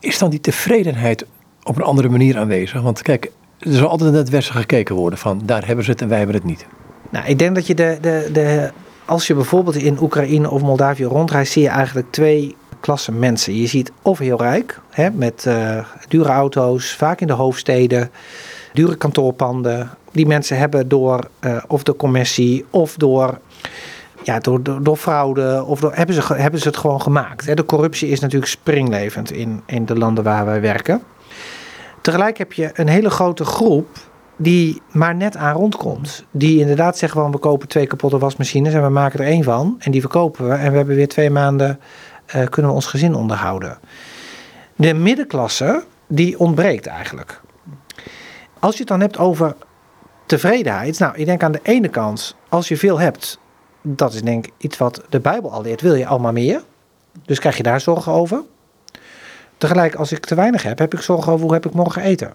Is 0.00 0.18
dan 0.18 0.30
die 0.30 0.40
tevredenheid 0.40 1.26
op 1.62 1.76
een 1.76 1.82
andere 1.82 2.08
manier 2.08 2.38
aanwezig? 2.38 2.82
Want 2.82 3.02
kijk, 3.02 3.32
er 3.60 3.72
zal 3.72 3.88
altijd 3.88 4.10
naar 4.10 4.20
het 4.20 4.30
Westen 4.30 4.54
gekeken 4.54 4.94
worden 4.94 5.18
van 5.18 5.40
daar 5.44 5.66
hebben 5.66 5.84
ze 5.84 5.90
het 5.90 6.00
en 6.02 6.08
wij 6.08 6.18
hebben 6.18 6.36
het 6.36 6.44
niet. 6.44 6.66
Nou, 7.10 7.26
ik 7.26 7.38
denk 7.38 7.54
dat 7.54 7.66
je 7.66 7.74
de, 7.74 7.98
de, 8.00 8.28
de, 8.32 8.70
als 9.04 9.26
je 9.26 9.34
bijvoorbeeld 9.34 9.76
in 9.76 10.02
Oekraïne 10.02 10.50
of 10.50 10.62
Moldavië 10.62 11.04
rondreist, 11.04 11.52
zie 11.52 11.62
je 11.62 11.68
eigenlijk 11.68 12.10
twee 12.10 12.56
klassen 12.80 13.18
mensen. 13.18 13.56
Je 13.56 13.66
ziet 13.66 13.92
of 14.02 14.18
heel 14.18 14.38
rijk, 14.38 14.80
hè, 14.90 15.10
met 15.10 15.44
uh, 15.48 15.84
dure 16.08 16.28
auto's, 16.28 16.94
vaak 16.94 17.20
in 17.20 17.26
de 17.26 17.32
hoofdsteden, 17.32 18.10
dure 18.72 18.96
kantoorpanden. 18.96 19.90
Die 20.12 20.26
mensen 20.26 20.58
hebben 20.58 20.88
door 20.88 21.28
uh, 21.40 21.56
of 21.68 21.82
de 21.82 21.96
commercie 21.96 22.64
of 22.70 22.94
door 22.96 23.38
ja, 24.22 24.38
door, 24.38 24.82
door, 24.82 24.96
fraude 24.96 25.64
of 25.66 25.80
hebben, 25.80 26.14
ze, 26.14 26.34
hebben 26.34 26.60
ze 26.60 26.68
het 26.68 26.76
gewoon 26.76 27.02
gemaakt. 27.02 27.56
De 27.56 27.64
corruptie 27.64 28.08
is 28.08 28.20
natuurlijk 28.20 28.50
springlevend 28.50 29.32
in, 29.32 29.62
in 29.66 29.86
de 29.86 29.98
landen 29.98 30.24
waar 30.24 30.44
wij 30.44 30.60
werken. 30.60 31.02
Tegelijk 32.00 32.38
heb 32.38 32.52
je 32.52 32.70
een 32.74 32.88
hele 32.88 33.10
grote 33.10 33.44
groep 33.44 33.86
die 34.36 34.82
maar 34.92 35.14
net 35.14 35.36
aan 35.36 35.54
rondkomt. 35.54 36.24
Die 36.30 36.60
inderdaad 36.60 36.98
zeggen 36.98 37.20
van 37.20 37.30
we 37.30 37.38
kopen 37.38 37.68
twee 37.68 37.86
kapotte 37.86 38.18
wasmachines 38.18 38.74
en 38.74 38.82
we 38.82 38.88
maken 38.88 39.20
er 39.20 39.26
één 39.26 39.44
van. 39.44 39.76
En 39.78 39.90
die 39.90 40.00
verkopen 40.00 40.48
we 40.48 40.54
en 40.54 40.70
we 40.70 40.76
hebben 40.76 40.96
weer 40.96 41.08
twee 41.08 41.30
maanden 41.30 41.80
uh, 42.26 42.46
kunnen 42.46 42.70
we 42.70 42.76
ons 42.76 42.86
gezin 42.86 43.14
onderhouden. 43.14 43.78
De 44.76 44.94
middenklasse 44.94 45.84
die 46.06 46.38
ontbreekt 46.38 46.86
eigenlijk. 46.86 47.40
Als 48.58 48.72
je 48.72 48.78
het 48.78 48.88
dan 48.88 49.00
hebt 49.00 49.18
over 49.18 49.54
tevredenheid. 50.30 50.98
Nou, 50.98 51.16
ik 51.16 51.26
denk 51.26 51.42
aan 51.42 51.52
de 51.52 51.60
ene 51.62 51.88
kant, 51.88 52.36
als 52.48 52.68
je 52.68 52.76
veel 52.76 53.00
hebt, 53.00 53.38
dat 53.82 54.14
is 54.14 54.22
denk 54.22 54.46
ik 54.46 54.52
iets 54.58 54.78
wat 54.78 55.02
de 55.08 55.20
Bijbel 55.20 55.52
al 55.52 55.62
leert, 55.62 55.80
wil 55.80 55.94
je 55.94 56.06
allemaal 56.06 56.32
meer. 56.32 56.62
Dus 57.24 57.38
krijg 57.38 57.56
je 57.56 57.62
daar 57.62 57.80
zorgen 57.80 58.12
over. 58.12 58.42
Tegelijk, 59.60 59.94
als 59.94 60.12
ik 60.12 60.26
te 60.26 60.34
weinig 60.34 60.62
heb, 60.62 60.78
heb 60.78 60.94
ik 60.94 61.00
zorgen 61.00 61.32
over 61.32 61.44
hoe 61.44 61.54
heb 61.54 61.66
ik 61.66 61.72
morgen 61.72 62.02
eten. 62.02 62.34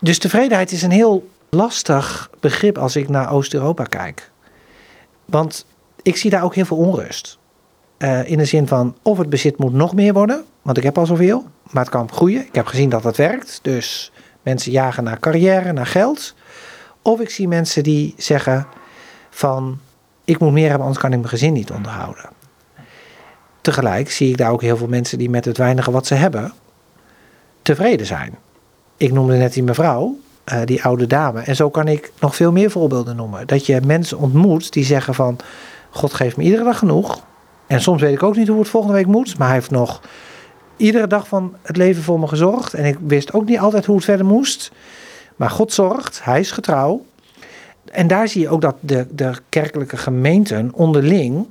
Dus 0.00 0.18
tevredenheid 0.18 0.72
is 0.72 0.82
een 0.82 0.90
heel 0.90 1.28
lastig 1.50 2.30
begrip 2.40 2.78
als 2.78 2.96
ik 2.96 3.08
naar 3.08 3.32
Oost-Europa 3.32 3.84
kijk. 3.84 4.30
Want 5.24 5.66
ik 6.02 6.16
zie 6.16 6.30
daar 6.30 6.42
ook 6.42 6.54
heel 6.54 6.64
veel 6.64 6.76
onrust. 6.76 7.38
Uh, 7.98 8.30
in 8.30 8.38
de 8.38 8.44
zin 8.44 8.66
van 8.66 8.96
of 9.02 9.18
het 9.18 9.28
bezit 9.28 9.58
moet 9.58 9.72
nog 9.72 9.94
meer 9.94 10.12
worden, 10.12 10.44
want 10.62 10.76
ik 10.76 10.82
heb 10.82 10.98
al 10.98 11.06
zoveel, 11.06 11.46
maar 11.70 11.82
het 11.82 11.92
kan 11.92 12.12
groeien. 12.12 12.46
Ik 12.46 12.54
heb 12.54 12.66
gezien 12.66 12.88
dat 12.88 13.02
dat 13.02 13.16
werkt, 13.16 13.58
dus 13.62 14.12
mensen 14.42 14.72
jagen 14.72 15.04
naar 15.04 15.20
carrière, 15.20 15.72
naar 15.72 15.86
geld. 15.86 16.34
Of 17.02 17.20
ik 17.20 17.30
zie 17.30 17.48
mensen 17.48 17.82
die 17.82 18.14
zeggen 18.16 18.66
van 19.30 19.78
ik 20.24 20.38
moet 20.38 20.52
meer 20.52 20.68
hebben, 20.68 20.86
anders 20.86 21.02
kan 21.02 21.12
ik 21.12 21.18
mijn 21.18 21.28
gezin 21.28 21.52
niet 21.52 21.70
onderhouden. 21.70 22.35
Tegelijk 23.66 24.10
zie 24.10 24.30
ik 24.30 24.36
daar 24.36 24.50
ook 24.50 24.62
heel 24.62 24.76
veel 24.76 24.86
mensen 24.86 25.18
die 25.18 25.30
met 25.30 25.44
het 25.44 25.58
weinige 25.58 25.90
wat 25.90 26.06
ze 26.06 26.14
hebben 26.14 26.52
tevreden 27.62 28.06
zijn. 28.06 28.34
Ik 28.96 29.12
noemde 29.12 29.36
net 29.36 29.52
die 29.52 29.62
mevrouw, 29.62 30.18
uh, 30.52 30.60
die 30.64 30.84
oude 30.84 31.06
dame. 31.06 31.40
En 31.40 31.56
zo 31.56 31.70
kan 31.70 31.88
ik 31.88 32.12
nog 32.20 32.36
veel 32.36 32.52
meer 32.52 32.70
voorbeelden 32.70 33.16
noemen. 33.16 33.46
Dat 33.46 33.66
je 33.66 33.80
mensen 33.86 34.18
ontmoet 34.18 34.72
die 34.72 34.84
zeggen 34.84 35.14
van... 35.14 35.36
God 35.90 36.14
geeft 36.14 36.36
me 36.36 36.42
iedere 36.42 36.64
dag 36.64 36.78
genoeg. 36.78 37.24
En 37.66 37.80
soms 37.80 38.00
weet 38.00 38.12
ik 38.12 38.22
ook 38.22 38.36
niet 38.36 38.48
hoe 38.48 38.58
het 38.58 38.68
volgende 38.68 38.96
week 38.96 39.06
moet. 39.06 39.38
Maar 39.38 39.46
hij 39.46 39.56
heeft 39.56 39.70
nog 39.70 40.00
iedere 40.76 41.06
dag 41.06 41.28
van 41.28 41.56
het 41.62 41.76
leven 41.76 42.02
voor 42.02 42.20
me 42.20 42.26
gezorgd. 42.26 42.74
En 42.74 42.84
ik 42.84 42.98
wist 43.06 43.32
ook 43.32 43.44
niet 43.44 43.58
altijd 43.58 43.86
hoe 43.86 43.96
het 43.96 44.04
verder 44.04 44.26
moest. 44.26 44.72
Maar 45.36 45.50
God 45.50 45.72
zorgt, 45.72 46.24
hij 46.24 46.40
is 46.40 46.50
getrouw. 46.50 47.04
En 47.84 48.06
daar 48.06 48.28
zie 48.28 48.40
je 48.40 48.48
ook 48.48 48.60
dat 48.60 48.76
de, 48.80 49.06
de 49.10 49.32
kerkelijke 49.48 49.96
gemeenten 49.96 50.70
onderling 50.74 51.46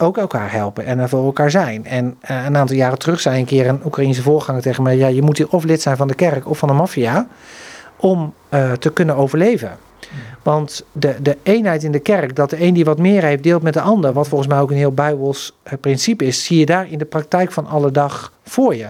ook 0.00 0.18
elkaar 0.18 0.52
helpen 0.52 0.84
en 0.84 0.98
er 0.98 1.08
voor 1.08 1.24
elkaar 1.24 1.50
zijn. 1.50 1.86
En 1.86 2.04
uh, 2.30 2.44
een 2.44 2.56
aantal 2.56 2.76
jaren 2.76 2.98
terug 2.98 3.20
zei 3.20 3.38
een 3.38 3.44
keer 3.44 3.68
een 3.68 3.80
Oekraïnse 3.84 4.22
voorganger 4.22 4.62
tegen 4.62 4.82
mij: 4.82 4.96
ja, 4.96 5.06
je 5.06 5.22
moet 5.22 5.36
hier 5.36 5.48
of 5.48 5.64
lid 5.64 5.82
zijn 5.82 5.96
van 5.96 6.08
de 6.08 6.14
kerk 6.14 6.48
of 6.48 6.58
van 6.58 6.68
de 6.68 6.74
maffia 6.74 7.26
om 7.96 8.34
uh, 8.50 8.72
te 8.72 8.92
kunnen 8.92 9.16
overleven. 9.16 9.78
Want 10.42 10.84
de, 10.92 11.16
de 11.22 11.36
eenheid 11.42 11.82
in 11.82 11.92
de 11.92 11.98
kerk, 11.98 12.36
dat 12.36 12.50
de 12.50 12.62
een 12.62 12.74
die 12.74 12.84
wat 12.84 12.98
meer 12.98 13.22
heeft, 13.22 13.42
deelt 13.42 13.62
met 13.62 13.74
de 13.74 13.80
ander, 13.80 14.12
wat 14.12 14.28
volgens 14.28 14.50
mij 14.50 14.60
ook 14.60 14.70
een 14.70 14.76
heel 14.76 14.92
bijbels 14.92 15.56
eh, 15.62 15.72
principe 15.80 16.24
is, 16.24 16.44
zie 16.44 16.58
je 16.58 16.66
daar 16.66 16.90
in 16.90 16.98
de 16.98 17.04
praktijk 17.04 17.52
van 17.52 17.66
alle 17.66 17.90
dag 17.90 18.32
voor 18.44 18.76
je. 18.76 18.86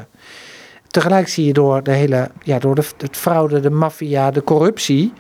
Tegelijk 0.87 1.29
zie 1.29 1.47
je 1.47 1.53
door 1.53 1.83
de 1.83 1.93
hele, 1.93 2.31
ja, 2.43 2.59
door 2.59 2.75
de, 2.75 2.85
het 2.97 3.17
fraude, 3.17 3.61
de 3.61 3.71
maffia, 3.71 4.31
de 4.31 4.45
corruptie, 4.45 5.13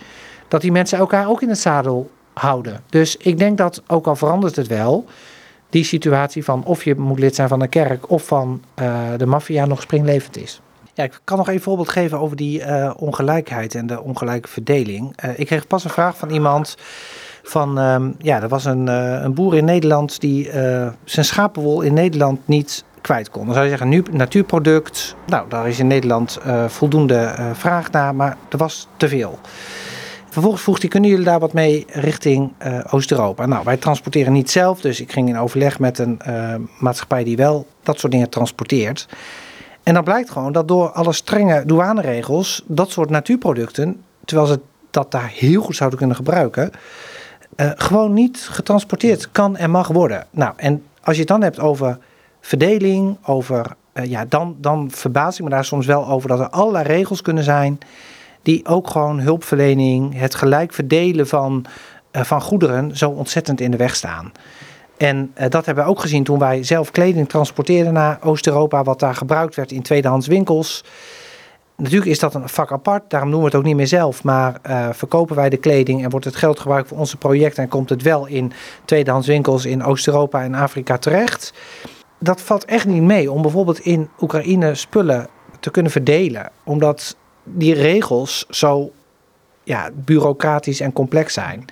dat 0.48 0.60
die 0.60 0.72
mensen 0.72 0.98
elkaar 0.98 1.28
ook 1.28 1.42
in 1.42 1.48
het 1.48 1.58
zadel 1.58 2.10
houden. 2.32 2.80
Dus 2.88 3.16
ik 3.16 3.38
denk 3.38 3.58
dat, 3.58 3.82
ook 3.86 4.06
al 4.06 4.16
verandert 4.16 4.56
het 4.56 4.66
wel, 4.66 5.04
die 5.70 5.84
situatie 5.84 6.44
van 6.44 6.64
of 6.64 6.84
je 6.84 6.94
moet 6.94 7.18
lid 7.18 7.34
zijn 7.34 7.48
van 7.48 7.62
een 7.62 7.68
kerk 7.68 8.10
of 8.10 8.26
van 8.26 8.62
uh, 8.82 9.00
de 9.16 9.26
maffia 9.26 9.66
nog 9.66 9.80
springlevend 9.80 10.36
is. 10.36 10.60
Ja, 10.94 11.04
ik 11.04 11.20
kan 11.24 11.38
nog 11.38 11.48
een 11.48 11.60
voorbeeld 11.60 11.88
geven 11.88 12.18
over 12.18 12.36
die 12.36 12.60
uh, 12.60 12.90
ongelijkheid 12.96 13.74
en 13.74 13.86
de 13.86 14.02
ongelijke 14.02 14.48
verdeling. 14.48 15.22
Uh, 15.24 15.38
ik 15.38 15.46
kreeg 15.46 15.66
pas 15.66 15.84
een 15.84 15.90
vraag 15.90 16.16
van 16.16 16.30
iemand 16.30 16.76
van, 17.42 17.78
um, 17.78 18.14
ja, 18.18 18.42
er 18.42 18.48
was 18.48 18.64
een, 18.64 18.86
een 18.86 19.34
boer 19.34 19.56
in 19.56 19.64
Nederland 19.64 20.20
die 20.20 20.50
zijn 21.04 21.24
schapenwol 21.24 21.80
in 21.80 21.94
Nederland 21.94 22.40
niet 22.44 22.84
kwijt 23.00 23.30
kon. 23.30 23.44
Dan 23.44 23.52
zou 23.52 23.64
je 23.64 23.70
zeggen, 23.70 23.88
nu 23.88 24.02
natuurproduct, 24.10 25.14
nou, 25.26 25.48
daar 25.48 25.68
is 25.68 25.78
in 25.78 25.86
Nederland 25.86 26.38
voldoende 26.66 27.34
vraag 27.52 27.90
naar, 27.90 28.14
maar 28.14 28.36
er 28.48 28.58
was 28.58 28.88
te 28.96 29.08
veel. 29.08 29.38
Vervolgens 30.30 30.62
vroeg 30.62 30.80
hij, 30.80 30.88
kunnen 30.88 31.10
jullie 31.10 31.24
daar 31.24 31.38
wat 31.38 31.52
mee 31.52 31.86
richting 31.88 32.52
uh, 32.66 32.78
Oost-Europa? 32.90 33.46
Nou, 33.46 33.64
wij 33.64 33.76
transporteren 33.76 34.32
niet 34.32 34.50
zelf, 34.50 34.80
dus 34.80 35.00
ik 35.00 35.12
ging 35.12 35.28
in 35.28 35.38
overleg 35.38 35.78
met 35.78 35.98
een 35.98 36.20
uh, 36.28 36.54
maatschappij 36.78 37.24
die 37.24 37.36
wel 37.36 37.66
dat 37.82 37.98
soort 37.98 38.12
dingen 38.12 38.28
transporteert. 38.28 39.08
En 39.82 39.94
dan 39.94 40.04
blijkt 40.04 40.30
gewoon 40.30 40.52
dat 40.52 40.68
door 40.68 40.90
alle 40.90 41.12
strenge 41.12 41.64
douaneregels, 41.66 42.62
dat 42.66 42.90
soort 42.90 43.10
natuurproducten, 43.10 44.02
terwijl 44.24 44.48
ze 44.48 44.60
dat 44.90 45.10
daar 45.10 45.32
heel 45.34 45.62
goed 45.62 45.76
zouden 45.76 45.98
kunnen 45.98 46.16
gebruiken, 46.16 46.70
uh, 47.56 47.70
gewoon 47.74 48.12
niet 48.12 48.38
getransporteerd 48.38 49.32
kan 49.32 49.56
en 49.56 49.70
mag 49.70 49.88
worden. 49.88 50.26
Nou, 50.30 50.52
en 50.56 50.82
als 51.02 51.14
je 51.14 51.20
het 51.20 51.30
dan 51.30 51.42
hebt 51.42 51.60
over 51.60 51.98
verdeling, 52.40 53.16
over, 53.22 53.66
ja, 54.02 54.24
dan, 54.24 54.56
dan 54.60 54.90
verbaas 54.90 55.38
ik 55.38 55.44
me 55.44 55.50
daar 55.50 55.64
soms 55.64 55.86
wel 55.86 56.08
over 56.08 56.28
dat 56.28 56.40
er 56.40 56.48
allerlei 56.48 56.84
regels 56.86 57.22
kunnen 57.22 57.44
zijn 57.44 57.78
die 58.42 58.66
ook 58.66 58.90
gewoon 58.90 59.20
hulpverlening, 59.20 60.18
het 60.18 60.34
gelijk 60.34 60.72
verdelen 60.72 61.28
van, 61.28 61.64
uh, 62.12 62.22
van 62.22 62.40
goederen 62.40 62.96
zo 62.96 63.10
ontzettend 63.10 63.60
in 63.60 63.70
de 63.70 63.76
weg 63.76 63.96
staan. 63.96 64.32
En 64.96 65.32
uh, 65.38 65.48
dat 65.48 65.66
hebben 65.66 65.84
we 65.84 65.90
ook 65.90 66.00
gezien 66.00 66.24
toen 66.24 66.38
wij 66.38 66.62
zelf 66.62 66.90
kleding 66.90 67.28
transporteerden 67.28 67.92
naar 67.92 68.18
Oost-Europa, 68.22 68.82
wat 68.82 69.00
daar 69.00 69.14
gebruikt 69.14 69.54
werd 69.54 69.72
in 69.72 69.82
tweedehands 69.82 70.26
winkels. 70.26 70.84
Natuurlijk 71.76 72.10
is 72.10 72.18
dat 72.18 72.34
een 72.34 72.48
vak 72.48 72.72
apart, 72.72 73.10
daarom 73.10 73.30
noemen 73.30 73.50
we 73.50 73.56
het 73.56 73.64
ook 73.64 73.68
niet 73.68 73.78
meer 73.78 73.86
zelf. 73.86 74.24
Maar 74.24 74.56
uh, 74.66 74.88
verkopen 74.92 75.36
wij 75.36 75.48
de 75.48 75.56
kleding 75.56 76.04
en 76.04 76.10
wordt 76.10 76.24
het 76.24 76.36
geld 76.36 76.60
gebruikt 76.60 76.88
voor 76.88 76.98
onze 76.98 77.16
projecten 77.16 77.62
en 77.62 77.68
komt 77.68 77.90
het 77.90 78.02
wel 78.02 78.26
in 78.26 78.52
tweedehands 78.84 79.26
winkels 79.26 79.64
in 79.64 79.84
Oost-Europa 79.84 80.42
en 80.42 80.54
Afrika 80.54 80.98
terecht. 80.98 81.52
Dat 82.18 82.40
valt 82.40 82.64
echt 82.64 82.86
niet 82.86 83.02
mee 83.02 83.30
om 83.30 83.42
bijvoorbeeld 83.42 83.78
in 83.78 84.08
Oekraïne 84.20 84.74
spullen 84.74 85.28
te 85.60 85.70
kunnen 85.70 85.92
verdelen. 85.92 86.50
Omdat 86.64 87.16
die 87.52 87.74
regels 87.74 88.46
zo 88.50 88.92
ja, 89.62 89.90
bureaucratisch 89.94 90.80
en 90.80 90.92
complex 90.92 91.34
zijn. 91.34 91.64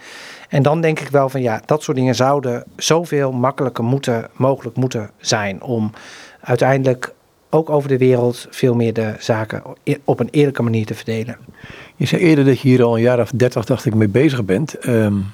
En 0.48 0.62
dan 0.62 0.80
denk 0.80 1.00
ik 1.00 1.08
wel 1.08 1.28
van 1.28 1.42
ja, 1.42 1.62
dat 1.66 1.82
soort 1.82 1.96
dingen 1.96 2.14
zouden 2.14 2.64
zoveel 2.76 3.32
makkelijker 3.32 3.84
moeten, 3.84 4.28
mogelijk 4.32 4.76
moeten 4.76 5.10
zijn 5.18 5.62
om 5.62 5.92
uiteindelijk 6.40 7.14
ook 7.50 7.70
over 7.70 7.88
de 7.88 7.98
wereld 7.98 8.46
veel 8.50 8.74
meer 8.74 8.92
de 8.92 9.14
zaken 9.18 9.62
op 10.04 10.20
een 10.20 10.28
eerlijke 10.30 10.62
manier 10.62 10.86
te 10.86 10.94
verdelen. 10.94 11.36
Je 11.96 12.06
zei 12.06 12.22
eerder 12.22 12.44
dat 12.44 12.60
je 12.60 12.68
hier 12.68 12.82
al 12.82 12.96
een 12.96 13.02
jaar 13.02 13.20
of 13.20 13.30
dertig, 13.30 13.64
dacht 13.64 13.84
ik, 13.84 13.94
mee 13.94 14.08
bezig 14.08 14.44
bent. 14.44 14.86
Um, 14.86 15.26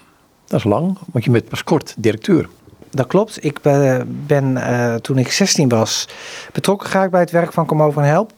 dat 0.46 0.58
is 0.58 0.64
lang, 0.64 0.98
want 1.12 1.24
je 1.24 1.30
bent 1.30 1.48
pas 1.48 1.64
kort 1.64 1.94
directeur. 1.98 2.48
Dat 2.90 3.06
klopt. 3.06 3.44
Ik 3.44 3.60
ben, 3.62 4.06
ben 4.26 4.50
uh, 4.56 4.94
toen 4.94 5.18
ik 5.18 5.32
16 5.32 5.68
was 5.68 6.08
betrokken 6.52 6.88
geraakt 6.88 7.10
bij 7.10 7.20
het 7.20 7.30
werk 7.30 7.52
van 7.52 7.66
Kom 7.66 7.82
Over 7.82 8.02
en 8.02 8.08
Help 8.08 8.32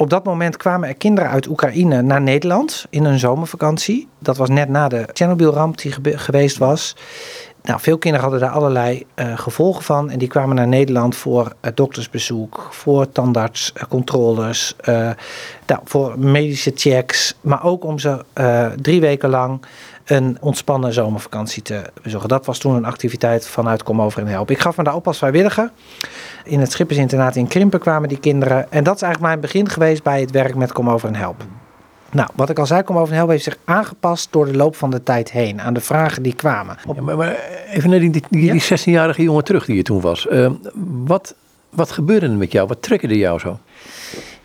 op 0.00 0.10
dat 0.10 0.24
moment 0.24 0.56
kwamen 0.56 0.88
er 0.88 0.94
kinderen 0.94 1.30
uit 1.30 1.48
Oekraïne 1.48 2.02
naar 2.02 2.20
Nederland 2.20 2.86
in 2.90 3.04
een 3.04 3.18
zomervakantie. 3.18 4.08
Dat 4.18 4.36
was 4.36 4.48
net 4.48 4.68
na 4.68 4.88
de 4.88 5.06
Tsjernobyl-ramp 5.12 5.78
die 5.78 6.18
geweest 6.18 6.58
was. 6.58 6.96
Nou, 7.62 7.80
veel 7.80 7.98
kinderen 7.98 8.28
hadden 8.28 8.48
daar 8.48 8.56
allerlei 8.56 9.06
uh, 9.16 9.38
gevolgen 9.38 9.82
van. 9.82 10.10
En 10.10 10.18
die 10.18 10.28
kwamen 10.28 10.56
naar 10.56 10.68
Nederland 10.68 11.16
voor 11.16 11.52
uh, 11.64 11.70
doktersbezoek, 11.74 12.68
voor 12.70 13.12
tandartscontroles, 13.12 14.76
uh, 14.88 15.10
nou, 15.66 15.80
voor 15.84 16.18
medische 16.18 16.72
checks. 16.74 17.34
Maar 17.40 17.64
ook 17.64 17.84
om 17.84 17.98
ze 17.98 18.24
drie 18.80 19.00
weken 19.00 19.30
lang 19.30 19.60
een 20.10 20.36
ontspannen 20.40 20.92
zomervakantie 20.92 21.62
te 21.62 21.82
bezorgen. 22.02 22.28
Dat 22.28 22.46
was 22.46 22.58
toen 22.58 22.74
een 22.74 22.84
activiteit 22.84 23.46
vanuit 23.46 23.82
Kom 23.82 24.02
Over 24.02 24.20
en 24.20 24.26
Help. 24.26 24.50
Ik 24.50 24.58
gaf 24.58 24.76
me 24.76 24.84
daar 24.84 24.94
op 24.94 25.06
als 25.06 25.18
vrijwilliger. 25.18 25.70
In 26.44 26.60
het 26.60 26.72
schippersinternaat 26.72 27.36
in 27.36 27.46
Krimpen 27.46 27.80
kwamen 27.80 28.08
die 28.08 28.18
kinderen. 28.18 28.72
En 28.72 28.84
dat 28.84 28.94
is 28.94 29.02
eigenlijk 29.02 29.32
mijn 29.32 29.40
begin 29.40 29.68
geweest 29.68 30.02
bij 30.02 30.20
het 30.20 30.30
werk 30.30 30.54
met 30.54 30.72
Kom 30.72 30.90
Over 30.90 31.08
en 31.08 31.14
Help. 31.14 31.44
Nou, 32.10 32.28
wat 32.34 32.50
ik 32.50 32.58
al 32.58 32.66
zei, 32.66 32.82
Kom 32.82 32.96
Over 32.96 33.10
en 33.10 33.16
Help 33.16 33.28
heeft 33.28 33.44
zich 33.44 33.56
aangepast 33.64 34.32
door 34.32 34.46
de 34.46 34.56
loop 34.56 34.76
van 34.76 34.90
de 34.90 35.02
tijd 35.02 35.30
heen. 35.30 35.60
Aan 35.60 35.74
de 35.74 35.80
vragen 35.80 36.22
die 36.22 36.34
kwamen. 36.34 36.76
Ja, 36.94 37.02
maar, 37.02 37.16
maar, 37.16 37.36
even 37.68 37.90
naar 37.90 37.98
die, 37.98 38.10
die, 38.10 38.24
die, 38.30 38.52
die 38.52 38.62
16-jarige 38.62 39.22
jongen 39.22 39.44
terug 39.44 39.64
die 39.64 39.76
je 39.76 39.82
toen 39.82 40.00
was. 40.00 40.26
Uh, 40.30 40.50
wat, 41.04 41.34
wat 41.70 41.90
gebeurde 41.90 42.26
er 42.26 42.32
met 42.32 42.52
jou? 42.52 42.66
Wat 42.66 42.82
trekkerde 42.82 43.18
jou 43.18 43.38
zo? 43.38 43.58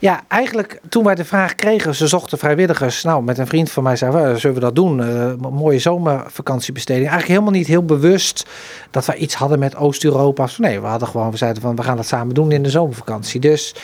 Ja, 0.06 0.24
eigenlijk 0.28 0.80
toen 0.90 1.04
wij 1.04 1.16
de 1.16 1.26
vraag 1.26 1.56
kregen, 1.56 1.96
ze 1.96 2.08
zochten 2.08 2.38
vrijwilligers. 2.38 3.04
Nou, 3.04 3.24
met 3.24 3.38
een 3.38 3.48
vriend 3.48 3.72
van 3.72 3.84
mij 3.84 3.96
zei 3.96 4.12
we, 4.12 4.38
zullen 4.38 4.56
we 4.56 4.62
dat 4.62 4.76
doen? 4.76 5.00
Uh, 5.00 5.34
mooie 5.52 5.80
zomervakantiebesteding. 5.80 7.10
Eigenlijk 7.10 7.40
helemaal 7.40 7.60
niet 7.60 7.68
heel 7.68 7.86
bewust 7.86 8.46
dat 8.92 9.06
wij 9.06 9.16
iets 9.16 9.36
hadden 9.36 9.60
met 9.60 9.76
Oost-Europa. 9.76 10.48
Nee, 10.58 10.80
we 10.80 10.88
hadden 10.88 11.08
gewoon, 11.08 11.32
we 11.32 11.38
zeiden 11.38 11.62
van, 11.62 11.76
we 11.76 11.84
gaan 11.84 11.96
dat 11.96 12.06
samen 12.06 12.36
doen 12.36 12.52
in 12.52 12.64
de 12.64 12.70
zomervakantie. 12.70 13.40
Dus 13.40 13.76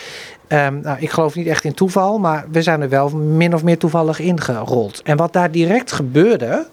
um, 0.48 0.80
nou, 0.82 0.98
ik 1.00 1.10
geloof 1.10 1.36
niet 1.36 1.48
echt 1.48 1.64
in 1.64 1.74
toeval, 1.74 2.20
maar 2.20 2.46
we 2.52 2.62
zijn 2.62 2.82
er 2.82 2.90
wel 2.90 3.10
min 3.10 3.54
of 3.54 3.64
meer 3.64 3.78
toevallig 3.78 4.20
ingerold. 4.20 5.02
En 5.02 5.18
wat 5.18 5.34
daar 5.34 5.52
direct 5.52 5.92
gebeurde, 5.92 6.68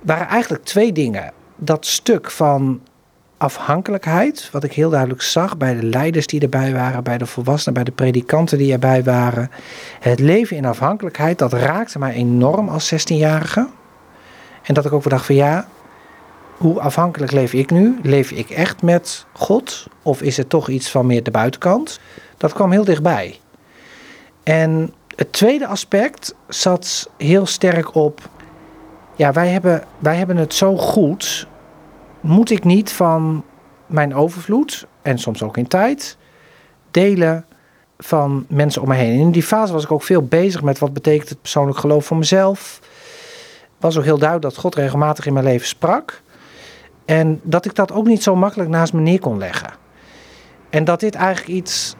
waren 0.00 0.26
eigenlijk 0.26 0.64
twee 0.64 0.92
dingen. 0.92 1.32
Dat 1.56 1.86
stuk 1.86 2.30
van 2.30 2.80
afhankelijkheid, 3.40 4.48
wat 4.52 4.64
ik 4.64 4.72
heel 4.72 4.90
duidelijk 4.90 5.22
zag 5.22 5.56
bij 5.56 5.74
de 5.74 5.82
leiders 5.82 6.26
die 6.26 6.40
erbij 6.40 6.72
waren, 6.72 7.02
bij 7.02 7.18
de 7.18 7.26
volwassenen, 7.26 7.74
bij 7.74 7.84
de 7.84 7.90
predikanten 7.90 8.58
die 8.58 8.72
erbij 8.72 9.02
waren. 9.02 9.50
Het 10.00 10.18
leven 10.18 10.56
in 10.56 10.64
afhankelijkheid, 10.64 11.38
dat 11.38 11.52
raakte 11.52 11.98
mij 11.98 12.12
enorm 12.12 12.68
als 12.68 12.94
16-jarige. 12.94 13.68
En 14.62 14.74
dat 14.74 14.84
ik 14.84 14.92
ook 14.92 15.08
dacht 15.08 15.26
van 15.26 15.34
ja, 15.34 15.68
hoe 16.56 16.80
afhankelijk 16.80 17.32
leef 17.32 17.52
ik 17.52 17.70
nu? 17.70 17.98
Leef 18.02 18.30
ik 18.30 18.50
echt 18.50 18.82
met 18.82 19.26
God? 19.32 19.86
Of 20.02 20.22
is 20.22 20.36
het 20.36 20.48
toch 20.48 20.68
iets 20.68 20.90
van 20.90 21.06
meer 21.06 21.22
de 21.22 21.30
buitenkant? 21.30 22.00
Dat 22.36 22.52
kwam 22.52 22.70
heel 22.70 22.84
dichtbij. 22.84 23.38
En 24.42 24.94
het 25.16 25.32
tweede 25.32 25.66
aspect 25.66 26.34
zat 26.48 27.10
heel 27.16 27.46
sterk 27.46 27.94
op. 27.94 28.28
Ja, 29.16 29.32
wij 29.32 29.48
hebben, 29.48 29.84
wij 29.98 30.16
hebben 30.16 30.36
het 30.36 30.54
zo 30.54 30.76
goed 30.76 31.48
moet 32.20 32.50
ik 32.50 32.64
niet 32.64 32.92
van 32.92 33.44
mijn 33.86 34.14
overvloed, 34.14 34.86
en 35.02 35.18
soms 35.18 35.42
ook 35.42 35.56
in 35.56 35.68
tijd, 35.68 36.16
delen 36.90 37.44
van 37.98 38.46
mensen 38.48 38.82
om 38.82 38.88
me 38.88 38.94
heen. 38.94 39.18
in 39.18 39.30
die 39.30 39.42
fase 39.42 39.72
was 39.72 39.84
ik 39.84 39.92
ook 39.92 40.02
veel 40.02 40.22
bezig 40.22 40.62
met 40.62 40.78
wat 40.78 40.92
betekent 40.92 41.28
het 41.28 41.40
persoonlijk 41.40 41.78
geloof 41.78 42.04
voor 42.06 42.16
mezelf. 42.16 42.80
Was 43.80 43.98
ook 43.98 44.04
heel 44.04 44.18
duidelijk 44.18 44.54
dat 44.54 44.62
God 44.62 44.74
regelmatig 44.74 45.26
in 45.26 45.32
mijn 45.32 45.44
leven 45.44 45.66
sprak. 45.66 46.22
En 47.04 47.40
dat 47.42 47.64
ik 47.64 47.74
dat 47.74 47.92
ook 47.92 48.06
niet 48.06 48.22
zo 48.22 48.36
makkelijk 48.36 48.70
naast 48.70 48.92
me 48.92 49.00
neer 49.00 49.20
kon 49.20 49.38
leggen. 49.38 49.70
En 50.70 50.84
dat 50.84 51.00
dit 51.00 51.14
eigenlijk 51.14 51.48
iets 51.48 51.94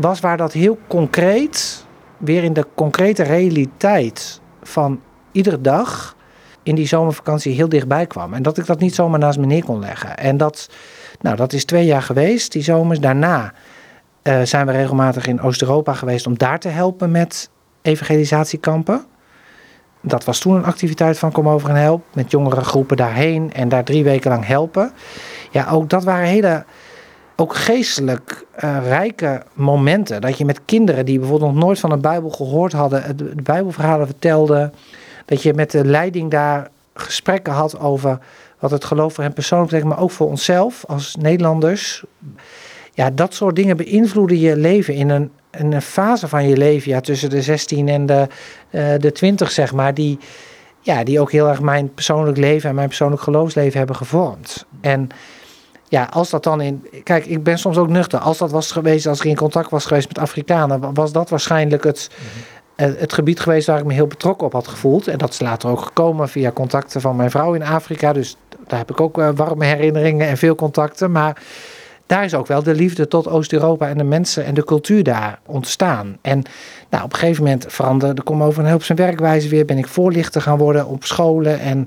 was 0.00 0.20
waar 0.20 0.36
dat 0.36 0.52
heel 0.52 0.78
concreet, 0.88 1.86
weer 2.16 2.44
in 2.44 2.52
de 2.52 2.66
concrete 2.74 3.22
realiteit 3.22 4.40
van 4.62 5.00
iedere 5.32 5.60
dag, 5.60 6.16
in 6.62 6.74
die 6.74 6.86
zomervakantie 6.86 7.54
heel 7.54 7.68
dichtbij 7.68 8.06
kwam. 8.06 8.34
En 8.34 8.42
dat 8.42 8.58
ik 8.58 8.66
dat 8.66 8.80
niet 8.80 8.94
zomaar 8.94 9.18
naast 9.18 9.38
me 9.38 9.46
neer 9.46 9.64
kon 9.64 9.80
leggen. 9.80 10.16
En 10.16 10.36
dat, 10.36 10.70
nou, 11.20 11.36
dat 11.36 11.52
is 11.52 11.64
twee 11.64 11.84
jaar 11.84 12.02
geweest, 12.02 12.52
die 12.52 12.62
zomers. 12.62 13.00
Daarna 13.00 13.52
uh, 14.22 14.42
zijn 14.42 14.66
we 14.66 14.72
regelmatig 14.72 15.26
in 15.26 15.40
Oost-Europa 15.40 15.94
geweest 15.94 16.26
om 16.26 16.38
daar 16.38 16.58
te 16.58 16.68
helpen 16.68 17.10
met 17.10 17.50
evangelisatiekampen. 17.82 19.04
Dat 20.02 20.24
was 20.24 20.38
toen 20.38 20.54
een 20.54 20.64
activiteit 20.64 21.18
van 21.18 21.32
Kom 21.32 21.48
Over 21.48 21.68
en 21.68 21.76
Help. 21.76 22.04
Met 22.12 22.30
jongere 22.30 22.60
groepen 22.60 22.96
daarheen 22.96 23.52
en 23.52 23.68
daar 23.68 23.84
drie 23.84 24.04
weken 24.04 24.30
lang 24.30 24.46
helpen. 24.46 24.92
Ja, 25.50 25.70
ook 25.70 25.90
dat 25.90 26.04
waren 26.04 26.26
hele 26.26 26.64
ook 27.36 27.54
geestelijk 27.54 28.44
uh, 28.64 28.76
rijke 28.86 29.42
momenten. 29.52 30.20
Dat 30.20 30.38
je 30.38 30.44
met 30.44 30.60
kinderen 30.64 31.04
die 31.04 31.18
bijvoorbeeld 31.18 31.52
nog 31.52 31.64
nooit 31.64 31.80
van 31.80 31.90
de 31.90 31.96
Bijbel 31.96 32.30
gehoord 32.30 32.72
hadden, 32.72 33.16
de 33.16 33.42
Bijbelverhalen 33.42 34.06
vertelde 34.06 34.70
dat 35.24 35.42
je 35.42 35.54
met 35.54 35.70
de 35.70 35.84
leiding 35.84 36.30
daar 36.30 36.68
gesprekken 36.94 37.52
had 37.52 37.80
over 37.80 38.18
wat 38.58 38.70
het 38.70 38.84
geloof 38.84 39.14
voor 39.14 39.24
hen 39.24 39.32
persoonlijk 39.32 39.70
betekent, 39.70 39.94
maar 39.94 40.04
ook 40.04 40.10
voor 40.10 40.28
onszelf 40.28 40.84
als 40.86 41.16
Nederlanders. 41.16 42.04
Ja, 42.94 43.10
dat 43.10 43.34
soort 43.34 43.56
dingen 43.56 43.76
beïnvloeden 43.76 44.38
je 44.38 44.56
leven 44.56 44.94
in 44.94 45.08
een, 45.08 45.30
een 45.50 45.82
fase 45.82 46.28
van 46.28 46.48
je 46.48 46.56
leven, 46.56 46.90
ja, 46.90 47.00
tussen 47.00 47.30
de 47.30 47.42
16 47.42 47.88
en 47.88 48.06
de, 48.06 48.26
uh, 48.70 48.94
de 48.98 49.12
20, 49.12 49.50
zeg 49.50 49.72
maar, 49.72 49.94
die, 49.94 50.18
ja, 50.80 51.04
die 51.04 51.20
ook 51.20 51.32
heel 51.32 51.48
erg 51.48 51.60
mijn 51.60 51.94
persoonlijk 51.94 52.36
leven 52.36 52.68
en 52.68 52.74
mijn 52.74 52.88
persoonlijk 52.88 53.22
geloofsleven 53.22 53.78
hebben 53.78 53.96
gevormd. 53.96 54.66
En 54.80 55.08
ja, 55.88 56.08
als 56.10 56.30
dat 56.30 56.44
dan 56.44 56.60
in. 56.60 56.86
Kijk, 57.02 57.26
ik 57.26 57.42
ben 57.42 57.58
soms 57.58 57.76
ook 57.76 57.88
nuchter. 57.88 58.18
Als 58.18 58.38
dat 58.38 58.50
was 58.50 58.72
geweest, 58.72 59.06
als 59.06 59.18
ik 59.18 59.24
in 59.24 59.36
contact 59.36 59.70
was 59.70 59.86
geweest 59.86 60.08
met 60.08 60.18
Afrikanen, 60.18 60.94
was 60.94 61.12
dat 61.12 61.30
waarschijnlijk 61.30 61.84
het, 61.84 62.10
mhm. 62.10 62.28
Het 62.80 63.12
gebied 63.12 63.40
geweest 63.40 63.66
waar 63.66 63.78
ik 63.78 63.84
me 63.84 63.92
heel 63.92 64.06
betrokken 64.06 64.46
op 64.46 64.52
had 64.52 64.68
gevoeld. 64.68 65.08
En 65.08 65.18
dat 65.18 65.32
is 65.32 65.40
later 65.40 65.70
ook 65.70 65.80
gekomen 65.80 66.28
via 66.28 66.52
contacten 66.52 67.00
van 67.00 67.16
mijn 67.16 67.30
vrouw 67.30 67.54
in 67.54 67.62
Afrika. 67.62 68.12
Dus 68.12 68.36
daar 68.66 68.78
heb 68.78 68.90
ik 68.90 69.00
ook 69.00 69.18
eh, 69.18 69.28
warme 69.34 69.64
herinneringen 69.64 70.28
en 70.28 70.36
veel 70.36 70.54
contacten. 70.54 71.10
Maar 71.10 71.42
daar 72.10 72.24
is 72.24 72.34
ook 72.34 72.46
wel 72.46 72.62
de 72.62 72.74
liefde 72.74 73.08
tot 73.08 73.28
Oost-Europa 73.28 73.88
en 73.88 73.98
de 73.98 74.04
mensen 74.04 74.44
en 74.44 74.54
de 74.54 74.64
cultuur 74.64 75.02
daar 75.02 75.38
ontstaan. 75.46 76.16
En 76.20 76.42
nou, 76.88 77.04
op 77.04 77.12
een 77.12 77.18
gegeven 77.18 77.42
moment 77.44 77.64
veranderde, 77.68 78.22
kom 78.22 78.42
over 78.42 78.62
een 78.62 78.68
hulp 78.68 78.82
zijn 78.82 78.98
werkwijze 78.98 79.48
weer, 79.48 79.64
ben 79.64 79.78
ik 79.78 79.86
voorlichter 79.86 80.42
gaan 80.42 80.58
worden 80.58 80.86
op 80.86 81.04
scholen 81.04 81.60
en 81.60 81.86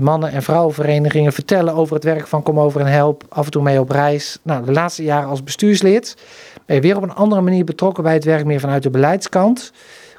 mannen- 0.00 0.32
en 0.32 0.42
vrouwenverenigingen 0.42 1.32
vertellen 1.32 1.74
over 1.74 1.94
het 1.94 2.04
werk 2.04 2.26
van 2.26 2.42
Kom 2.42 2.60
over 2.60 2.80
en 2.80 2.86
Help, 2.86 3.24
af 3.28 3.44
en 3.44 3.50
toe 3.50 3.62
mee 3.62 3.80
op 3.80 3.90
reis. 3.90 4.38
Nou, 4.42 4.64
de 4.64 4.72
laatste 4.72 5.02
jaren 5.02 5.28
als 5.28 5.42
bestuurslid 5.42 6.16
ben 6.66 6.76
je 6.76 6.82
weer 6.82 6.96
op 6.96 7.02
een 7.02 7.14
andere 7.14 7.40
manier 7.40 7.64
betrokken 7.64 8.02
bij 8.02 8.14
het 8.14 8.24
werk, 8.24 8.44
meer 8.44 8.60
vanuit 8.60 8.82
de 8.82 8.90
beleidskant. 8.90 9.72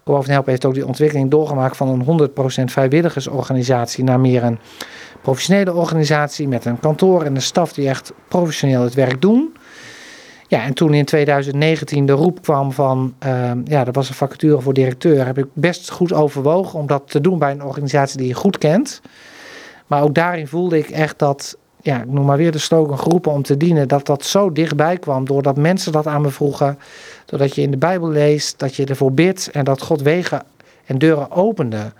Help 0.03 0.45
heeft 0.45 0.65
ook 0.65 0.73
die 0.73 0.87
ontwikkeling 0.87 1.29
doorgemaakt 1.29 1.77
van 1.77 1.87
een 1.87 2.29
100% 2.29 2.63
vrijwilligersorganisatie 2.71 4.03
naar 4.03 4.19
meer 4.19 4.43
een 4.43 4.59
professionele 5.21 5.73
organisatie 5.73 6.47
met 6.47 6.65
een 6.65 6.79
kantoor 6.79 7.23
en 7.23 7.35
een 7.35 7.41
staf 7.41 7.73
die 7.73 7.87
echt 7.87 8.13
professioneel 8.27 8.83
het 8.83 8.93
werk 8.93 9.21
doen. 9.21 9.53
Ja, 10.47 10.63
en 10.63 10.73
toen 10.73 10.93
in 10.93 11.05
2019 11.05 12.05
de 12.05 12.13
roep 12.13 12.41
kwam 12.41 12.71
van, 12.71 13.15
uh, 13.25 13.51
ja, 13.63 13.85
er 13.85 13.91
was 13.91 14.09
een 14.09 14.15
vacature 14.15 14.61
voor 14.61 14.73
directeur, 14.73 15.25
heb 15.25 15.37
ik 15.37 15.45
best 15.53 15.91
goed 15.91 16.13
overwogen 16.13 16.79
om 16.79 16.87
dat 16.87 17.03
te 17.05 17.21
doen 17.21 17.39
bij 17.39 17.51
een 17.51 17.63
organisatie 17.63 18.17
die 18.17 18.27
je 18.27 18.33
goed 18.33 18.57
kent. 18.57 19.01
Maar 19.87 20.03
ook 20.03 20.15
daarin 20.15 20.47
voelde 20.47 20.77
ik 20.77 20.89
echt 20.89 21.19
dat, 21.19 21.57
ja, 21.81 22.01
ik 22.01 22.11
noem 22.11 22.25
maar 22.25 22.37
weer 22.37 22.51
de 22.51 22.57
slogan 22.57 22.97
groepen 22.97 23.31
om 23.31 23.41
te 23.41 23.57
dienen, 23.57 23.87
dat 23.87 24.05
dat 24.05 24.25
zo 24.25 24.51
dichtbij 24.51 24.97
kwam 24.97 25.25
doordat 25.25 25.57
mensen 25.57 25.91
dat 25.91 26.07
aan 26.07 26.21
me 26.21 26.29
vroegen, 26.29 26.77
doordat 27.31 27.55
je 27.55 27.61
in 27.61 27.71
de 27.71 27.77
Bijbel 27.77 28.09
leest, 28.09 28.59
dat 28.59 28.75
je 28.75 28.85
ervoor 28.85 29.11
bidt 29.11 29.49
en 29.51 29.63
dat 29.63 29.81
God 29.81 30.01
wegen 30.01 30.43
en 30.85 30.97
deuren 30.97 31.31
opende 31.31 31.91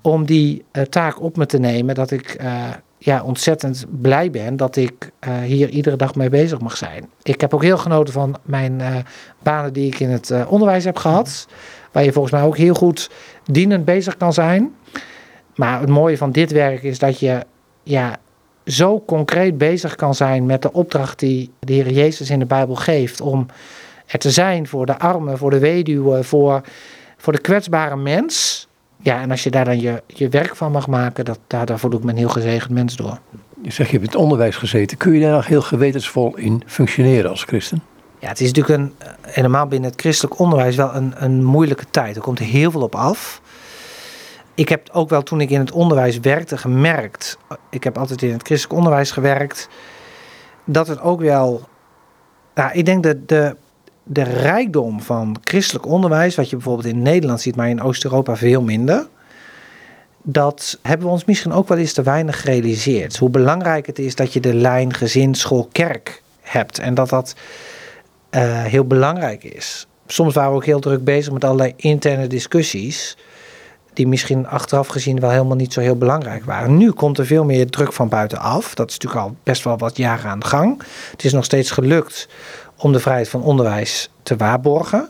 om 0.00 0.24
die 0.24 0.64
uh, 0.72 0.82
taak 0.82 1.20
op 1.20 1.36
me 1.36 1.46
te 1.46 1.58
nemen. 1.58 1.94
Dat 1.94 2.10
ik 2.10 2.36
uh, 2.40 2.64
ja, 2.98 3.22
ontzettend 3.22 3.86
blij 4.00 4.30
ben 4.30 4.56
dat 4.56 4.76
ik 4.76 5.10
uh, 5.28 5.38
hier 5.38 5.68
iedere 5.68 5.96
dag 5.96 6.14
mee 6.14 6.28
bezig 6.28 6.60
mag 6.60 6.76
zijn. 6.76 7.08
Ik 7.22 7.40
heb 7.40 7.54
ook 7.54 7.62
heel 7.62 7.78
genoten 7.78 8.12
van 8.12 8.36
mijn 8.42 8.82
banen 9.42 9.72
die 9.72 9.86
ik 9.86 10.00
in 10.00 10.10
het 10.10 10.32
onderwijs 10.48 10.84
heb 10.84 10.96
gehad. 10.96 11.46
Waar 11.92 12.04
je 12.04 12.12
volgens 12.12 12.34
mij 12.34 12.42
ook 12.42 12.56
heel 12.56 12.74
goed 12.74 13.10
dienend 13.44 13.84
bezig 13.84 14.16
kan 14.16 14.32
zijn. 14.32 14.74
Maar 15.54 15.80
het 15.80 15.88
mooie 15.88 16.16
van 16.16 16.32
dit 16.32 16.52
werk 16.52 16.82
is 16.82 16.98
dat 16.98 17.18
je 17.18 17.42
ja, 17.82 18.16
zo 18.66 19.00
concreet 19.06 19.58
bezig 19.58 19.94
kan 19.94 20.14
zijn 20.14 20.46
met 20.46 20.62
de 20.62 20.72
opdracht 20.72 21.18
die 21.18 21.50
de 21.58 21.72
Heer 21.72 21.90
Jezus 21.90 22.30
in 22.30 22.38
de 22.38 22.46
Bijbel 22.46 22.74
geeft. 22.74 23.20
Om 23.20 23.46
er 24.06 24.18
te 24.18 24.30
zijn 24.30 24.66
voor 24.66 24.86
de 24.86 24.98
armen, 24.98 25.38
voor 25.38 25.50
de 25.50 25.58
weduwe, 25.58 26.24
voor, 26.24 26.60
voor 27.16 27.32
de 27.32 27.40
kwetsbare 27.40 27.96
mens. 27.96 28.66
Ja, 29.02 29.20
en 29.20 29.30
als 29.30 29.42
je 29.42 29.50
daar 29.50 29.64
dan 29.64 29.80
je, 29.80 30.02
je 30.06 30.28
werk 30.28 30.56
van 30.56 30.72
mag 30.72 30.86
maken, 30.86 31.24
dat, 31.24 31.38
daar, 31.46 31.66
daar 31.66 31.78
voel 31.78 31.92
ik 31.92 32.04
me 32.04 32.10
een 32.10 32.16
heel 32.16 32.28
gezegend 32.28 32.72
mens 32.72 32.96
door. 32.96 33.18
Je 33.62 33.72
zegt, 33.72 33.90
je 33.90 33.96
hebt 33.96 34.08
in 34.08 34.12
het 34.12 34.22
onderwijs 34.22 34.56
gezeten. 34.56 34.96
Kun 34.96 35.12
je 35.12 35.20
daar 35.20 35.34
nog 35.34 35.46
heel 35.46 35.62
gewetensvol 35.62 36.36
in 36.36 36.62
functioneren 36.66 37.30
als 37.30 37.44
christen? 37.44 37.82
Ja, 38.18 38.28
het 38.28 38.40
is 38.40 38.52
natuurlijk 38.52 38.80
een, 38.80 39.08
helemaal 39.20 39.66
binnen 39.66 39.90
het 39.90 40.00
christelijk 40.00 40.38
onderwijs 40.38 40.76
wel 40.76 40.94
een, 40.94 41.14
een 41.16 41.44
moeilijke 41.44 41.84
tijd. 41.90 42.16
Er 42.16 42.22
komt 42.22 42.38
er 42.38 42.44
heel 42.44 42.70
veel 42.70 42.82
op 42.82 42.94
af. 42.94 43.40
Ik 44.54 44.68
heb 44.68 44.88
ook 44.92 45.08
wel 45.08 45.22
toen 45.22 45.40
ik 45.40 45.50
in 45.50 45.58
het 45.58 45.72
onderwijs 45.72 46.20
werkte 46.20 46.56
gemerkt, 46.56 47.38
ik 47.70 47.84
heb 47.84 47.98
altijd 47.98 48.22
in 48.22 48.32
het 48.32 48.42
christelijk 48.42 48.78
onderwijs 48.78 49.10
gewerkt, 49.10 49.68
dat 50.64 50.86
het 50.86 51.00
ook 51.00 51.20
wel, 51.20 51.68
nou, 52.54 52.72
ik 52.72 52.84
denk 52.84 53.02
dat 53.02 53.28
de 53.28 53.56
de 54.04 54.22
rijkdom 54.22 55.00
van 55.00 55.36
christelijk 55.44 55.86
onderwijs, 55.86 56.34
wat 56.34 56.50
je 56.50 56.56
bijvoorbeeld 56.56 56.94
in 56.94 57.02
Nederland 57.02 57.40
ziet, 57.40 57.56
maar 57.56 57.68
in 57.68 57.82
Oost-Europa 57.82 58.36
veel 58.36 58.62
minder. 58.62 59.06
Dat 60.22 60.78
hebben 60.82 61.06
we 61.06 61.12
ons 61.12 61.24
misschien 61.24 61.52
ook 61.52 61.68
wel 61.68 61.78
eens 61.78 61.92
te 61.92 62.02
weinig 62.02 62.40
gerealiseerd. 62.40 63.16
Hoe 63.16 63.30
belangrijk 63.30 63.86
het 63.86 63.98
is 63.98 64.14
dat 64.14 64.32
je 64.32 64.40
de 64.40 64.54
lijn 64.54 64.94
gezin, 64.94 65.34
school, 65.34 65.68
kerk 65.72 66.22
hebt. 66.40 66.78
En 66.78 66.94
dat 66.94 67.08
dat 67.08 67.34
uh, 68.30 68.62
heel 68.62 68.84
belangrijk 68.84 69.44
is. 69.44 69.86
Soms 70.06 70.34
waren 70.34 70.50
we 70.50 70.56
ook 70.56 70.64
heel 70.64 70.80
druk 70.80 71.04
bezig 71.04 71.32
met 71.32 71.44
allerlei 71.44 71.72
interne 71.76 72.26
discussies. 72.26 73.16
Die 73.92 74.08
misschien 74.08 74.46
achteraf 74.46 74.86
gezien 74.86 75.20
wel 75.20 75.30
helemaal 75.30 75.56
niet 75.56 75.72
zo 75.72 75.80
heel 75.80 75.96
belangrijk 75.96 76.44
waren. 76.44 76.76
Nu 76.76 76.90
komt 76.90 77.18
er 77.18 77.26
veel 77.26 77.44
meer 77.44 77.70
druk 77.70 77.92
van 77.92 78.08
buitenaf. 78.08 78.74
Dat 78.74 78.90
is 78.90 78.98
natuurlijk 78.98 79.26
al 79.26 79.36
best 79.42 79.64
wel 79.64 79.78
wat 79.78 79.96
jaren 79.96 80.30
aan 80.30 80.38
de 80.38 80.46
gang. 80.46 80.82
Het 81.10 81.24
is 81.24 81.32
nog 81.32 81.44
steeds 81.44 81.70
gelukt 81.70 82.28
om 82.76 82.92
de 82.92 83.00
vrijheid 83.00 83.28
van 83.28 83.42
onderwijs 83.42 84.10
te 84.22 84.36
waarborgen. 84.36 85.08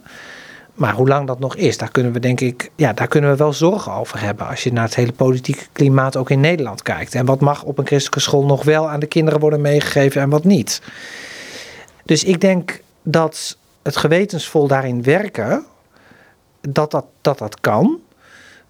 Maar 0.75 0.95
hoe 0.95 1.09
lang 1.09 1.27
dat 1.27 1.39
nog 1.39 1.57
is, 1.57 1.79
daar 1.79 1.91
kunnen 1.91 2.13
we 2.13 2.21
denk 2.21 2.41
ik, 2.41 2.71
ja, 2.77 2.93
daar 2.93 3.09
kunnen 3.09 3.31
we 3.31 3.37
wel 3.37 3.53
zorgen 3.53 3.93
over 3.93 4.21
hebben. 4.21 4.47
Als 4.47 4.63
je 4.63 4.73
naar 4.73 4.85
het 4.85 4.95
hele 4.95 5.13
politieke 5.13 5.65
klimaat 5.73 6.17
ook 6.17 6.31
in 6.31 6.41
Nederland 6.41 6.83
kijkt. 6.83 7.15
En 7.15 7.25
wat 7.25 7.41
mag 7.41 7.63
op 7.63 7.79
een 7.79 7.87
christelijke 7.87 8.21
school 8.21 8.45
nog 8.45 8.65
wel 8.65 8.89
aan 8.89 9.01
de 9.01 9.07
kinderen 9.07 9.41
worden 9.41 9.61
meegegeven 9.61 10.23
en 10.23 10.31
wat 10.31 10.45
niet. 10.45 10.83
Dus 12.05 12.25
ik 12.25 12.41
denk 12.41 12.81
dat 13.03 13.57
het 13.83 13.97
gewetensvol 13.97 14.67
daarin 14.67 15.03
werken, 15.03 15.65
dat 16.61 16.91
dat, 16.91 17.07
dat, 17.21 17.39
dat 17.39 17.61
kan. 17.61 17.99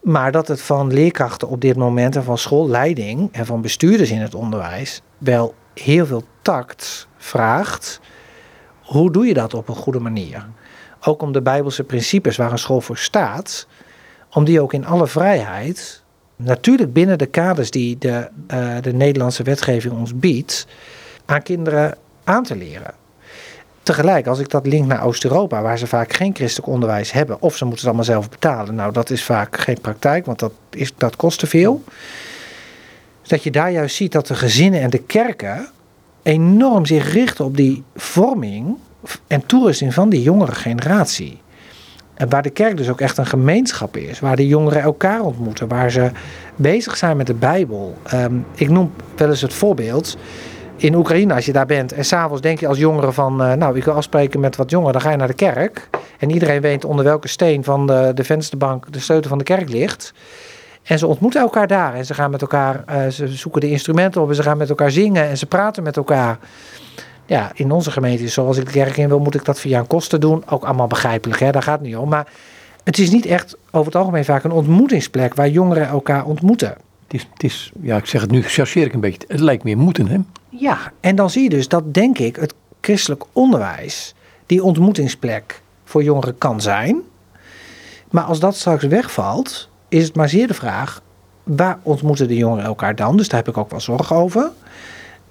Maar 0.01 0.33
dat 0.33 0.49
het 0.49 0.61
van 0.61 0.93
leerkrachten 0.93 1.49
op 1.49 1.61
dit 1.61 1.77
moment 1.77 2.17
en 2.17 2.25
van 2.25 2.39
schoolleiding 2.39 3.29
en 3.33 3.47
van 3.47 3.61
bestuurders 3.61 4.11
in 4.11 4.21
het 4.21 4.35
onderwijs 4.35 5.03
wel 5.19 5.55
heel 5.75 6.07
veel 6.07 6.25
tact 6.43 7.09
vraagt 7.17 8.01
hoe 8.85 9.13
doe 9.13 9.27
je 9.27 9.35
dat 9.35 9.55
op 9.55 9.69
een 9.69 9.75
goede 9.75 10.01
manier? 10.01 10.47
Ook 11.01 11.23
om 11.23 11.33
de 11.33 11.43
Bijbelse 11.43 11.85
principes 11.85 12.37
waar 12.37 12.53
een 12.53 12.59
school 12.59 12.81
voor 12.81 12.99
staat, 12.99 13.67
om 14.31 14.45
die 14.45 14.61
ook 14.61 14.73
in 14.73 14.87
alle 14.87 15.07
vrijheid, 15.07 16.03
natuurlijk 16.37 16.93
binnen 16.93 17.19
de 17.19 17.27
kaders 17.27 17.71
die 17.71 17.99
de, 17.99 18.29
uh, 18.49 18.77
de 18.81 18.93
Nederlandse 18.93 19.43
wetgeving 19.43 19.95
ons 19.95 20.19
biedt, 20.19 20.67
aan 21.25 21.43
kinderen 21.43 21.97
aan 22.25 22.43
te 22.43 22.57
leren. 22.57 22.95
Tegelijk, 23.83 24.27
als 24.27 24.39
ik 24.39 24.49
dat 24.49 24.67
link 24.67 24.87
naar 24.87 25.05
Oost-Europa, 25.05 25.63
waar 25.63 25.79
ze 25.79 25.87
vaak 25.87 26.13
geen 26.13 26.35
christelijk 26.35 26.73
onderwijs 26.73 27.13
hebben, 27.13 27.43
of 27.43 27.57
ze 27.57 27.65
moeten 27.65 27.87
het 27.87 27.95
allemaal 27.95 28.15
zelf 28.15 28.31
betalen, 28.31 28.75
nou 28.75 28.93
dat 28.93 29.11
is 29.11 29.25
vaak 29.25 29.59
geen 29.59 29.81
praktijk, 29.81 30.27
want 30.27 30.39
dat, 30.39 30.53
is, 30.71 30.93
dat 30.97 31.17
kost 31.17 31.39
te 31.39 31.47
veel. 31.47 31.85
dat 33.23 33.43
je 33.43 33.51
daar 33.51 33.71
juist 33.71 33.97
ziet 33.97 34.13
dat 34.13 34.27
de 34.27 34.35
gezinnen 34.35 34.81
en 34.81 34.91
de 34.91 35.03
kerken 35.03 35.69
enorm 36.25 36.87
zich 36.87 37.13
richten 37.13 37.45
op 37.45 37.57
die 37.57 37.83
vorming 37.97 38.77
en 39.27 39.47
toerusting 39.47 39.95
van 39.95 40.09
die 40.09 40.23
jongere 40.23 40.53
generatie. 40.53 41.43
En 42.15 42.29
waar 42.29 42.43
de 42.43 42.51
kerk 42.51 42.77
dus 42.77 42.89
ook 42.89 43.01
echt 43.01 43.19
een 43.19 43.27
gemeenschap 43.27 43.97
is, 43.97 44.21
waar 44.21 44.37
de 44.37 44.47
jongeren 44.47 44.83
elkaar 44.83 45.21
ontmoeten, 45.21 45.69
waar 45.69 45.91
ze 45.91 46.11
bezig 46.57 46.97
zijn 46.97 47.17
met 47.17 47.27
de 47.27 47.35
Bijbel. 47.35 47.97
Ehm, 48.03 48.35
ik 48.55 48.69
noem 48.69 48.93
wel 49.17 49.29
eens 49.29 49.41
het 49.41 49.55
voorbeeld. 49.55 50.17
In 50.77 50.95
Oekraïne, 50.95 51.35
als 51.35 51.47
je 51.47 51.53
daar 51.53 51.67
bent 51.67 51.93
en 51.93 52.05
s'avonds 52.05 52.43
denk 52.43 52.61
je 52.61 52.67
als 52.67 52.79
jongere 52.79 53.13
van, 53.13 53.43
uh, 53.43 53.53
nou, 53.53 53.77
ik 53.77 53.85
wil 53.85 53.95
afspreken 53.95 54.41
met 54.41 54.57
wat 54.57 54.71
jongeren, 54.71 54.93
dan 54.93 55.03
ga 55.03 55.11
je 55.11 55.17
naar 55.17 55.27
de 55.27 55.35
kerk. 55.35 55.89
En 56.19 56.31
iedereen 56.31 56.61
weet 56.61 56.85
onder 56.85 57.05
welke 57.05 57.29
steen 57.29 57.65
van 57.65 57.87
de, 57.87 58.13
de 58.15 58.25
vensterbank 58.25 58.93
de 58.93 58.99
sleutel 58.99 59.29
van 59.29 59.39
de 59.39 59.45
kerk 59.45 59.69
ligt. 59.69 60.13
En 60.85 60.99
ze 60.99 61.07
ontmoeten 61.07 61.41
elkaar 61.41 61.67
daar 61.67 61.95
en 61.95 62.07
ze 62.07 62.15
gaan 62.15 62.31
met 62.31 62.41
elkaar, 62.41 62.85
uh, 62.91 63.09
ze 63.09 63.29
zoeken 63.29 63.61
de 63.61 63.71
instrumenten 63.71 64.23
op 64.23 64.29
en 64.29 64.35
ze 64.35 64.43
gaan 64.43 64.57
met 64.57 64.69
elkaar 64.69 64.91
zingen 64.91 65.29
en 65.29 65.39
ze 65.39 65.47
praten 65.47 65.83
met 65.83 65.97
elkaar. 65.97 66.39
Ja, 67.27 67.51
in 67.55 67.71
onze 67.71 67.91
gemeente, 67.91 68.29
zoals 68.29 68.57
ik 68.57 68.67
de 68.67 68.73
kerk 68.73 68.97
in 68.97 69.09
wil, 69.09 69.19
moet 69.19 69.35
ik 69.35 69.45
dat 69.45 69.61
via 69.61 69.79
een 69.79 69.87
kosten 69.87 70.21
doen. 70.21 70.43
Ook 70.49 70.65
allemaal 70.65 70.87
begrijpelijk, 70.87 71.41
hè? 71.41 71.51
daar 71.51 71.63
gaat 71.63 71.79
het 71.79 71.87
niet 71.87 71.97
om. 71.97 72.09
Maar 72.09 72.27
het 72.85 72.99
is 72.99 73.11
niet 73.11 73.27
echt 73.27 73.57
over 73.71 73.87
het 73.87 73.97
algemeen 73.97 74.25
vaak 74.25 74.45
een 74.45 74.53
ontmoetingsplek 74.53 75.35
waar 75.35 75.49
jongeren 75.49 75.87
elkaar 75.87 76.25
ontmoeten. 76.25 76.77
Het 77.05 77.15
is, 77.15 77.29
het 77.33 77.43
is 77.43 77.73
ja, 77.81 77.97
ik 77.97 78.07
zeg 78.07 78.21
het 78.21 78.31
nu, 78.31 78.43
chargeer 78.43 78.87
ik 78.87 78.93
een 78.93 79.01
beetje. 79.01 79.25
Het 79.29 79.41
lijkt 79.41 79.65
meer 79.65 79.79
moeten, 79.79 80.07
hè? 80.07 80.19
Ja, 80.49 80.79
en 81.01 81.17
dan 81.17 81.31
zie 81.31 81.43
je 81.43 81.49
dus 81.49 81.69
dat, 81.69 81.95
denk 81.95 82.19
ik, 82.19 82.37
het 82.37 82.55
christelijk 82.81 83.25
onderwijs 83.33 84.15
die 84.47 84.65
ontmoetingsplek 84.65 85.63
voor 85.85 86.03
jongeren 86.03 86.39
kan 86.39 86.61
zijn. 86.61 87.03
Maar 88.11 88.25
als 88.25 88.41
dat 88.41 88.57
straks 88.57 88.85
wegvalt, 88.85 89.69
is 89.95 90.05
het 90.05 90.17
maar 90.17 90.29
zeer 90.29 90.47
de 90.47 90.55
vraag, 90.55 91.01
waar 91.43 91.79
ontmoeten 91.83 92.29
de 92.29 92.37
jongeren 92.37 92.65
elkaar 92.65 92.95
dan? 92.95 93.17
Dus 93.17 93.29
daar 93.29 93.39
heb 93.39 93.49
ik 93.49 93.57
ook 93.57 93.71
wel 93.71 93.81
zorgen 93.81 94.17
over. 94.17 94.51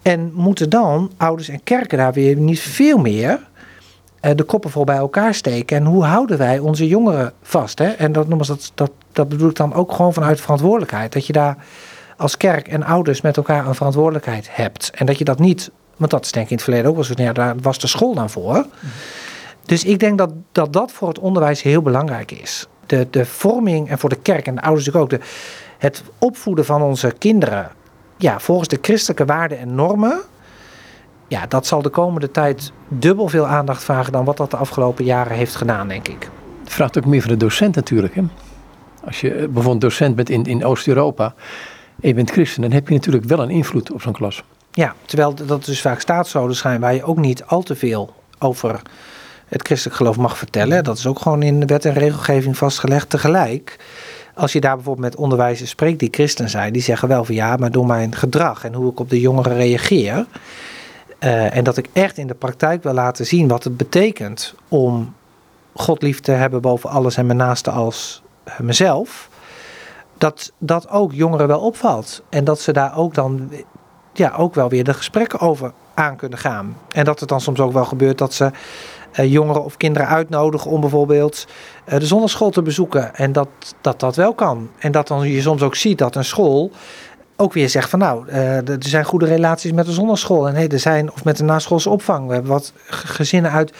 En 0.01 0.32
moeten 0.34 0.70
dan 0.70 1.11
ouders 1.18 1.49
en 1.49 1.64
kerken 1.64 1.97
daar 1.97 2.14
weer 2.14 2.36
niet 2.36 2.59
veel 2.59 2.97
meer 2.97 3.39
uh, 4.22 4.32
de 4.36 4.43
koppen 4.43 4.70
voor 4.70 4.86
bij 4.86 4.95
elkaar 4.95 5.34
steken? 5.34 5.78
En 5.78 5.86
hoe 5.86 6.03
houden 6.03 6.38
wij 6.38 6.59
onze 6.59 6.88
jongeren 6.88 7.34
vast? 7.41 7.80
Hè? 7.80 7.89
En 7.89 8.11
dat, 8.11 8.30
dat, 8.30 8.72
dat, 8.76 8.91
dat 9.11 9.30
bedoel 9.30 9.49
ik 9.49 9.55
dan 9.55 9.74
ook 9.74 9.91
gewoon 9.91 10.14
vanuit 10.14 10.41
verantwoordelijkheid. 10.41 11.14
Dat 11.14 11.28
je 11.28 11.34
daar 11.34 11.57
als 12.18 12.38
kerk 12.38 12.68
en 12.68 12.84
ouders 12.84 13.22
met 13.22 13.38
elkaar 13.38 13.68
een 13.68 13.76
verantwoordelijkheid 13.76 14.47
hebt. 14.51 14.91
En 14.95 15.05
dat 15.05 15.18
je 15.18 15.24
dat 15.24 15.39
niet, 15.39 15.72
want 15.97 16.11
dat 16.11 16.26
is 16.26 16.32
denk 16.32 16.45
ik 16.45 16.51
in 16.51 16.57
het 16.57 16.66
verleden 16.66 16.89
ook 16.89 16.95
wel 16.95 17.03
zo, 17.03 17.14
ja, 17.16 17.34
daar 17.34 17.55
was 17.61 17.80
de 17.80 17.88
school 17.88 18.14
dan 18.14 18.30
voor. 18.30 18.66
Dus 19.66 19.84
ik 19.84 19.99
denk 19.99 20.18
dat, 20.18 20.32
dat 20.51 20.74
dat 20.74 20.91
voor 20.91 21.07
het 21.07 21.20
onderwijs 21.20 21.61
heel 21.61 21.82
belangrijk 21.82 22.32
is. 22.32 22.68
De, 22.86 23.08
de 23.10 23.26
vorming 23.26 23.90
en 23.90 24.00
voor 24.00 24.10
de 24.10 24.22
kerk 24.22 24.48
en 24.48 24.56
de 24.56 24.62
ouders 24.62 24.86
natuurlijk 24.86 25.14
ook, 25.14 25.20
de, 25.20 25.26
het 25.78 26.04
opvoeden 26.18 26.66
van 26.66 26.82
onze 26.82 27.14
kinderen 27.18 27.72
ja, 28.18 28.40
volgens 28.40 28.68
de 28.68 28.78
christelijke 28.82 29.26
waarden 29.26 29.60
en 29.60 29.76
normen, 29.76 30.22
ja, 31.28 31.46
dat 31.48 31.68
zal 31.68 31.82
de 31.82 31.90
komende 31.90 32.32
tijd 32.32 32.72
dubbel 32.88 33.28
veel 33.28 33.48
aandacht 33.48 33.84
vragen 33.84 34.12
dan 34.12 34.26
wat 34.26 34.38
dat 34.38 34.52
de 34.52 34.58
afgelopen 34.58 35.06
jaren 35.06 35.38
heeft 35.38 35.56
gedaan, 35.56 35.88
denk 35.88 36.08
ik. 36.08 36.30
Het 36.64 36.74
vraagt 36.74 36.98
ook 36.98 37.06
meer 37.06 37.22
van 37.22 37.30
de 37.30 37.38
docent 37.38 37.76
natuurlijk. 37.76 38.16
Hè? 38.16 38.22
Als 39.06 39.22
je 39.22 39.30
bijvoorbeeld 39.30 39.82
docent 39.82 40.16
bent 40.16 40.30
in, 40.30 40.44
in 40.44 40.66
Oost-Europa 40.66 41.34
en 42.02 42.08
je 42.08 42.14
bent 42.14 42.32
christen, 42.32 42.62
dan 42.62 42.72
heb 42.72 42.88
je 42.88 42.94
natuurlijk 42.94 43.26
wel 43.26 43.40
een 43.40 43.50
invloed 43.50 43.92
op 43.92 44.02
zo'n 44.02 44.14
klas. 44.14 44.44
Ja, 44.72 44.96
terwijl 45.06 45.34
dat 45.46 45.66
dus 45.66 45.82
vaak 45.82 46.00
staatsscholen 46.00 46.56
zijn 46.56 46.80
waar 46.80 46.94
je 46.94 47.04
ook 47.04 47.18
niet 47.18 47.44
al 47.46 47.62
te 47.62 47.76
veel 47.76 48.14
over 48.40 48.82
het 49.54 49.66
christelijk 49.66 49.97
geloof 49.97 50.18
mag 50.18 50.38
vertellen. 50.38 50.84
Dat 50.84 50.97
is 50.97 51.08
ook 51.08 51.20
gewoon 51.20 51.41
in 51.41 51.60
de 51.60 51.66
wet 51.66 51.86
en 51.86 51.93
regelgeving 51.93 52.58
vastgelegd. 52.58 53.10
Tegelijk, 53.10 53.80
als 54.34 54.54
je 54.54 54.62
daar 54.62 54.76
bijvoorbeeld 54.76 55.06
met 55.06 55.16
onderwijzers 55.16 55.70
spreekt 55.70 55.99
die 55.99 56.08
christen 56.12 56.49
zijn, 56.49 56.74
die 56.74 56.82
zeggen 56.82 57.08
wel 57.08 57.26
van 57.26 57.36
ja, 57.36 57.56
maar 57.56 57.72
door 57.72 57.86
mijn 57.86 58.16
gedrag 58.16 58.66
en 58.66 58.74
hoe 58.74 58.91
ik 58.91 58.99
op 58.99 59.10
de 59.10 59.20
jongeren 59.20 59.56
reageer. 59.56 60.26
Uh, 61.20 61.56
en 61.56 61.64
dat 61.64 61.78
ik 61.78 61.89
echt 61.93 62.18
in 62.18 62.28
de 62.28 62.34
praktijk 62.34 62.84
wil 62.84 62.93
laten 62.93 63.26
zien 63.26 63.47
wat 63.47 63.64
het 63.64 63.78
betekent 63.78 64.56
om 64.68 65.14
God 65.74 66.01
lief 66.01 66.20
te 66.20 66.32
hebben 66.32 66.62
boven 66.62 66.89
alles 66.89 67.18
en 67.18 67.26
mijn 67.26 67.38
naaste 67.38 67.72
als 67.72 68.22
uh, 68.47 68.60
mezelf. 68.60 69.30
Dat 70.18 70.51
dat 70.58 70.89
ook 70.89 71.14
jongeren 71.14 71.47
wel 71.47 71.60
opvalt. 71.60 72.24
En 72.30 72.43
dat 72.43 72.60
ze 72.60 72.74
daar 72.74 72.97
ook 72.97 73.14
dan 73.14 73.51
ja, 74.14 74.34
ook 74.38 74.56
wel 74.56 74.70
weer 74.70 74.84
de 74.84 74.93
gesprekken 74.93 75.39
over 75.39 75.74
aan 75.93 76.16
kunnen 76.16 76.39
gaan. 76.39 76.78
En 76.91 77.06
dat 77.06 77.20
het 77.20 77.30
dan 77.30 77.41
soms 77.41 77.60
ook 77.60 77.74
wel 77.74 77.86
gebeurt 77.86 78.18
dat 78.18 78.34
ze 78.34 78.51
jongeren 79.22 79.64
of 79.64 79.78
kinderen 79.78 80.07
uitnodigen 80.07 80.72
om 80.72 80.82
bijvoorbeeld 80.82 81.47
uh, 81.88 81.99
de 81.99 82.05
zonneschool 82.05 82.49
te 82.49 82.61
bezoeken. 82.61 83.16
En 83.16 83.32
dat, 83.32 83.47
dat 83.82 83.99
dat 83.99 84.16
wel 84.16 84.34
kan. 84.34 84.70
En 84.78 84.91
dat 84.91 85.07
dan 85.07 85.32
je 85.32 85.41
soms 85.41 85.61
ook 85.61 85.76
ziet 85.76 85.97
dat 85.97 86.16
een 86.16 86.26
school 86.26 86.72
ook 87.36 87.53
weer 87.53 87.70
zegt 87.70 87.89
van 87.89 87.99
nou, 87.99 88.28
uh, 88.28 88.70
er 88.70 88.78
zijn 88.80 89.05
goede 89.05 89.26
relaties 89.26 89.72
met 89.72 89.86
de 89.86 89.91
zonneschool. 89.91 90.47
En 90.47 90.55
hey, 90.55 90.68
er 90.68 90.80
zijn, 90.80 91.11
of 91.11 91.24
met 91.24 91.38
de 91.38 91.43
naschoolse 91.43 91.89
opvang. 91.89 92.28
We 92.28 92.34
hebben 92.34 92.51
wat 92.51 92.74
gezinnen 92.88 93.51
uit, 93.51 93.74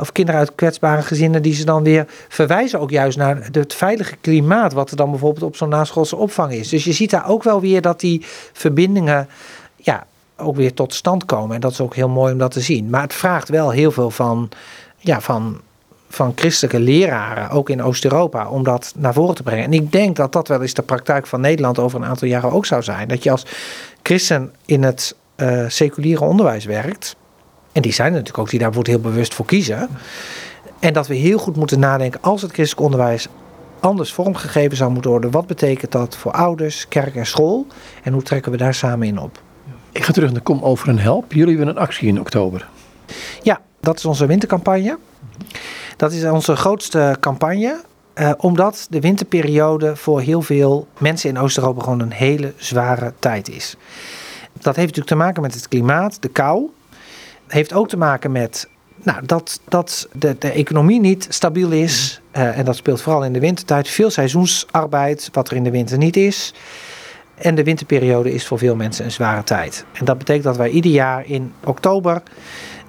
of 0.00 0.12
kinderen 0.12 0.40
uit 0.40 0.54
kwetsbare 0.54 1.02
gezinnen 1.02 1.42
die 1.42 1.54
ze 1.54 1.64
dan 1.64 1.82
weer 1.82 2.06
verwijzen 2.28 2.80
ook 2.80 2.90
juist 2.90 3.18
naar 3.18 3.48
het 3.52 3.74
veilige 3.74 4.16
klimaat. 4.20 4.72
Wat 4.72 4.90
er 4.90 4.96
dan 4.96 5.10
bijvoorbeeld 5.10 5.44
op 5.44 5.56
zo'n 5.56 5.68
naschoolse 5.68 6.16
opvang 6.16 6.52
is. 6.52 6.68
Dus 6.68 6.84
je 6.84 6.92
ziet 6.92 7.10
daar 7.10 7.28
ook 7.28 7.42
wel 7.42 7.60
weer 7.60 7.80
dat 7.80 8.00
die 8.00 8.24
verbindingen 8.52 9.28
ja, 9.76 10.06
ook 10.38 10.56
weer 10.56 10.74
tot 10.74 10.94
stand 10.94 11.24
komen. 11.24 11.54
En 11.54 11.60
dat 11.60 11.72
is 11.72 11.80
ook 11.80 11.94
heel 11.94 12.08
mooi 12.08 12.32
om 12.32 12.38
dat 12.38 12.50
te 12.50 12.60
zien. 12.60 12.90
Maar 12.90 13.02
het 13.02 13.14
vraagt 13.14 13.48
wel 13.48 13.70
heel 13.70 13.90
veel 13.90 14.10
van, 14.10 14.48
ja, 14.96 15.20
van, 15.20 15.60
van 16.08 16.32
christelijke 16.34 16.80
leraren, 16.80 17.50
ook 17.50 17.70
in 17.70 17.82
Oost-Europa, 17.82 18.48
om 18.48 18.62
dat 18.62 18.92
naar 18.96 19.12
voren 19.12 19.34
te 19.34 19.42
brengen. 19.42 19.64
En 19.64 19.72
ik 19.72 19.92
denk 19.92 20.16
dat 20.16 20.32
dat 20.32 20.48
wel 20.48 20.62
eens 20.62 20.74
de 20.74 20.82
praktijk 20.82 21.26
van 21.26 21.40
Nederland 21.40 21.78
over 21.78 22.00
een 22.00 22.08
aantal 22.08 22.28
jaren 22.28 22.52
ook 22.52 22.66
zou 22.66 22.82
zijn. 22.82 23.08
Dat 23.08 23.22
je 23.22 23.30
als 23.30 23.46
christen 24.02 24.52
in 24.64 24.82
het 24.82 25.16
uh, 25.36 25.64
seculiere 25.68 26.24
onderwijs 26.24 26.64
werkt, 26.64 27.16
en 27.72 27.82
die 27.82 27.92
zijn 27.92 28.12
natuurlijk 28.12 28.38
ook 28.38 28.50
die 28.50 28.58
daar 28.58 28.72
heel 28.82 29.00
bewust 29.00 29.34
voor 29.34 29.46
kiezen. 29.46 29.88
En 30.78 30.92
dat 30.92 31.06
we 31.06 31.14
heel 31.14 31.38
goed 31.38 31.56
moeten 31.56 31.78
nadenken 31.78 32.22
als 32.22 32.42
het 32.42 32.52
christelijk 32.52 32.84
onderwijs 32.84 33.28
anders 33.80 34.12
vormgegeven 34.12 34.76
zou 34.76 34.90
moeten 34.92 35.10
worden. 35.10 35.30
Wat 35.30 35.46
betekent 35.46 35.92
dat 35.92 36.16
voor 36.16 36.32
ouders, 36.32 36.88
kerk 36.88 37.14
en 37.14 37.26
school? 37.26 37.66
En 38.02 38.12
hoe 38.12 38.22
trekken 38.22 38.52
we 38.52 38.58
daar 38.58 38.74
samen 38.74 39.06
in 39.06 39.18
op? 39.18 39.42
Ik 39.98 40.04
ga 40.04 40.12
terug 40.12 40.32
naar 40.32 40.40
Kom 40.40 40.62
Over 40.62 40.88
een 40.88 40.98
Help. 40.98 41.32
Jullie 41.32 41.56
hebben 41.56 41.76
een 41.76 41.82
actie 41.82 42.08
in 42.08 42.20
oktober. 42.20 42.68
Ja, 43.42 43.60
dat 43.80 43.98
is 43.98 44.04
onze 44.04 44.26
wintercampagne. 44.26 44.98
Dat 45.96 46.12
is 46.12 46.24
onze 46.24 46.56
grootste 46.56 47.16
campagne. 47.20 47.80
Uh, 48.14 48.32
omdat 48.36 48.86
de 48.90 49.00
winterperiode 49.00 49.96
voor 49.96 50.20
heel 50.20 50.42
veel 50.42 50.86
mensen 50.98 51.28
in 51.28 51.38
Oost-Europa 51.38 51.82
gewoon 51.82 52.00
een 52.00 52.12
hele 52.12 52.52
zware 52.56 53.12
tijd 53.18 53.48
is. 53.48 53.76
Dat 54.52 54.76
heeft 54.76 54.96
natuurlijk 54.96 55.06
te 55.06 55.14
maken 55.14 55.42
met 55.42 55.54
het 55.54 55.68
klimaat, 55.68 56.22
de 56.22 56.28
kou. 56.28 56.70
Het 57.44 57.52
heeft 57.52 57.72
ook 57.72 57.88
te 57.88 57.96
maken 57.96 58.32
met 58.32 58.68
nou, 59.02 59.26
dat, 59.26 59.60
dat 59.68 60.08
de, 60.12 60.36
de 60.38 60.50
economie 60.50 61.00
niet 61.00 61.26
stabiel 61.28 61.70
is. 61.70 62.20
Uh, 62.32 62.58
en 62.58 62.64
dat 62.64 62.76
speelt 62.76 63.02
vooral 63.02 63.24
in 63.24 63.32
de 63.32 63.40
wintertijd. 63.40 63.88
Veel 63.88 64.10
seizoensarbeid, 64.10 65.28
wat 65.32 65.50
er 65.50 65.56
in 65.56 65.64
de 65.64 65.70
winter 65.70 65.98
niet 65.98 66.16
is. 66.16 66.54
En 67.40 67.54
de 67.54 67.64
winterperiode 67.64 68.32
is 68.32 68.46
voor 68.46 68.58
veel 68.58 68.76
mensen 68.76 69.04
een 69.04 69.10
zware 69.10 69.42
tijd. 69.42 69.84
En 69.92 70.04
dat 70.04 70.18
betekent 70.18 70.44
dat 70.44 70.56
wij 70.56 70.68
ieder 70.68 70.90
jaar 70.90 71.26
in 71.26 71.52
oktober 71.64 72.22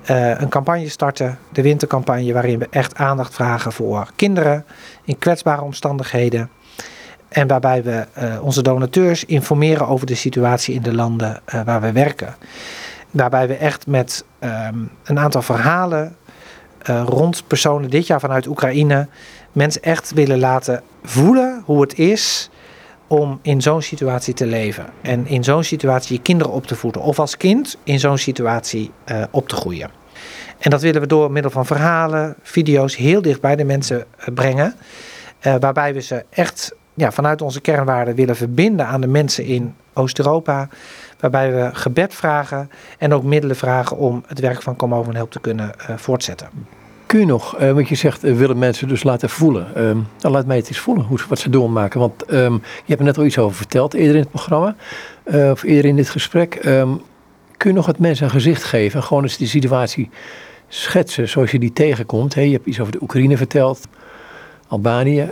uh, 0.10 0.40
een 0.40 0.50
campagne 0.50 0.90
starten, 0.90 1.38
de 1.52 1.62
wintercampagne, 1.62 2.34
waarin 2.34 2.60
we 2.60 2.68
echt 2.70 2.96
aandacht 2.96 3.34
vragen 3.34 3.72
voor 3.72 4.10
kinderen 4.16 4.66
in 5.04 5.18
kwetsbare 5.18 5.62
omstandigheden. 5.62 6.50
En 7.30 7.48
waarbij 7.48 7.84
we 7.84 8.08
uh, 8.18 8.44
onze 8.44 8.62
donateurs 8.62 9.26
informeren 9.26 9.88
over 9.88 10.06
de 10.06 10.16
situatie 10.16 10.76
in 10.76 10.82
de 10.82 10.94
landen 10.94 11.42
uh, 11.54 11.62
waar 11.62 11.82
we 11.82 11.92
werken. 11.92 12.36
Waarbij 13.12 13.48
we 13.48 13.56
echt 13.56 13.88
met 13.88 14.26
um, 14.40 14.90
een 15.04 15.20
aantal 15.20 15.42
verhalen 15.42 16.16
rond 17.06 17.44
personen 17.48 17.90
dit 17.90 18.08
jaar 18.08 18.20
vanuit 18.20 18.48
Oekraïne 18.48 19.08
mensen 19.52 19.82
echt 19.82 20.14
willen 20.14 20.40
laten 20.40 20.84
voelen 21.04 21.62
hoe 21.66 21.82
het 21.82 21.98
is 21.98 22.50
om 23.10 23.40
in 23.42 23.62
zo'n 23.62 23.82
situatie 23.82 24.34
te 24.34 24.46
leven. 24.46 24.86
En 25.02 25.28
in 25.28 25.44
zo'n 25.44 25.64
situatie 25.64 26.16
je 26.16 26.22
kinderen 26.22 26.54
op 26.54 26.68
te 26.68 26.76
voeden. 26.76 27.02
Of 27.02 27.20
als 27.20 27.38
kind 27.38 27.78
in 27.84 28.00
zo'n 28.00 28.18
situatie 28.18 28.92
uh, 29.12 29.24
op 29.32 29.48
te 29.48 29.56
groeien. 29.56 29.90
En 30.60 30.70
dat 30.70 30.82
willen 30.82 31.02
we 31.02 31.08
door 31.08 31.32
middel 31.32 31.52
van 31.52 31.66
verhalen, 31.66 32.36
video's 32.42 32.96
heel 32.96 33.22
dicht 33.22 33.42
bij 33.42 33.56
de 33.56 33.64
mensen 33.64 33.98
uh, 34.20 34.26
brengen. 34.34 34.76
Uh, 35.42 35.56
waarbij 35.60 35.94
we 35.94 36.02
ze 36.02 36.26
echt 36.30 36.76
ja, 36.94 37.12
vanuit 37.12 37.42
onze 37.42 37.62
kernwaarden 37.62 38.16
willen 38.16 38.36
verbinden 38.36 38.86
aan 38.86 39.02
de 39.02 39.08
mensen 39.08 39.46
in 39.46 39.76
Oost-Europa. 39.94 40.68
Waarbij 41.20 41.54
we 41.54 41.70
gebed 41.74 42.14
vragen 42.14 42.70
en 42.98 43.14
ook 43.14 43.24
middelen 43.24 43.56
vragen 43.56 43.98
om 43.98 44.24
het 44.28 44.40
werk 44.40 44.62
van 44.62 44.76
Kom 44.76 44.94
Over 44.94 45.10
en 45.10 45.16
Help 45.16 45.32
te 45.32 45.40
kunnen 45.40 45.72
voortzetten. 45.96 46.50
Kun 47.10 47.20
je 47.20 47.26
nog, 47.26 47.60
uh, 47.60 47.72
want 47.72 47.88
je 47.88 47.96
zegt, 47.96 48.26
uh, 48.26 48.38
willen 48.38 48.58
mensen 48.58 48.88
dus 48.88 49.04
laten 49.04 49.30
voelen. 49.30 49.68
Dan 50.18 50.32
laat 50.32 50.46
mij 50.46 50.58
het 50.58 50.68
eens 50.68 50.80
voelen 50.80 51.06
hoe, 51.06 51.20
wat 51.30 51.40
ze 51.40 51.50
doormaken. 51.50 52.00
Want 52.00 52.32
um, 52.32 52.54
je 52.54 52.84
hebt 52.86 53.00
er 53.00 53.06
net 53.06 53.18
al 53.18 53.26
iets 53.26 53.38
over 53.38 53.58
verteld 53.58 53.94
eerder 53.94 54.16
in 54.16 54.22
het 54.22 54.30
programma. 54.30 54.76
Uh, 55.26 55.50
of 55.50 55.64
eerder 55.64 55.86
in 55.86 55.96
dit 55.96 56.10
gesprek. 56.10 56.66
Um, 56.66 57.02
kun 57.58 57.70
je 57.70 57.76
nog 57.76 57.86
wat 57.86 58.00
mensen 58.00 58.26
een 58.26 58.32
gezicht 58.32 58.64
geven? 58.64 59.04
Gewoon 59.04 59.24
eens 59.24 59.38
die 59.38 59.48
situatie 59.48 60.10
schetsen 60.68 61.30
zoals 61.30 61.52
je 61.52 61.60
die 61.60 61.74
tegenkomt. 61.74 62.34
Hey, 62.36 62.46
je 62.46 62.54
hebt 62.54 62.66
iets 62.66 62.80
over 62.80 62.92
de 62.92 63.02
Oekraïne 63.02 63.38
verteld. 63.38 63.88
Albanië. 64.68 65.30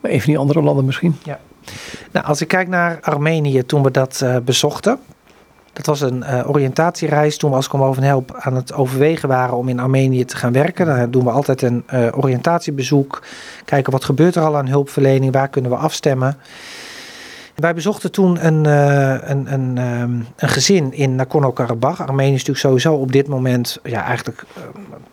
maar 0.00 0.10
een 0.10 0.20
van 0.20 0.30
die 0.30 0.38
andere 0.38 0.62
landen 0.62 0.84
misschien. 0.84 1.16
Ja. 1.24 1.40
Nou, 2.12 2.26
als 2.26 2.40
ik 2.40 2.48
kijk 2.48 2.68
naar 2.68 2.98
Armenië 3.00 3.62
toen 3.66 3.82
we 3.82 3.90
dat 3.90 4.24
bezochten. 4.44 4.98
Dat 5.78 5.86
was 5.86 6.00
een 6.00 6.22
uh, 6.22 6.48
oriëntatiereis 6.48 7.36
toen 7.36 7.50
we 7.50 7.56
als 7.56 7.68
Kom 7.68 7.82
Over 7.82 8.02
Help 8.02 8.36
aan 8.38 8.54
het 8.54 8.72
overwegen 8.72 9.28
waren 9.28 9.56
om 9.56 9.68
in 9.68 9.78
Armenië 9.78 10.24
te 10.24 10.36
gaan 10.36 10.52
werken. 10.52 10.86
Dan 10.86 11.10
doen 11.10 11.24
we 11.24 11.30
altijd 11.30 11.62
een 11.62 11.84
uh, 11.94 12.06
oriëntatiebezoek. 12.10 13.22
Kijken 13.64 13.92
wat 13.92 14.04
gebeurt 14.04 14.34
er 14.34 14.42
al 14.42 14.56
aan 14.56 14.68
hulpverlening, 14.68 15.32
waar 15.32 15.48
kunnen 15.48 15.70
we 15.70 15.76
afstemmen. 15.76 16.36
Wij 17.54 17.74
bezochten 17.74 18.12
toen 18.12 18.46
een, 18.46 18.64
uh, 18.64 19.28
een, 19.28 19.52
een, 19.52 19.78
um, 19.78 20.26
een 20.36 20.48
gezin 20.48 20.92
in 20.92 21.14
Nagorno-Karabakh. 21.14 22.00
Armenië 22.00 22.34
is 22.34 22.44
natuurlijk 22.44 22.66
sowieso 22.66 22.94
op 22.94 23.12
dit 23.12 23.28
moment 23.28 23.78
ja, 23.82 24.04
eigenlijk 24.04 24.44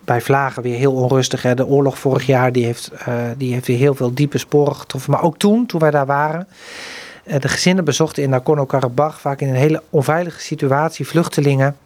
bij 0.04 0.20
vlagen 0.20 0.62
weer 0.62 0.78
heel 0.78 0.92
onrustig. 0.92 1.42
Hè. 1.42 1.54
De 1.54 1.66
oorlog 1.66 1.98
vorig 1.98 2.26
jaar 2.26 2.52
die 2.52 2.64
heeft, 2.64 2.92
die 3.36 3.52
heeft 3.52 3.66
weer 3.66 3.78
heel 3.78 3.94
veel 3.94 4.14
diepe 4.14 4.38
sporen 4.38 4.76
getroffen. 4.76 5.10
Maar 5.10 5.22
ook 5.22 5.38
toen, 5.38 5.66
toen 5.66 5.80
wij 5.80 5.90
daar 5.90 6.06
waren, 6.06 6.40
eh, 6.40 7.15
de 7.26 7.48
gezinnen 7.48 7.84
bezochten 7.84 8.22
in 8.22 8.30
Nagorno-Karabakh, 8.30 9.18
vaak 9.18 9.40
in 9.40 9.48
een 9.48 9.54
hele 9.54 9.82
onveilige 9.90 10.40
situatie, 10.40 11.06
vluchtelingen. 11.06 11.76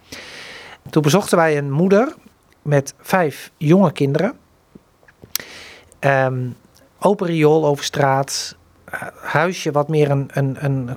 Toen 0.89 1.01
bezochten 1.01 1.37
wij 1.37 1.57
een 1.57 1.71
moeder 1.71 2.13
met 2.61 2.93
vijf 2.99 3.51
jonge 3.57 3.91
kinderen. 3.91 4.33
Um, 5.99 6.55
open 6.99 7.27
riool 7.27 7.65
over 7.65 7.83
straat. 7.83 8.55
Huisje 9.21 9.71
wat 9.71 9.87
meer 9.87 10.09
een, 10.09 10.29
een, 10.33 10.57
een 10.59 10.89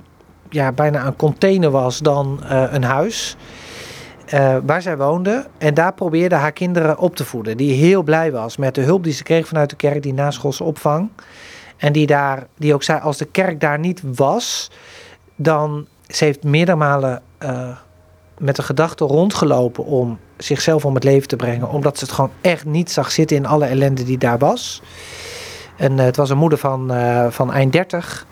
ja, 0.50 0.72
bijna 0.72 1.06
een 1.06 1.16
container 1.16 1.70
was 1.70 1.98
dan 1.98 2.40
uh, 2.42 2.64
een 2.70 2.84
huis. 2.84 3.36
Waar 4.64 4.82
zij 4.82 4.96
woonde. 4.96 5.46
En 5.58 5.74
daar 5.74 5.94
probeerde 5.94 6.34
haar 6.34 6.52
kinderen 6.52 6.98
op 6.98 7.16
te 7.16 7.24
voeden. 7.24 7.56
Die 7.56 7.72
heel 7.72 8.02
blij 8.02 8.32
was 8.32 8.56
met 8.56 8.74
de 8.74 8.80
hulp 8.80 9.04
die 9.04 9.12
ze 9.12 9.22
kreeg 9.22 9.46
vanuit 9.48 9.70
de 9.70 9.76
kerk, 9.76 10.02
die 10.02 10.14
naschoolse 10.14 10.64
opvang. 10.64 11.08
En 11.84 11.92
die, 11.92 12.06
daar, 12.06 12.46
die 12.56 12.74
ook 12.74 12.82
zei, 12.82 13.00
als 13.00 13.16
de 13.16 13.24
kerk 13.24 13.60
daar 13.60 13.78
niet 13.78 14.02
was, 14.04 14.70
dan 15.36 15.86
ze 16.08 16.24
heeft 16.24 16.42
meerdere 16.42 16.76
malen 16.76 17.22
uh, 17.42 17.68
met 18.38 18.56
de 18.56 18.62
gedachte 18.62 19.04
rondgelopen 19.04 19.84
om 19.84 20.18
zichzelf 20.36 20.84
om 20.84 20.94
het 20.94 21.04
leven 21.04 21.28
te 21.28 21.36
brengen. 21.36 21.68
Omdat 21.68 21.98
ze 21.98 22.04
het 22.04 22.14
gewoon 22.14 22.30
echt 22.40 22.64
niet 22.64 22.90
zag 22.90 23.10
zitten 23.10 23.36
in 23.36 23.46
alle 23.46 23.64
ellende 23.64 24.04
die 24.04 24.18
daar 24.18 24.38
was. 24.38 24.82
En 25.76 25.92
uh, 25.92 26.04
het 26.04 26.16
was 26.16 26.30
een 26.30 26.38
moeder 26.38 26.58
van, 26.58 26.92
uh, 26.92 27.26
van 27.30 27.52
eind 27.52 27.72
30. 27.72 28.26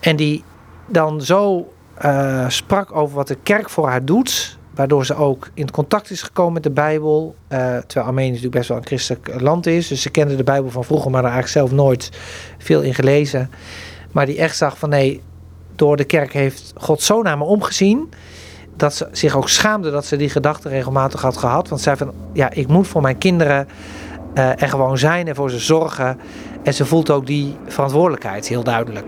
En 0.00 0.16
die 0.16 0.44
dan 0.86 1.22
zo 1.22 1.72
sprak 2.48 2.96
over 2.96 3.16
wat 3.16 3.28
de 3.28 3.38
kerk 3.42 3.70
voor 3.70 3.88
haar 3.88 4.04
doet 4.04 4.57
waardoor 4.78 5.06
ze 5.06 5.14
ook 5.14 5.50
in 5.54 5.70
contact 5.70 6.10
is 6.10 6.22
gekomen 6.22 6.52
met 6.52 6.62
de 6.62 6.70
Bijbel. 6.70 7.34
Uh, 7.48 7.58
terwijl 7.58 8.06
Armenië 8.06 8.28
natuurlijk 8.28 8.54
best 8.54 8.68
wel 8.68 8.78
een 8.78 8.86
christelijk 8.86 9.40
land 9.40 9.66
is. 9.66 9.88
Dus 9.88 10.02
ze 10.02 10.10
kende 10.10 10.36
de 10.36 10.44
Bijbel 10.44 10.70
van 10.70 10.84
vroeger, 10.84 11.10
maar 11.10 11.24
er 11.24 11.30
eigenlijk 11.30 11.58
zelf 11.58 11.70
nooit 11.70 12.10
veel 12.58 12.80
in 12.80 12.94
gelezen. 12.94 13.50
Maar 14.12 14.26
die 14.26 14.38
echt 14.38 14.56
zag 14.56 14.78
van 14.78 14.88
nee, 14.88 15.22
door 15.76 15.96
de 15.96 16.04
kerk 16.04 16.32
heeft 16.32 16.72
God 16.76 17.02
zo 17.02 17.22
naar 17.22 17.38
me 17.38 17.44
omgezien. 17.44 18.10
Dat 18.76 18.94
ze 18.94 19.08
zich 19.12 19.36
ook 19.36 19.48
schaamde 19.48 19.90
dat 19.90 20.04
ze 20.04 20.16
die 20.16 20.30
gedachte 20.30 20.68
regelmatig 20.68 21.22
had 21.22 21.36
gehad. 21.36 21.68
Want 21.68 21.80
zei 21.80 21.96
van 21.96 22.12
ja, 22.32 22.50
ik 22.50 22.68
moet 22.68 22.86
voor 22.86 23.02
mijn 23.02 23.18
kinderen 23.18 23.68
uh, 24.34 24.62
er 24.62 24.68
gewoon 24.68 24.98
zijn 24.98 25.28
en 25.28 25.34
voor 25.34 25.50
ze 25.50 25.58
zorgen. 25.58 26.18
En 26.62 26.74
ze 26.74 26.86
voelt 26.86 27.10
ook 27.10 27.26
die 27.26 27.56
verantwoordelijkheid 27.66 28.48
heel 28.48 28.64
duidelijk. 28.64 29.06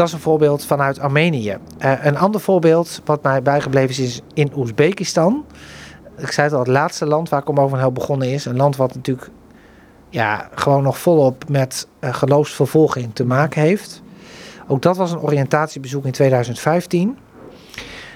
Dat 0.00 0.08
is 0.08 0.14
een 0.14 0.20
voorbeeld 0.20 0.64
vanuit 0.64 0.98
Armenië. 0.98 1.56
Uh, 1.84 2.04
een 2.04 2.18
ander 2.18 2.40
voorbeeld 2.40 3.00
wat 3.04 3.22
mij 3.22 3.42
bijgebleven 3.42 4.04
is, 4.04 4.20
in 4.34 4.52
Oezbekistan. 4.56 5.44
Ik 6.16 6.32
zei 6.32 6.46
het 6.46 6.56
al, 6.56 6.62
het 6.62 6.68
laatste 6.68 7.06
land 7.06 7.28
waar 7.28 7.42
Kom 7.42 7.92
begonnen 7.92 8.32
is. 8.32 8.44
Een 8.44 8.56
land 8.56 8.76
wat 8.76 8.94
natuurlijk 8.94 9.30
ja, 10.08 10.48
gewoon 10.54 10.82
nog 10.82 10.98
volop 10.98 11.48
met 11.48 11.88
uh, 12.00 12.14
geloofsvervolging 12.14 13.14
te 13.14 13.24
maken 13.24 13.62
heeft. 13.62 14.02
Ook 14.68 14.82
dat 14.82 14.96
was 14.96 15.12
een 15.12 15.20
oriëntatiebezoek 15.20 16.04
in 16.04 16.12
2015. 16.12 17.18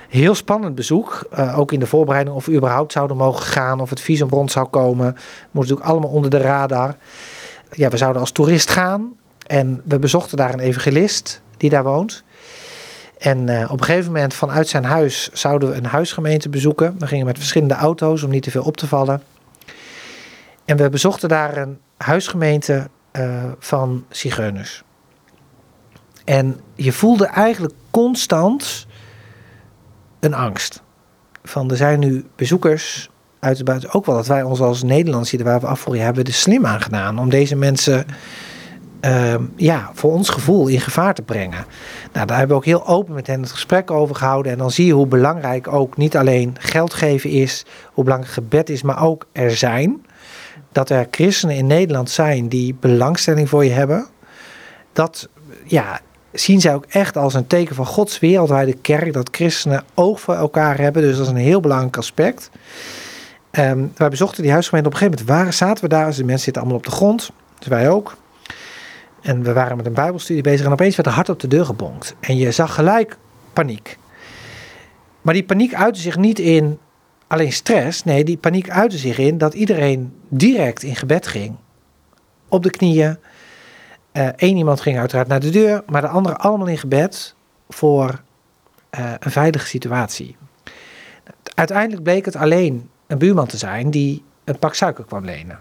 Heel 0.08 0.34
spannend 0.34 0.74
bezoek. 0.74 1.28
Uh, 1.38 1.58
ook 1.58 1.72
in 1.72 1.80
de 1.80 1.86
voorbereiding 1.86 2.36
of 2.36 2.46
we 2.46 2.54
überhaupt 2.54 2.92
zouden 2.92 3.16
mogen 3.16 3.46
gaan. 3.46 3.80
Of 3.80 3.90
het 3.90 4.00
visum 4.00 4.28
rond 4.28 4.50
zou 4.50 4.66
komen. 4.66 5.12
Moest 5.50 5.68
natuurlijk 5.68 5.86
allemaal 5.86 6.10
onder 6.10 6.30
de 6.30 6.38
radar. 6.38 6.96
Ja, 7.70 7.88
we 7.88 7.96
zouden 7.96 8.20
als 8.20 8.32
toerist 8.32 8.70
gaan. 8.70 9.12
En 9.46 9.82
we 9.84 9.98
bezochten 9.98 10.36
daar 10.36 10.52
een 10.52 10.60
evangelist 10.60 11.42
die 11.56 11.70
daar 11.70 11.84
woont. 11.84 12.24
En 13.18 13.48
uh, 13.48 13.70
op 13.70 13.80
een 13.80 13.84
gegeven 13.86 14.12
moment 14.12 14.34
vanuit 14.34 14.68
zijn 14.68 14.84
huis 14.84 15.30
zouden 15.32 15.70
we 15.70 15.74
een 15.74 15.86
huisgemeente 15.86 16.48
bezoeken. 16.48 16.98
We 16.98 17.06
gingen 17.06 17.26
met 17.26 17.38
verschillende 17.38 17.74
auto's 17.74 18.22
om 18.22 18.30
niet 18.30 18.42
te 18.42 18.50
veel 18.50 18.62
op 18.62 18.76
te 18.76 18.86
vallen. 18.86 19.22
En 20.64 20.76
we 20.76 20.88
bezochten 20.88 21.28
daar 21.28 21.56
een 21.56 21.78
huisgemeente 21.96 22.88
uh, 23.12 23.44
van 23.58 24.04
zigeuners. 24.08 24.82
En 26.24 26.60
je 26.74 26.92
voelde 26.92 27.26
eigenlijk 27.26 27.74
constant 27.90 28.86
een 30.20 30.34
angst. 30.34 30.82
Van 31.42 31.70
er 31.70 31.76
zijn 31.76 31.98
nu 31.98 32.26
bezoekers 32.36 33.10
uit 33.38 33.56
de 33.56 33.64
buiten. 33.64 33.92
Ook 33.92 34.06
wel 34.06 34.14
dat 34.14 34.26
wij 34.26 34.42
ons 34.42 34.60
als 34.60 34.82
Nederlanders 34.82 35.30
hier 35.30 35.44
waar 35.44 35.60
we 35.60 35.66
afvoeren 35.66 36.04
hebben 36.04 36.24
de 36.24 36.32
slim 36.32 36.66
aangedaan 36.66 37.18
om 37.18 37.30
deze 37.30 37.56
mensen 37.56 38.06
uh, 39.04 39.34
ja, 39.56 39.90
voor 39.94 40.12
ons 40.12 40.28
gevoel 40.28 40.66
in 40.66 40.80
gevaar 40.80 41.14
te 41.14 41.22
brengen. 41.22 41.64
Nou, 42.12 42.26
daar 42.26 42.38
hebben 42.38 42.56
we 42.56 42.62
ook 42.62 42.64
heel 42.64 42.86
open 42.86 43.14
met 43.14 43.26
hen 43.26 43.40
het 43.40 43.52
gesprek 43.52 43.90
over 43.90 44.16
gehouden. 44.16 44.52
En 44.52 44.58
dan 44.58 44.70
zie 44.70 44.86
je 44.86 44.92
hoe 44.92 45.06
belangrijk 45.06 45.72
ook 45.72 45.96
niet 45.96 46.16
alleen 46.16 46.56
geld 46.58 46.94
geven 46.94 47.30
is, 47.30 47.64
hoe 47.92 48.04
belangrijk 48.04 48.34
gebed 48.34 48.70
is, 48.70 48.82
maar 48.82 49.02
ook 49.02 49.26
er 49.32 49.56
zijn. 49.56 50.06
Dat 50.72 50.90
er 50.90 51.06
christenen 51.10 51.56
in 51.56 51.66
Nederland 51.66 52.10
zijn 52.10 52.48
die 52.48 52.76
belangstelling 52.80 53.48
voor 53.48 53.64
je 53.64 53.70
hebben. 53.70 54.06
Dat 54.92 55.28
ja, 55.64 56.00
zien 56.32 56.60
zij 56.60 56.74
ook 56.74 56.86
echt 56.88 57.16
als 57.16 57.34
een 57.34 57.46
teken 57.46 57.74
van 57.74 57.86
Gods 57.86 58.18
wereldwijde 58.18 58.74
kerk. 58.74 59.12
Dat 59.12 59.28
christenen 59.32 59.84
oog 59.94 60.20
voor 60.20 60.34
elkaar 60.34 60.78
hebben. 60.78 61.02
Dus 61.02 61.16
dat 61.16 61.26
is 61.26 61.32
een 61.32 61.38
heel 61.38 61.60
belangrijk 61.60 61.96
aspect. 61.96 62.50
Um, 63.50 63.92
wij 63.96 64.08
bezochten 64.08 64.42
die 64.42 64.52
huisgemeente. 64.52 64.88
Op 64.88 64.94
een 64.94 65.00
gegeven 65.00 65.24
moment 65.24 65.38
waren, 65.38 65.54
zaten 65.54 65.84
we 65.84 65.90
daar. 65.90 66.06
Dus 66.06 66.16
de 66.16 66.24
mensen 66.24 66.44
zitten 66.44 66.62
allemaal 66.62 66.80
op 66.80 66.86
de 66.86 66.96
grond. 66.96 67.30
Dus 67.58 67.68
wij 67.68 67.90
ook. 67.90 68.16
En 69.24 69.42
we 69.42 69.52
waren 69.52 69.76
met 69.76 69.86
een 69.86 69.92
Bijbelstudie 69.92 70.42
bezig. 70.42 70.66
En 70.66 70.72
opeens 70.72 70.96
werd 70.96 71.08
er 71.08 71.14
hard 71.14 71.28
op 71.28 71.40
de 71.40 71.48
deur 71.48 71.64
gebonkt. 71.64 72.14
En 72.20 72.36
je 72.36 72.50
zag 72.50 72.74
gelijk 72.74 73.18
paniek. 73.52 73.98
Maar 75.22 75.34
die 75.34 75.44
paniek 75.44 75.74
uitte 75.74 76.00
zich 76.00 76.16
niet 76.16 76.38
in 76.38 76.78
alleen 77.26 77.52
stress. 77.52 78.04
Nee, 78.04 78.24
die 78.24 78.36
paniek 78.36 78.70
uitte 78.70 78.98
zich 78.98 79.18
in 79.18 79.38
dat 79.38 79.54
iedereen 79.54 80.12
direct 80.28 80.82
in 80.82 80.96
gebed 80.96 81.26
ging. 81.26 81.56
Op 82.48 82.62
de 82.62 82.70
knieën 82.70 83.18
Eén 84.14 84.32
eh, 84.36 84.56
iemand 84.56 84.80
ging 84.80 84.98
uiteraard 84.98 85.28
naar 85.28 85.40
de 85.40 85.50
deur, 85.50 85.82
maar 85.86 86.00
de 86.00 86.08
anderen 86.08 86.38
allemaal 86.38 86.66
in 86.66 86.78
gebed 86.78 87.34
voor 87.68 88.22
uh, 88.98 89.12
een 89.18 89.30
veilige 89.30 89.66
situatie. 89.66 90.36
Uiteindelijk 91.54 92.02
bleek 92.02 92.24
het 92.24 92.36
alleen 92.36 92.90
een 93.06 93.18
buurman 93.18 93.46
te 93.46 93.56
zijn 93.56 93.90
die 93.90 94.22
een 94.44 94.58
pak 94.58 94.74
suiker 94.74 95.04
kwam 95.04 95.24
lenen. 95.24 95.58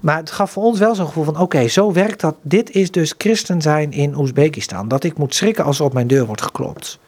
Maar 0.00 0.16
het 0.16 0.30
gaf 0.30 0.50
voor 0.50 0.62
ons 0.62 0.78
wel 0.78 0.94
zo'n 0.94 1.06
gevoel 1.06 1.24
van: 1.24 1.38
oké, 1.38 1.68
zo 1.68 1.92
werkt 1.92 2.20
dat. 2.20 2.36
Dit 2.42 2.70
is 2.70 2.90
dus 2.90 3.14
christen 3.18 3.62
zijn 3.62 3.92
in 3.92 4.16
Oezbekistan. 4.16 4.88
Dat 4.88 5.04
ik 5.04 5.18
moet 5.18 5.34
schrikken 5.34 5.64
als 5.64 5.78
er 5.78 5.84
op 5.84 5.92
mijn 5.92 6.06
deur 6.06 6.26
wordt 6.26 6.42
geklopt. 6.42 6.98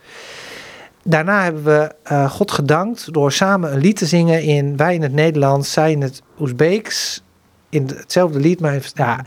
Daarna 1.04 1.42
hebben 1.42 1.64
we 1.64 1.94
uh, 2.12 2.30
God 2.30 2.50
gedankt 2.50 3.12
door 3.12 3.32
samen 3.32 3.72
een 3.72 3.80
lied 3.80 3.96
te 3.96 4.06
zingen 4.06 4.42
in 4.42 4.76
wij 4.76 4.94
in 4.94 5.02
het 5.02 5.12
Nederlands, 5.12 5.72
zij 5.72 5.92
in 5.92 6.02
het 6.02 6.22
Oezbeeks. 6.40 7.22
In 7.68 7.90
hetzelfde 7.96 8.40
lied, 8.40 8.60
maar 8.60 8.90
ja, 8.94 9.24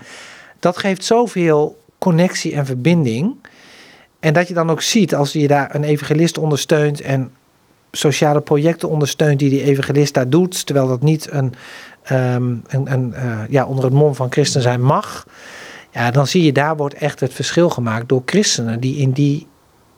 dat 0.59 0.77
geeft 0.77 1.03
zoveel 1.03 1.77
connectie 1.97 2.53
en 2.53 2.65
verbinding. 2.65 3.35
En 4.19 4.33
dat 4.33 4.47
je 4.47 4.53
dan 4.53 4.69
ook 4.69 4.81
ziet 4.81 5.15
als 5.15 5.31
je 5.31 5.47
daar 5.47 5.75
een 5.75 5.83
evangelist 5.83 6.37
ondersteunt 6.37 7.01
en 7.01 7.31
sociale 7.91 8.41
projecten 8.41 8.89
ondersteunt 8.89 9.39
die 9.39 9.49
die 9.49 9.63
evangelist 9.63 10.13
daar 10.13 10.29
doet, 10.29 10.65
terwijl 10.65 10.87
dat 10.87 11.01
niet 11.01 11.31
een, 11.31 11.53
um, 12.11 12.63
een, 12.67 12.91
een 12.91 13.13
uh, 13.15 13.39
ja, 13.49 13.65
onder 13.65 13.83
het 13.83 13.93
mom 13.93 14.15
van 14.15 14.31
christen 14.31 14.61
zijn 14.61 14.81
mag. 14.81 15.27
Ja, 15.91 16.11
dan 16.11 16.27
zie 16.27 16.43
je 16.43 16.51
daar 16.51 16.75
wordt 16.75 16.95
echt 16.95 17.19
het 17.19 17.33
verschil 17.33 17.69
gemaakt 17.69 18.09
door 18.09 18.21
christenen 18.25 18.79
die 18.79 18.97
in 18.97 19.11
die 19.11 19.47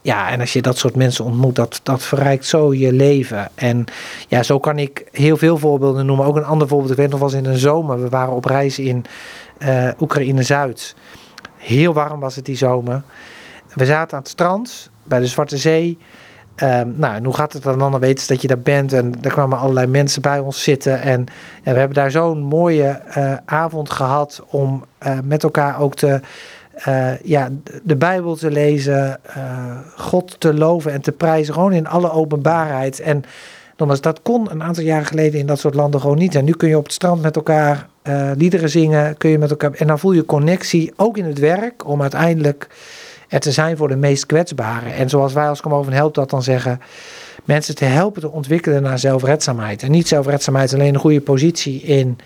ja, 0.07 0.29
en 0.29 0.39
als 0.39 0.53
je 0.53 0.61
dat 0.61 0.77
soort 0.77 0.95
mensen 0.95 1.25
ontmoet, 1.25 1.55
dat, 1.55 1.79
dat 1.83 2.03
verrijkt 2.03 2.45
zo 2.45 2.73
je 2.73 2.93
leven. 2.93 3.49
En 3.55 3.85
ja, 4.27 4.43
zo 4.43 4.59
kan 4.59 4.79
ik 4.79 5.07
heel 5.11 5.37
veel 5.37 5.57
voorbeelden 5.57 6.05
noemen. 6.05 6.25
Ook 6.25 6.35
een 6.35 6.43
ander 6.43 6.67
voorbeeld, 6.67 6.91
ik 6.91 6.97
weet 6.97 7.09
nog 7.09 7.19
was 7.19 7.33
in 7.33 7.45
een 7.45 7.57
zomer. 7.57 8.01
We 8.01 8.09
waren 8.09 8.33
op 8.33 8.45
reis 8.45 8.79
in 8.79 9.05
uh, 9.59 9.89
Oekraïne-Zuid. 9.99 10.95
Heel 11.57 11.93
warm 11.93 12.19
was 12.19 12.35
het 12.35 12.45
die 12.45 12.55
zomer. 12.55 13.01
We 13.73 13.85
zaten 13.85 14.17
aan 14.17 14.23
het 14.23 14.31
strand 14.31 14.89
bij 15.03 15.19
de 15.19 15.27
Zwarte 15.27 15.57
Zee. 15.57 15.97
Um, 16.63 16.93
nou, 16.97 17.15
en 17.15 17.25
hoe 17.25 17.33
gaat 17.33 17.53
het 17.53 17.63
dan? 17.63 17.79
Dan 17.79 17.99
weten 17.99 18.27
dat 18.27 18.41
je 18.41 18.47
daar 18.47 18.59
bent. 18.59 18.93
En 18.93 19.13
er 19.21 19.31
kwamen 19.31 19.57
allerlei 19.57 19.87
mensen 19.87 20.21
bij 20.21 20.39
ons 20.39 20.63
zitten. 20.63 21.01
En, 21.01 21.25
en 21.63 21.73
we 21.73 21.79
hebben 21.79 21.97
daar 21.97 22.11
zo'n 22.11 22.39
mooie 22.39 23.01
uh, 23.17 23.33
avond 23.45 23.89
gehad 23.89 24.43
om 24.47 24.83
uh, 25.05 25.17
met 25.23 25.43
elkaar 25.43 25.79
ook 25.79 25.95
te, 25.95 26.19
uh, 26.87 27.19
ja, 27.19 27.49
de 27.83 27.95
Bijbel 27.95 28.35
te 28.35 28.51
lezen, 28.51 29.19
God 29.95 30.39
te 30.39 30.53
loven 30.53 30.91
en 30.91 31.01
te 31.01 31.11
prijzen. 31.11 31.53
Gewoon 31.53 31.73
in 31.73 31.87
alle 31.87 32.11
openbaarheid. 32.11 32.99
En 32.99 33.23
nogmaals, 33.77 34.01
dat 34.01 34.21
kon 34.21 34.51
een 34.51 34.63
aantal 34.63 34.83
jaren 34.83 35.05
geleden 35.05 35.39
in 35.39 35.47
dat 35.47 35.59
soort 35.59 35.75
landen 35.75 36.01
gewoon 36.01 36.17
niet. 36.17 36.35
En 36.35 36.45
nu 36.45 36.51
kun 36.51 36.69
je 36.69 36.77
op 36.77 36.83
het 36.83 36.93
strand 36.93 37.21
met 37.21 37.35
elkaar 37.35 37.87
liederen 38.35 38.69
zingen, 38.69 39.17
kun 39.17 39.29
je 39.29 39.37
met 39.37 39.49
elkaar. 39.49 39.71
En 39.71 39.87
dan 39.87 39.99
voel 39.99 40.11
je 40.11 40.25
connectie, 40.25 40.93
ook 40.95 41.17
in 41.17 41.25
het 41.25 41.39
werk, 41.39 41.87
om 41.87 42.01
uiteindelijk 42.01 42.67
er 43.27 43.39
te 43.39 43.51
zijn 43.51 43.77
voor 43.77 43.87
de 43.87 43.95
meest 43.95 44.25
kwetsbaren. 44.25 44.93
En 44.93 45.09
zoals 45.09 45.33
wij 45.33 45.49
als 45.49 45.61
Come 45.61 45.75
Over 45.75 45.93
Help 45.93 46.13
dat 46.13 46.29
dan 46.29 46.43
zeggen, 46.43 46.81
mensen 47.43 47.75
te 47.75 47.85
helpen 47.85 48.21
te 48.21 48.31
ontwikkelen 48.31 48.81
naar 48.81 48.99
zelfredzaamheid. 48.99 49.83
En 49.83 49.91
niet 49.91 50.07
zelfredzaamheid 50.07 50.73
alleen 50.73 50.93
een 50.93 50.99
goede 50.99 51.21
positie 51.21 51.81
in 51.81 52.17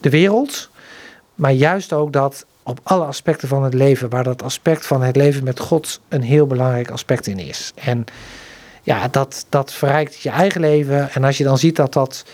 de 0.00 0.10
wereld, 0.10 0.70
maar 1.34 1.52
juist 1.52 1.92
ook 1.92 2.12
dat 2.12 2.46
op 2.62 2.80
alle 2.82 3.04
aspecten 3.04 3.48
van 3.48 3.62
het 3.62 3.74
leven, 3.74 4.08
waar 4.08 4.24
dat 4.24 4.42
aspect 4.42 4.86
van 4.86 5.02
het 5.02 5.16
leven 5.16 5.44
met 5.44 5.60
God 5.60 6.00
een 6.08 6.22
heel 6.22 6.46
belangrijk 6.46 6.90
aspect 6.90 7.26
in 7.26 7.38
is. 7.38 7.72
En 7.74 8.04
ja, 8.82 9.08
dat, 9.08 9.46
dat 9.48 9.72
verrijkt 9.72 10.20
je 10.20 10.30
eigen 10.30 10.60
leven. 10.60 11.10
En 11.10 11.24
als 11.24 11.38
je 11.38 11.44
dan 11.44 11.58
ziet 11.58 11.76
dat 11.76 11.92
dat 11.92 12.24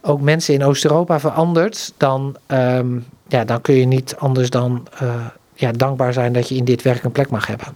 ook 0.00 0.20
mensen 0.20 0.54
in 0.54 0.64
Oost-Europa 0.64 1.20
verandert, 1.20 1.92
dan, 1.96 2.36
um, 2.46 3.06
ja, 3.28 3.44
dan 3.44 3.60
kun 3.60 3.74
je 3.74 3.86
niet 3.86 4.16
anders 4.18 4.50
dan 4.50 4.86
uh, 5.02 5.26
ja, 5.62 5.72
dankbaar 5.72 6.12
zijn 6.12 6.32
dat 6.32 6.48
je 6.48 6.54
in 6.54 6.64
dit 6.64 6.82
werk 6.82 7.04
een 7.04 7.12
plek 7.12 7.30
mag 7.30 7.46
hebben. 7.46 7.66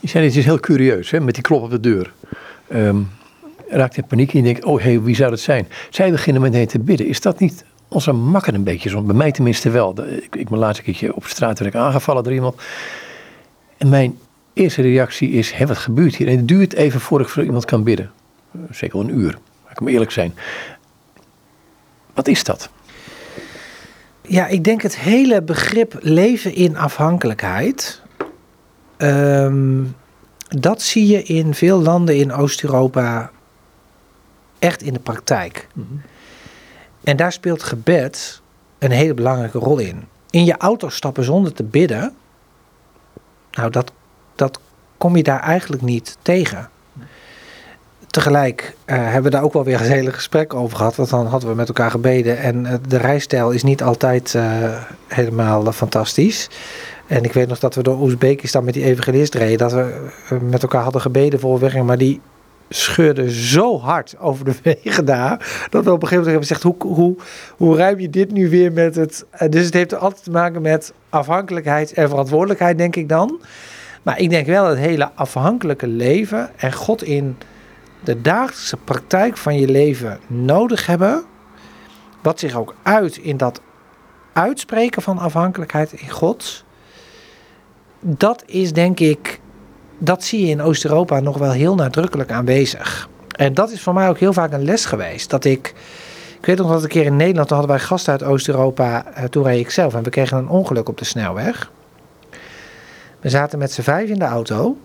Je 0.00 0.08
zei 0.08 0.26
is 0.26 0.44
heel 0.44 0.60
curieus, 0.60 1.10
hè, 1.10 1.20
met 1.20 1.34
die 1.34 1.42
klop 1.42 1.62
op 1.62 1.70
de 1.70 1.80
deur. 1.80 2.12
Um, 2.74 3.10
raakt 3.68 3.96
in 3.96 4.06
paniek 4.06 4.32
en 4.32 4.38
je 4.38 4.44
denkt, 4.44 4.64
oh 4.64 4.82
hey, 4.82 5.00
wie 5.00 5.14
zou 5.14 5.30
dat 5.30 5.40
zijn? 5.40 5.68
Zij 5.90 6.10
beginnen 6.10 6.42
meteen 6.42 6.66
te 6.66 6.78
bidden. 6.78 7.06
Is 7.06 7.20
dat 7.20 7.38
niet 7.38 7.64
onze 7.88 8.12
makker 8.12 8.54
een 8.54 8.64
beetje? 8.64 9.02
Bij 9.02 9.14
mij 9.14 9.32
tenminste 9.32 9.70
wel. 9.70 10.06
Ik, 10.08 10.36
ik 10.36 10.50
me 10.50 10.56
laatst 10.56 10.78
een 10.78 10.84
keertje 10.84 11.14
op 11.14 11.26
straat 11.26 11.58
werd 11.58 11.74
ik 11.74 11.80
aangevallen 11.80 12.22
door 12.24 12.32
iemand. 12.32 12.54
En 13.76 13.88
mijn 13.88 14.18
eerste 14.52 14.82
reactie 14.82 15.30
is, 15.30 15.52
hé, 15.52 15.66
wat 15.66 15.78
gebeurt 15.78 16.16
hier? 16.16 16.28
En 16.28 16.36
het 16.36 16.48
duurt 16.48 16.74
even 16.74 17.00
voordat 17.00 17.26
ik 17.26 17.32
voor 17.32 17.44
iemand 17.44 17.64
kan 17.64 17.82
bidden. 17.82 18.10
Zeker 18.70 19.00
een 19.00 19.18
uur, 19.18 19.38
ik 19.70 19.80
moet 19.80 19.90
eerlijk 19.90 20.10
zijn. 20.10 20.34
Wat 22.14 22.28
is 22.28 22.44
dat? 22.44 22.70
Ja, 24.22 24.46
ik 24.46 24.64
denk 24.64 24.82
het 24.82 24.98
hele 24.98 25.42
begrip 25.42 25.98
leven 26.00 26.54
in 26.54 26.76
afhankelijkheid. 26.76 28.02
Um, 28.98 29.96
dat 30.48 30.82
zie 30.82 31.06
je 31.06 31.22
in 31.22 31.54
veel 31.54 31.80
landen 31.80 32.16
in 32.16 32.32
Oost-Europa 32.32 33.30
echt 34.58 34.82
in 34.82 34.92
de 34.92 35.00
praktijk. 35.00 35.68
Mm 35.74 35.86
-hmm. 35.88 36.00
En 37.04 37.16
daar 37.16 37.32
speelt 37.32 37.62
gebed 37.62 38.40
een 38.78 38.90
hele 38.90 39.14
belangrijke 39.14 39.58
rol 39.58 39.78
in. 39.78 40.04
In 40.30 40.44
je 40.44 40.56
auto 40.56 40.88
stappen 40.88 41.24
zonder 41.24 41.52
te 41.52 41.62
bidden, 41.62 42.14
nou 43.50 43.70
dat, 43.70 43.92
dat 44.34 44.60
kom 44.98 45.16
je 45.16 45.22
daar 45.22 45.40
eigenlijk 45.40 45.82
niet 45.82 46.16
tegen. 46.22 46.70
Tegelijk 48.12 48.74
uh, 48.86 48.96
hebben 48.96 49.22
we 49.22 49.30
daar 49.30 49.42
ook 49.42 49.52
wel 49.52 49.64
weer 49.64 49.80
een 49.80 49.86
hele 49.86 50.12
gesprek 50.12 50.54
over 50.54 50.76
gehad. 50.76 50.96
Want 50.96 51.10
dan 51.10 51.26
hadden 51.26 51.48
we 51.48 51.54
met 51.54 51.68
elkaar 51.68 51.90
gebeden. 51.90 52.38
En 52.38 52.64
uh, 52.64 52.72
de 52.88 52.96
rijstijl 52.96 53.50
is 53.50 53.62
niet 53.62 53.82
altijd 53.82 54.34
uh, 54.34 54.44
helemaal 55.06 55.72
fantastisch. 55.72 56.48
En 57.06 57.24
ik 57.24 57.32
weet 57.32 57.48
nog 57.48 57.58
dat 57.58 57.74
we 57.74 57.82
door 57.82 58.00
Oezbekistan 58.00 58.64
met 58.64 58.74
die 58.74 58.84
evangelist 58.84 59.34
reden. 59.34 59.58
Dat 59.58 59.72
we 59.72 60.38
met 60.42 60.62
elkaar 60.62 60.82
hadden 60.82 61.00
gebeden 61.00 61.40
voor 61.40 61.54
we 61.54 61.60
weggingen. 61.60 61.86
Maar 61.86 61.98
die 61.98 62.20
scheurde 62.68 63.32
zo 63.32 63.78
hard 63.80 64.14
over 64.18 64.44
de 64.44 64.54
wegen 64.82 65.04
daar. 65.04 65.66
Dat 65.70 65.84
we 65.84 65.92
op 65.92 66.02
een 66.02 66.08
gegeven 66.08 66.24
moment 66.24 66.24
hebben 66.26 66.46
gezegd: 66.46 66.62
hoe, 66.62 66.74
hoe, 66.78 67.16
hoe 67.56 67.76
ruim 67.76 68.00
je 68.00 68.10
dit 68.10 68.32
nu 68.32 68.50
weer 68.50 68.72
met 68.72 68.94
het. 68.94 69.24
Dus 69.48 69.64
het 69.64 69.74
heeft 69.74 69.94
altijd 69.94 70.24
te 70.24 70.30
maken 70.30 70.62
met 70.62 70.92
afhankelijkheid 71.08 71.92
en 71.92 72.08
verantwoordelijkheid, 72.08 72.78
denk 72.78 72.96
ik 72.96 73.08
dan. 73.08 73.40
Maar 74.02 74.18
ik 74.18 74.30
denk 74.30 74.46
wel 74.46 74.66
het 74.66 74.78
hele 74.78 75.10
afhankelijke 75.14 75.86
leven 75.86 76.50
en 76.56 76.72
God 76.72 77.02
in 77.02 77.36
de 78.04 78.20
dagelijkse 78.20 78.76
praktijk 78.76 79.36
van 79.36 79.58
je 79.58 79.68
leven 79.68 80.20
nodig 80.26 80.86
hebben. 80.86 81.24
Wat 82.22 82.38
zich 82.38 82.56
ook 82.56 82.74
uit 82.82 83.16
in 83.16 83.36
dat 83.36 83.60
uitspreken 84.32 85.02
van 85.02 85.18
afhankelijkheid 85.18 85.92
in 85.92 86.10
God. 86.10 86.64
Dat 88.00 88.42
is 88.46 88.72
denk 88.72 89.00
ik, 89.00 89.40
dat 89.98 90.24
zie 90.24 90.40
je 90.40 90.50
in 90.50 90.62
Oost-Europa 90.62 91.20
nog 91.20 91.38
wel 91.38 91.50
heel 91.50 91.74
nadrukkelijk 91.74 92.30
aanwezig. 92.30 93.08
En 93.36 93.54
dat 93.54 93.70
is 93.70 93.82
voor 93.82 93.94
mij 93.94 94.08
ook 94.08 94.18
heel 94.18 94.32
vaak 94.32 94.52
een 94.52 94.64
les 94.64 94.84
geweest. 94.84 95.30
Dat 95.30 95.44
ik, 95.44 95.74
ik 96.38 96.46
weet 96.46 96.58
nog 96.58 96.70
dat 96.70 96.82
een 96.82 96.88
keer 96.88 97.04
in 97.04 97.16
Nederland, 97.16 97.50
hadden 97.50 97.68
wij 97.68 97.78
gasten 97.78 98.12
uit 98.12 98.22
Oost-Europa, 98.22 99.06
eh, 99.14 99.24
toen 99.24 99.44
reed 99.44 99.60
ik 99.60 99.70
zelf 99.70 99.94
en 99.94 100.02
we 100.02 100.10
kregen 100.10 100.38
een 100.38 100.48
ongeluk 100.48 100.88
op 100.88 100.98
de 100.98 101.04
snelweg. 101.04 101.70
We 103.20 103.28
zaten 103.28 103.58
met 103.58 103.72
z'n 103.72 103.82
vijf 103.82 104.08
in 104.08 104.18
de 104.18 104.24
auto. 104.24 104.76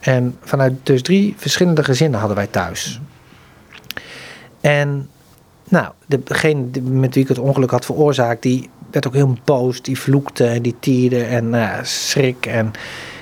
En 0.00 0.36
vanuit 0.40 0.72
dus 0.82 1.02
drie 1.02 1.34
verschillende 1.36 1.84
gezinnen 1.84 2.18
hadden 2.18 2.36
wij 2.36 2.46
thuis. 2.46 3.00
En 4.60 5.08
nou, 5.68 5.92
degene 6.06 6.80
met 6.80 7.14
wie 7.14 7.22
ik 7.22 7.28
het 7.28 7.38
ongeluk 7.38 7.70
had 7.70 7.84
veroorzaakt, 7.84 8.42
die 8.42 8.70
werd 8.90 9.06
ook 9.06 9.14
heel 9.14 9.36
boos. 9.44 9.82
Die 9.82 9.98
vloekte 9.98 10.46
en 10.46 10.62
die 10.62 10.76
tierde 10.80 11.24
en 11.24 11.44
uh, 11.54 11.72
schrik. 11.82 12.46
En 12.46 12.72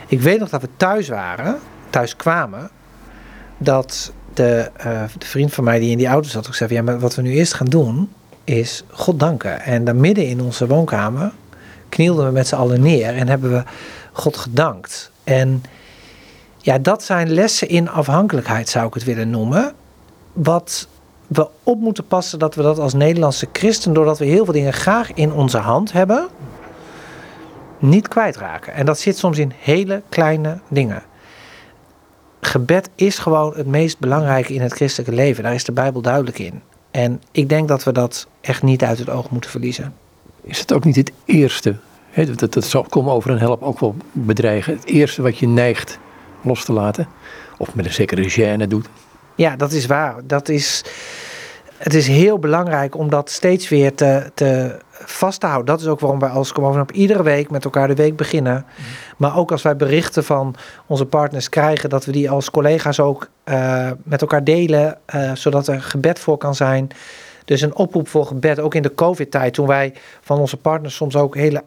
ik 0.07 0.21
weet 0.21 0.39
nog 0.39 0.49
dat 0.49 0.61
we 0.61 0.69
thuis 0.77 1.09
waren, 1.09 1.59
thuis 1.91 2.17
kwamen, 2.17 2.71
dat 3.59 4.13
de, 4.35 4.71
uh, 4.87 5.03
de 5.19 5.27
vriend 5.27 5.53
van 5.53 5.65
mij 5.65 5.79
die 5.79 5.91
in 5.91 5.99
die 5.99 6.07
auto 6.07 6.29
zat, 6.29 6.47
ik 6.47 6.55
zei: 6.55 6.75
Ja, 6.75 6.83
maar 6.83 6.99
wat 6.99 7.15
we 7.15 7.23
nu 7.23 7.33
eerst 7.33 7.55
gaan 7.55 7.67
doen, 7.67 8.11
is 8.45 8.85
God 8.91 9.21
danken. 9.21 9.61
En 9.61 9.85
dan 9.85 10.01
midden 10.01 10.27
in 10.27 10.41
onze 10.41 10.67
woonkamer 10.67 11.33
knielden 11.89 12.27
we 12.27 12.33
met 12.33 12.47
z'n 12.47 12.55
allen 12.55 12.81
neer 12.81 13.15
en 13.15 13.29
hebben 13.29 13.51
we 13.51 13.63
God 14.13 14.37
gedankt. 14.37 15.11
En 15.25 15.63
ja, 16.65 16.79
dat 16.79 17.03
zijn 17.03 17.31
lessen 17.31 17.69
in 17.69 17.89
afhankelijkheid, 17.89 18.69
zou 18.69 18.87
ik 18.87 18.95
het 18.95 19.05
willen 19.05 19.31
noemen. 19.31 19.73
Wat 20.33 20.89
we 21.27 21.49
op 21.63 21.81
moeten 21.81 22.07
passen 22.07 22.39
dat 22.39 22.55
we 22.55 22.63
dat 22.63 22.79
als 22.79 22.93
Nederlandse 22.93 23.49
christen, 23.53 23.93
doordat 23.93 24.19
we 24.19 24.25
heel 24.25 24.45
veel 24.45 24.53
dingen 24.53 24.73
graag 24.73 25.13
in 25.13 25.33
onze 25.33 25.59
hand 25.59 25.93
hebben, 25.93 26.29
niet 27.79 28.09
kwijtraken. 28.09 28.75
En 28.75 28.87
dat 28.87 28.99
zit 28.99 29.19
soms 29.19 29.39
in 29.39 29.53
hele 29.59 30.03
kleine 30.09 30.59
dingen. 30.69 31.03
Gebed 32.41 32.89
is 32.95 33.19
gewoon 33.19 33.53
het 33.57 33.67
meest 33.67 33.99
belangrijke 33.99 34.55
in 34.55 34.61
het 34.61 34.73
christelijke 34.73 35.15
leven. 35.15 35.43
Daar 35.43 35.55
is 35.55 35.65
de 35.65 35.73
Bijbel 35.73 36.01
duidelijk 36.01 36.39
in. 36.39 36.63
En 36.91 37.23
ik 37.33 37.49
denk 37.49 37.69
dat 37.69 37.85
we 37.85 37.93
dat 37.93 38.27
echt 38.41 38.63
niet 38.63 38.85
uit 38.85 38.99
het 38.99 39.11
oog 39.11 39.31
moeten 39.31 39.51
verliezen. 39.51 39.95
Is 40.43 40.59
het 40.59 40.73
ook 40.73 40.85
niet 40.85 40.97
het 40.97 41.13
eerste? 41.25 41.77
Hè, 42.11 42.35
dat, 42.35 42.53
dat 42.53 42.65
zal 42.65 42.83
komen 42.83 43.13
over 43.13 43.31
een 43.31 43.39
help 43.39 43.63
ook 43.63 43.81
wel 43.81 43.97
bedreigen. 44.13 44.75
Het 44.75 44.85
eerste 44.85 45.23
wat 45.23 45.39
je 45.39 45.49
neigt 45.49 45.99
los 46.45 46.65
te 46.65 46.73
laten. 46.73 47.09
Of 47.59 47.75
met 47.75 47.85
een 47.85 47.93
zekere 47.93 48.31
gêne 48.31 48.69
doet. 48.69 48.89
Ja, 49.35 49.57
dat 49.57 49.73
is 49.73 49.87
waar. 49.87 50.15
Dat 50.25 50.49
is, 50.49 50.85
het 51.77 51.95
is 51.95 52.07
heel 52.07 52.39
belangrijk 52.39 52.97
om 52.97 53.11
dat 53.11 53.31
steeds 53.31 53.69
weer 53.69 53.95
te, 53.95 54.31
te 54.35 54.79
vast 54.91 55.41
te 55.41 55.47
houden. 55.47 55.67
Dat 55.67 55.81
is 55.81 55.87
ook 55.87 56.01
waarom 56.01 56.19
wij 56.19 56.29
als 56.29 56.53
Kom 56.53 56.81
op 56.81 56.93
iedere 56.93 57.23
week 57.23 57.51
met 57.51 57.65
elkaar 57.65 57.89
de 57.89 57.95
week 57.95 58.17
beginnen. 58.17 58.55
Mhm. 58.55 58.87
Maar 59.17 59.37
ook 59.37 59.53
als 59.53 59.63
wij 59.63 59.77
berichten 59.77 60.25
van 60.25 60.55
onze 60.87 61.07
partners 61.07 61.49
krijgen, 61.49 61.91
dat 61.91 62.05
we 62.05 62.13
die 62.13 62.31
als 62.31 62.51
collega's 62.51 63.01
ook 63.01 63.29
uh, 63.45 63.91
met 64.03 64.21
elkaar 64.21 64.45
delen, 64.45 64.99
uh, 65.15 65.33
zodat 65.35 65.69
er 65.69 65.83
gebed 65.83 66.19
voor 66.19 66.37
kan 66.37 66.55
zijn. 66.55 66.89
Dus 67.45 67.61
een 67.61 67.75
oproep 67.77 68.09
voor 68.09 68.27
gebed, 68.27 68.61
ook 68.61 68.75
in 68.75 68.83
de 68.83 68.95
COVID-tijd, 68.95 69.55
toen 69.55 69.67
wij 69.67 69.95
van 70.21 70.39
onze 70.39 70.57
partners 70.57 70.95
soms 70.95 71.17
ook 71.17 71.35
hele 71.35 71.63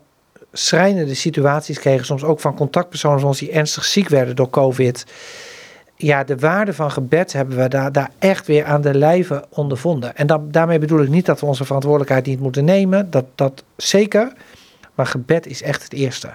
schrijnende 0.57 1.13
situaties 1.13 1.79
kregen, 1.79 2.05
soms 2.05 2.23
ook 2.23 2.39
van 2.39 2.55
contactpersonen 2.55 3.19
van 3.19 3.29
ons 3.29 3.39
die 3.39 3.51
ernstig 3.51 3.85
ziek 3.85 4.09
werden 4.09 4.35
door 4.35 4.49
COVID. 4.49 5.05
Ja, 5.95 6.23
de 6.23 6.37
waarde 6.37 6.73
van 6.73 6.91
gebed 6.91 7.33
hebben 7.33 7.57
we 7.57 7.67
daar, 7.67 7.91
daar 7.91 8.11
echt 8.19 8.47
weer 8.47 8.65
aan 8.65 8.81
de 8.81 8.93
lijve 8.93 9.45
ondervonden. 9.49 10.15
En 10.15 10.49
daarmee 10.51 10.79
bedoel 10.79 11.01
ik 11.01 11.09
niet 11.09 11.25
dat 11.25 11.39
we 11.39 11.45
onze 11.45 11.65
verantwoordelijkheid 11.65 12.25
niet 12.25 12.39
moeten 12.39 12.65
nemen. 12.65 13.09
Dat, 13.09 13.25
dat 13.35 13.63
zeker. 13.75 14.33
Maar 14.95 15.05
gebed 15.05 15.47
is 15.47 15.61
echt 15.61 15.83
het 15.83 15.93
eerste. 15.93 16.29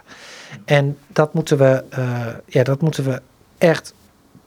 En 0.64 0.99
dat 1.07 1.35
moeten 1.35 1.59
we, 1.59 1.85
uh, 1.99 2.27
ja, 2.47 2.62
dat 2.62 2.81
moeten 2.81 3.05
we 3.05 3.20
echt 3.59 3.95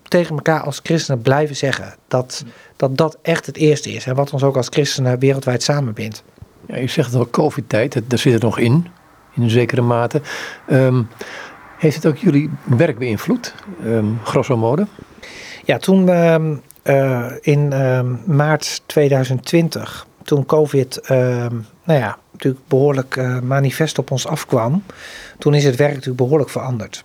tegen 0.04 0.36
elkaar 0.36 0.62
als 0.62 0.80
christenen 0.84 1.22
blijven 1.22 1.56
zeggen. 1.56 1.96
Dat, 2.08 2.44
dat 2.76 2.98
dat 2.98 3.18
echt 3.22 3.46
het 3.46 3.58
eerste 3.58 3.92
is. 3.92 4.06
En 4.06 4.16
wat 4.16 4.34
ons 4.34 4.44
ook 4.44 4.56
als 4.56 4.68
christenen 4.70 5.20
wereldwijd 5.20 5.64
samenbindt. 5.64 6.24
Ja, 6.68 6.78
je 6.78 6.88
zegt 6.88 7.16
al, 7.16 7.30
COVID-tijd, 7.30 8.02
daar 8.08 8.20
zit 8.20 8.34
het 8.34 8.42
nog 8.42 8.60
in 8.60 8.88
in 9.36 9.44
een 9.44 9.50
zekere 9.50 9.82
mate. 9.82 10.22
Um, 10.70 11.08
heeft 11.78 11.96
het 11.96 12.06
ook 12.06 12.18
jullie 12.18 12.50
werk 12.64 12.98
beïnvloed, 12.98 13.56
um, 13.84 14.20
grosso 14.24 14.58
modo? 14.58 14.86
Ja, 15.64 15.78
toen 15.78 16.10
um, 16.10 16.62
uh, 16.84 17.32
in 17.42 17.68
maart 18.26 18.82
2020, 18.86 20.08
toen 20.24 20.46
COVID 20.46 21.02
nou 21.86 22.00
ja, 22.00 22.18
natuurlijk 22.32 22.68
behoorlijk 22.68 23.16
uh, 23.16 23.40
manifest 23.40 23.98
op 23.98 24.12
ons 24.12 24.28
afkwam, 24.28 24.84
toen 25.38 25.54
is 25.54 25.64
het 25.64 25.76
werk 25.76 25.94
natuurlijk 25.94 26.18
behoorlijk 26.18 26.50
veranderd. 26.50 27.04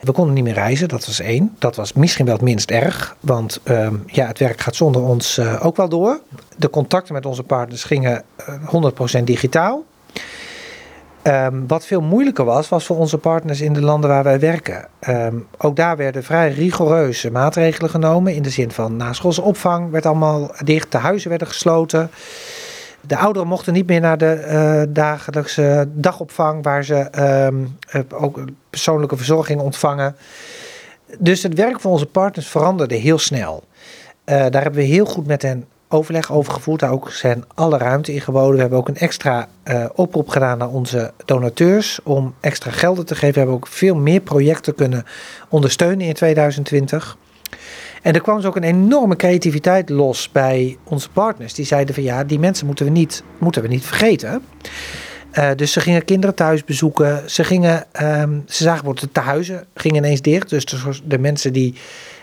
We 0.00 0.12
konden 0.12 0.34
niet 0.34 0.44
meer 0.44 0.54
reizen, 0.54 0.88
dat 0.88 1.06
was 1.06 1.20
één. 1.20 1.56
Dat 1.58 1.76
was 1.76 1.92
misschien 1.92 2.24
wel 2.24 2.34
het 2.34 2.42
minst 2.42 2.70
erg, 2.70 3.16
want 3.20 3.60
ja, 4.06 4.26
het 4.26 4.38
werk 4.38 4.60
gaat 4.60 4.76
zonder 4.76 5.02
ons 5.02 5.38
uh, 5.38 5.66
ook 5.66 5.76
wel 5.76 5.88
door. 5.88 6.20
De 6.56 6.70
contacten 6.70 7.14
met 7.14 7.26
onze 7.26 7.42
partners 7.42 7.84
gingen 7.84 8.24
100% 9.20 9.22
digitaal. 9.24 9.84
Um, 11.26 11.66
wat 11.66 11.86
veel 11.86 12.00
moeilijker 12.00 12.44
was, 12.44 12.68
was 12.68 12.86
voor 12.86 12.96
onze 12.96 13.18
partners 13.18 13.60
in 13.60 13.72
de 13.72 13.80
landen 13.80 14.10
waar 14.10 14.22
wij 14.22 14.40
werken. 14.40 14.88
Um, 15.08 15.46
ook 15.58 15.76
daar 15.76 15.96
werden 15.96 16.24
vrij 16.24 16.52
rigoureuze 16.52 17.30
maatregelen 17.30 17.90
genomen. 17.90 18.34
In 18.34 18.42
de 18.42 18.50
zin 18.50 18.70
van 18.70 18.96
naschoolse 18.96 19.42
opvang 19.42 19.90
werd 19.90 20.06
allemaal 20.06 20.50
dicht, 20.64 20.92
de 20.92 20.98
huizen 20.98 21.28
werden 21.28 21.48
gesloten. 21.48 22.10
De 23.00 23.16
ouderen 23.16 23.48
mochten 23.48 23.72
niet 23.72 23.86
meer 23.86 24.00
naar 24.00 24.18
de 24.18 24.44
uh, 24.46 24.94
dagelijkse 24.94 25.88
dagopvang, 25.92 26.62
waar 26.62 26.84
ze 26.84 27.08
um, 27.46 27.76
ook 28.14 28.44
persoonlijke 28.70 29.16
verzorging 29.16 29.60
ontvangen. 29.60 30.16
Dus 31.18 31.42
het 31.42 31.54
werk 31.54 31.80
van 31.80 31.90
onze 31.90 32.06
partners 32.06 32.48
veranderde 32.48 32.94
heel 32.94 33.18
snel. 33.18 33.64
Uh, 34.24 34.36
daar 34.50 34.62
hebben 34.62 34.80
we 34.80 34.86
heel 34.86 35.06
goed 35.06 35.26
met 35.26 35.42
hen 35.42 35.64
overleg 35.88 36.32
over 36.32 36.52
gevoerd. 36.52 36.80
Daar 36.80 36.90
ook 36.90 37.10
zijn 37.10 37.44
alle 37.54 37.78
ruimte 37.78 38.12
in 38.12 38.20
geboden. 38.20 38.54
We 38.54 38.60
hebben 38.60 38.78
ook 38.78 38.88
een 38.88 38.96
extra 38.96 39.48
uh, 39.64 39.84
oproep 39.94 40.28
gedaan 40.28 40.58
naar 40.58 40.68
onze 40.68 41.12
donateurs 41.24 42.00
om 42.02 42.34
extra 42.40 42.70
gelden 42.70 43.06
te 43.06 43.14
geven. 43.14 43.32
We 43.32 43.38
hebben 43.38 43.56
ook 43.56 43.66
veel 43.66 43.96
meer 43.96 44.20
projecten 44.20 44.74
kunnen 44.74 45.04
ondersteunen 45.48 46.06
in 46.06 46.14
2020. 46.14 47.16
En 48.02 48.14
er 48.14 48.20
kwam 48.20 48.36
dus 48.36 48.44
ook 48.44 48.56
een 48.56 48.62
enorme 48.62 49.16
creativiteit 49.16 49.88
los 49.88 50.30
bij 50.32 50.76
onze 50.84 51.10
partners. 51.10 51.54
Die 51.54 51.64
zeiden 51.64 51.94
van 51.94 52.04
ja, 52.04 52.24
die 52.24 52.38
mensen 52.38 52.66
moeten 52.66 52.84
we 52.84 52.90
niet, 52.90 53.22
moeten 53.38 53.62
we 53.62 53.68
niet 53.68 53.84
vergeten. 53.84 54.42
Uh, 55.38 55.50
dus 55.56 55.72
ze 55.72 55.80
gingen 55.80 56.04
kinderen 56.04 56.34
thuis 56.34 56.64
bezoeken. 56.64 57.30
Ze, 57.30 57.44
gingen, 57.44 57.86
um, 58.02 58.42
ze 58.46 58.62
zagen 58.62 58.84
bijvoorbeeld 58.84 59.00
de 59.00 59.20
tehuizen 59.20 59.66
gingen 59.74 60.04
ineens 60.04 60.20
dicht. 60.20 60.50
Dus 60.50 60.64
de 61.04 61.18
mensen 61.18 61.52
die 61.52 61.74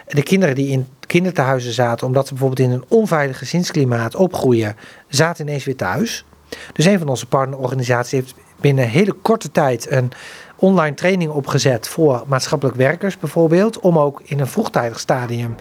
de 0.08 0.24
kinderen 0.24 0.56
die 0.56 0.70
in 0.70 0.88
kinderthuizen 1.12 1.74
zaten, 1.74 2.08
omdat 2.08 2.28
ze 2.28 2.34
bijvoorbeeld 2.34 2.70
in 2.70 2.76
een 2.76 2.86
onveilig 2.88 3.38
gezinsklimaat 3.38 4.16
opgroeien, 4.16 4.76
zaten 5.08 5.48
ineens 5.48 5.64
weer 5.64 5.76
thuis. 5.76 6.26
Dus 6.74 6.86
een 6.86 7.00
van 7.00 7.08
onze 7.08 7.28
partnerorganisaties 7.28 8.12
heeft 8.12 8.34
binnen 8.62 8.88
hele 8.88 9.12
korte 9.12 9.52
tijd 9.52 9.92
een 9.92 10.12
online 10.56 10.96
training 10.96 11.32
opgezet 11.32 11.88
voor 11.88 12.24
maatschappelijk 12.28 12.78
werkers 12.78 13.18
bijvoorbeeld, 13.18 13.80
om 13.80 14.00
ook 14.00 14.22
in 14.24 14.40
een 14.40 14.48
vroegtijdig 14.48 15.00
stadium 15.00 15.56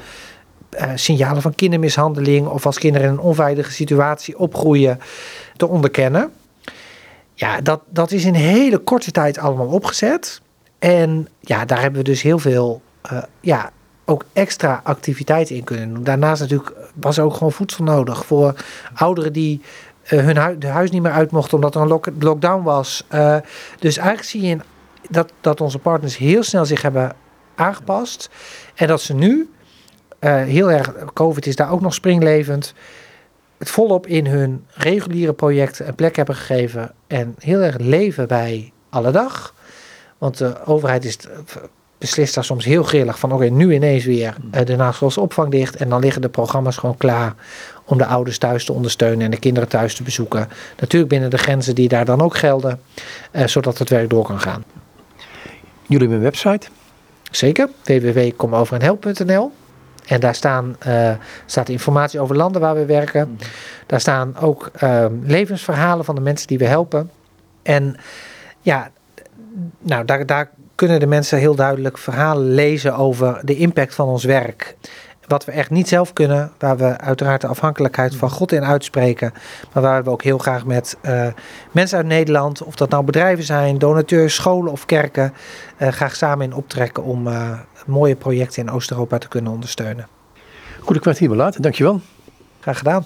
uh, 0.70 0.82
signalen 0.94 1.42
van 1.42 1.54
kindermishandeling 1.54 2.46
of 2.46 2.66
als 2.66 2.78
kinderen 2.78 3.06
in 3.06 3.12
een 3.12 3.20
onveilige 3.20 3.72
situatie 3.72 4.38
opgroeien 4.38 4.98
te 5.56 5.68
onderkennen. 5.68 6.32
Ja, 7.34 7.60
dat, 7.60 7.80
dat 7.88 8.12
is 8.12 8.24
in 8.24 8.34
hele 8.34 8.78
korte 8.78 9.10
tijd 9.10 9.38
allemaal 9.38 9.66
opgezet. 9.68 10.40
En 10.78 11.28
ja, 11.40 11.64
daar 11.64 11.80
hebben 11.80 12.00
we 12.00 12.08
dus 12.08 12.22
heel 12.22 12.38
veel 12.38 12.82
uh, 13.12 13.22
ja, 13.40 13.70
ook 14.10 14.24
extra 14.32 14.80
activiteiten 14.84 15.56
in 15.56 15.64
kunnen 15.64 15.94
doen. 15.94 16.04
Daarnaast 16.04 16.40
natuurlijk 16.40 16.72
was 16.94 17.18
ook 17.18 17.32
gewoon 17.32 17.52
voedsel 17.52 17.84
nodig 17.84 18.26
voor 18.26 18.54
ouderen 18.94 19.32
die 19.32 19.60
uh, 20.04 20.24
hun 20.24 20.36
hu 20.36 20.66
huis 20.66 20.90
niet 20.90 21.02
meer 21.02 21.12
uit 21.12 21.30
mochten 21.30 21.54
omdat 21.54 21.74
er 21.74 21.80
een 21.80 21.88
lock 21.88 22.06
lockdown 22.18 22.62
was. 22.62 23.06
Uh, 23.14 23.36
dus 23.78 23.96
eigenlijk 23.96 24.28
zie 24.28 24.42
je 24.42 24.58
dat, 25.08 25.32
dat 25.40 25.60
onze 25.60 25.78
partners 25.78 26.16
heel 26.16 26.42
snel 26.42 26.64
zich 26.64 26.82
hebben 26.82 27.12
aangepast. 27.54 28.30
En 28.74 28.86
dat 28.86 29.00
ze 29.00 29.14
nu 29.14 29.50
eh, 30.18 30.34
heel 30.34 30.70
erg, 30.70 30.94
COVID 31.12 31.46
is 31.46 31.56
daar 31.56 31.70
ook 31.70 31.80
nog 31.80 31.94
springlevend, 31.94 32.74
het 33.58 33.70
volop 33.70 34.06
in 34.06 34.26
hun 34.26 34.66
reguliere 34.68 35.32
projecten 35.32 35.88
een 35.88 35.94
plek 35.94 36.16
hebben 36.16 36.34
gegeven 36.34 36.92
en 37.06 37.34
heel 37.38 37.60
erg 37.60 37.78
leven 37.78 38.28
bij 38.28 38.72
alle 38.90 39.10
dag. 39.10 39.54
Want 40.18 40.38
de 40.38 40.64
overheid 40.64 41.04
is, 41.04 41.18
beslist 42.00 42.34
daar 42.34 42.44
soms 42.44 42.64
heel 42.64 42.82
grillig 42.82 43.18
van 43.18 43.32
oké, 43.32 43.44
nu 43.44 43.74
ineens 43.74 44.04
weer 44.04 44.34
uh, 44.54 44.64
de 44.64 44.76
naschoolse 44.76 45.20
opvang 45.20 45.50
dicht 45.50 45.76
en 45.76 45.88
dan 45.88 46.00
liggen 46.00 46.22
de 46.22 46.28
programma's 46.28 46.76
gewoon 46.76 46.96
klaar 46.96 47.34
om 47.84 47.98
de 47.98 48.06
ouders 48.06 48.38
thuis 48.38 48.64
te 48.64 48.72
ondersteunen 48.72 49.24
en 49.24 49.30
de 49.30 49.38
kinderen 49.38 49.68
thuis 49.68 49.94
te 49.94 50.02
bezoeken. 50.02 50.48
Natuurlijk 50.78 51.10
binnen 51.10 51.30
de 51.30 51.38
grenzen 51.38 51.74
die 51.74 51.88
daar 51.88 52.04
dan 52.04 52.20
ook 52.20 52.36
gelden, 52.36 52.80
uh, 53.32 53.46
zodat 53.46 53.78
het 53.78 53.90
werk 53.90 54.10
door 54.10 54.24
kan 54.24 54.40
gaan. 54.40 54.64
Jullie 55.82 56.08
hebben 56.08 56.16
een 56.16 56.22
website? 56.22 56.66
Zeker, 57.30 57.68
www.komoverenhelp.nl. 57.84 59.52
En 60.06 60.20
daar 60.20 60.34
staan, 60.34 60.76
uh, 60.86 61.12
staat 61.46 61.68
informatie 61.68 62.20
over 62.20 62.36
landen 62.36 62.60
waar 62.60 62.74
we 62.74 62.84
werken. 62.84 63.28
Mm. 63.28 63.36
Daar 63.86 64.00
staan 64.00 64.38
ook 64.38 64.70
uh, 64.82 65.06
levensverhalen 65.22 66.04
van 66.04 66.14
de 66.14 66.20
mensen 66.20 66.46
die 66.46 66.58
we 66.58 66.66
helpen. 66.66 67.10
En 67.62 67.96
ja, 68.60 68.90
nou, 69.78 70.04
daar, 70.04 70.26
daar 70.26 70.50
kunnen 70.80 71.00
de 71.00 71.06
mensen 71.06 71.38
heel 71.38 71.54
duidelijk 71.54 71.98
verhalen 71.98 72.54
lezen 72.54 72.96
over 72.96 73.40
de 73.44 73.56
impact 73.56 73.94
van 73.94 74.08
ons 74.08 74.24
werk. 74.24 74.76
Wat 75.26 75.44
we 75.44 75.52
echt 75.52 75.70
niet 75.70 75.88
zelf 75.88 76.12
kunnen, 76.12 76.52
waar 76.58 76.76
we 76.76 76.98
uiteraard 76.98 77.40
de 77.40 77.46
afhankelijkheid 77.46 78.16
van 78.16 78.30
God 78.30 78.52
in 78.52 78.64
uitspreken. 78.64 79.32
Maar 79.72 79.82
waar 79.82 80.04
we 80.04 80.10
ook 80.10 80.22
heel 80.22 80.38
graag 80.38 80.64
met 80.64 80.96
uh, 81.02 81.26
mensen 81.70 81.96
uit 81.96 82.06
Nederland, 82.06 82.62
of 82.62 82.74
dat 82.74 82.90
nou 82.90 83.04
bedrijven 83.04 83.44
zijn, 83.44 83.78
donateurs, 83.78 84.34
scholen 84.34 84.72
of 84.72 84.86
kerken, 84.86 85.32
uh, 85.78 85.88
graag 85.88 86.16
samen 86.16 86.46
in 86.46 86.54
optrekken 86.54 87.02
om 87.02 87.26
uh, 87.26 87.58
mooie 87.86 88.16
projecten 88.16 88.62
in 88.62 88.70
Oost-Europa 88.70 89.18
te 89.18 89.28
kunnen 89.28 89.52
ondersteunen. 89.52 90.06
Goed, 90.80 90.96
ik 90.96 91.04
werd 91.04 91.18
hier 91.18 91.28
belaten. 91.28 91.62
Dankjewel. 91.62 92.00
Graag 92.60 92.78
gedaan. 92.78 93.04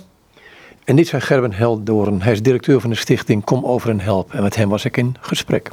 En 0.85 0.97
dit 0.97 1.07
zijn 1.07 1.23
Gerben 1.23 1.53
Heldoren. 1.53 2.23
Hij 2.23 2.33
is 2.33 2.43
directeur 2.43 2.81
van 2.81 2.91
de 2.91 2.97
stichting 2.97 3.45
Kom 3.45 3.65
Over 3.65 3.91
en 3.91 4.01
Help. 4.01 4.35
En 4.35 4.43
met 4.43 4.57
hem 4.57 4.69
was 4.69 4.85
ik 4.85 4.97
in 4.97 5.17
gesprek. 5.21 5.63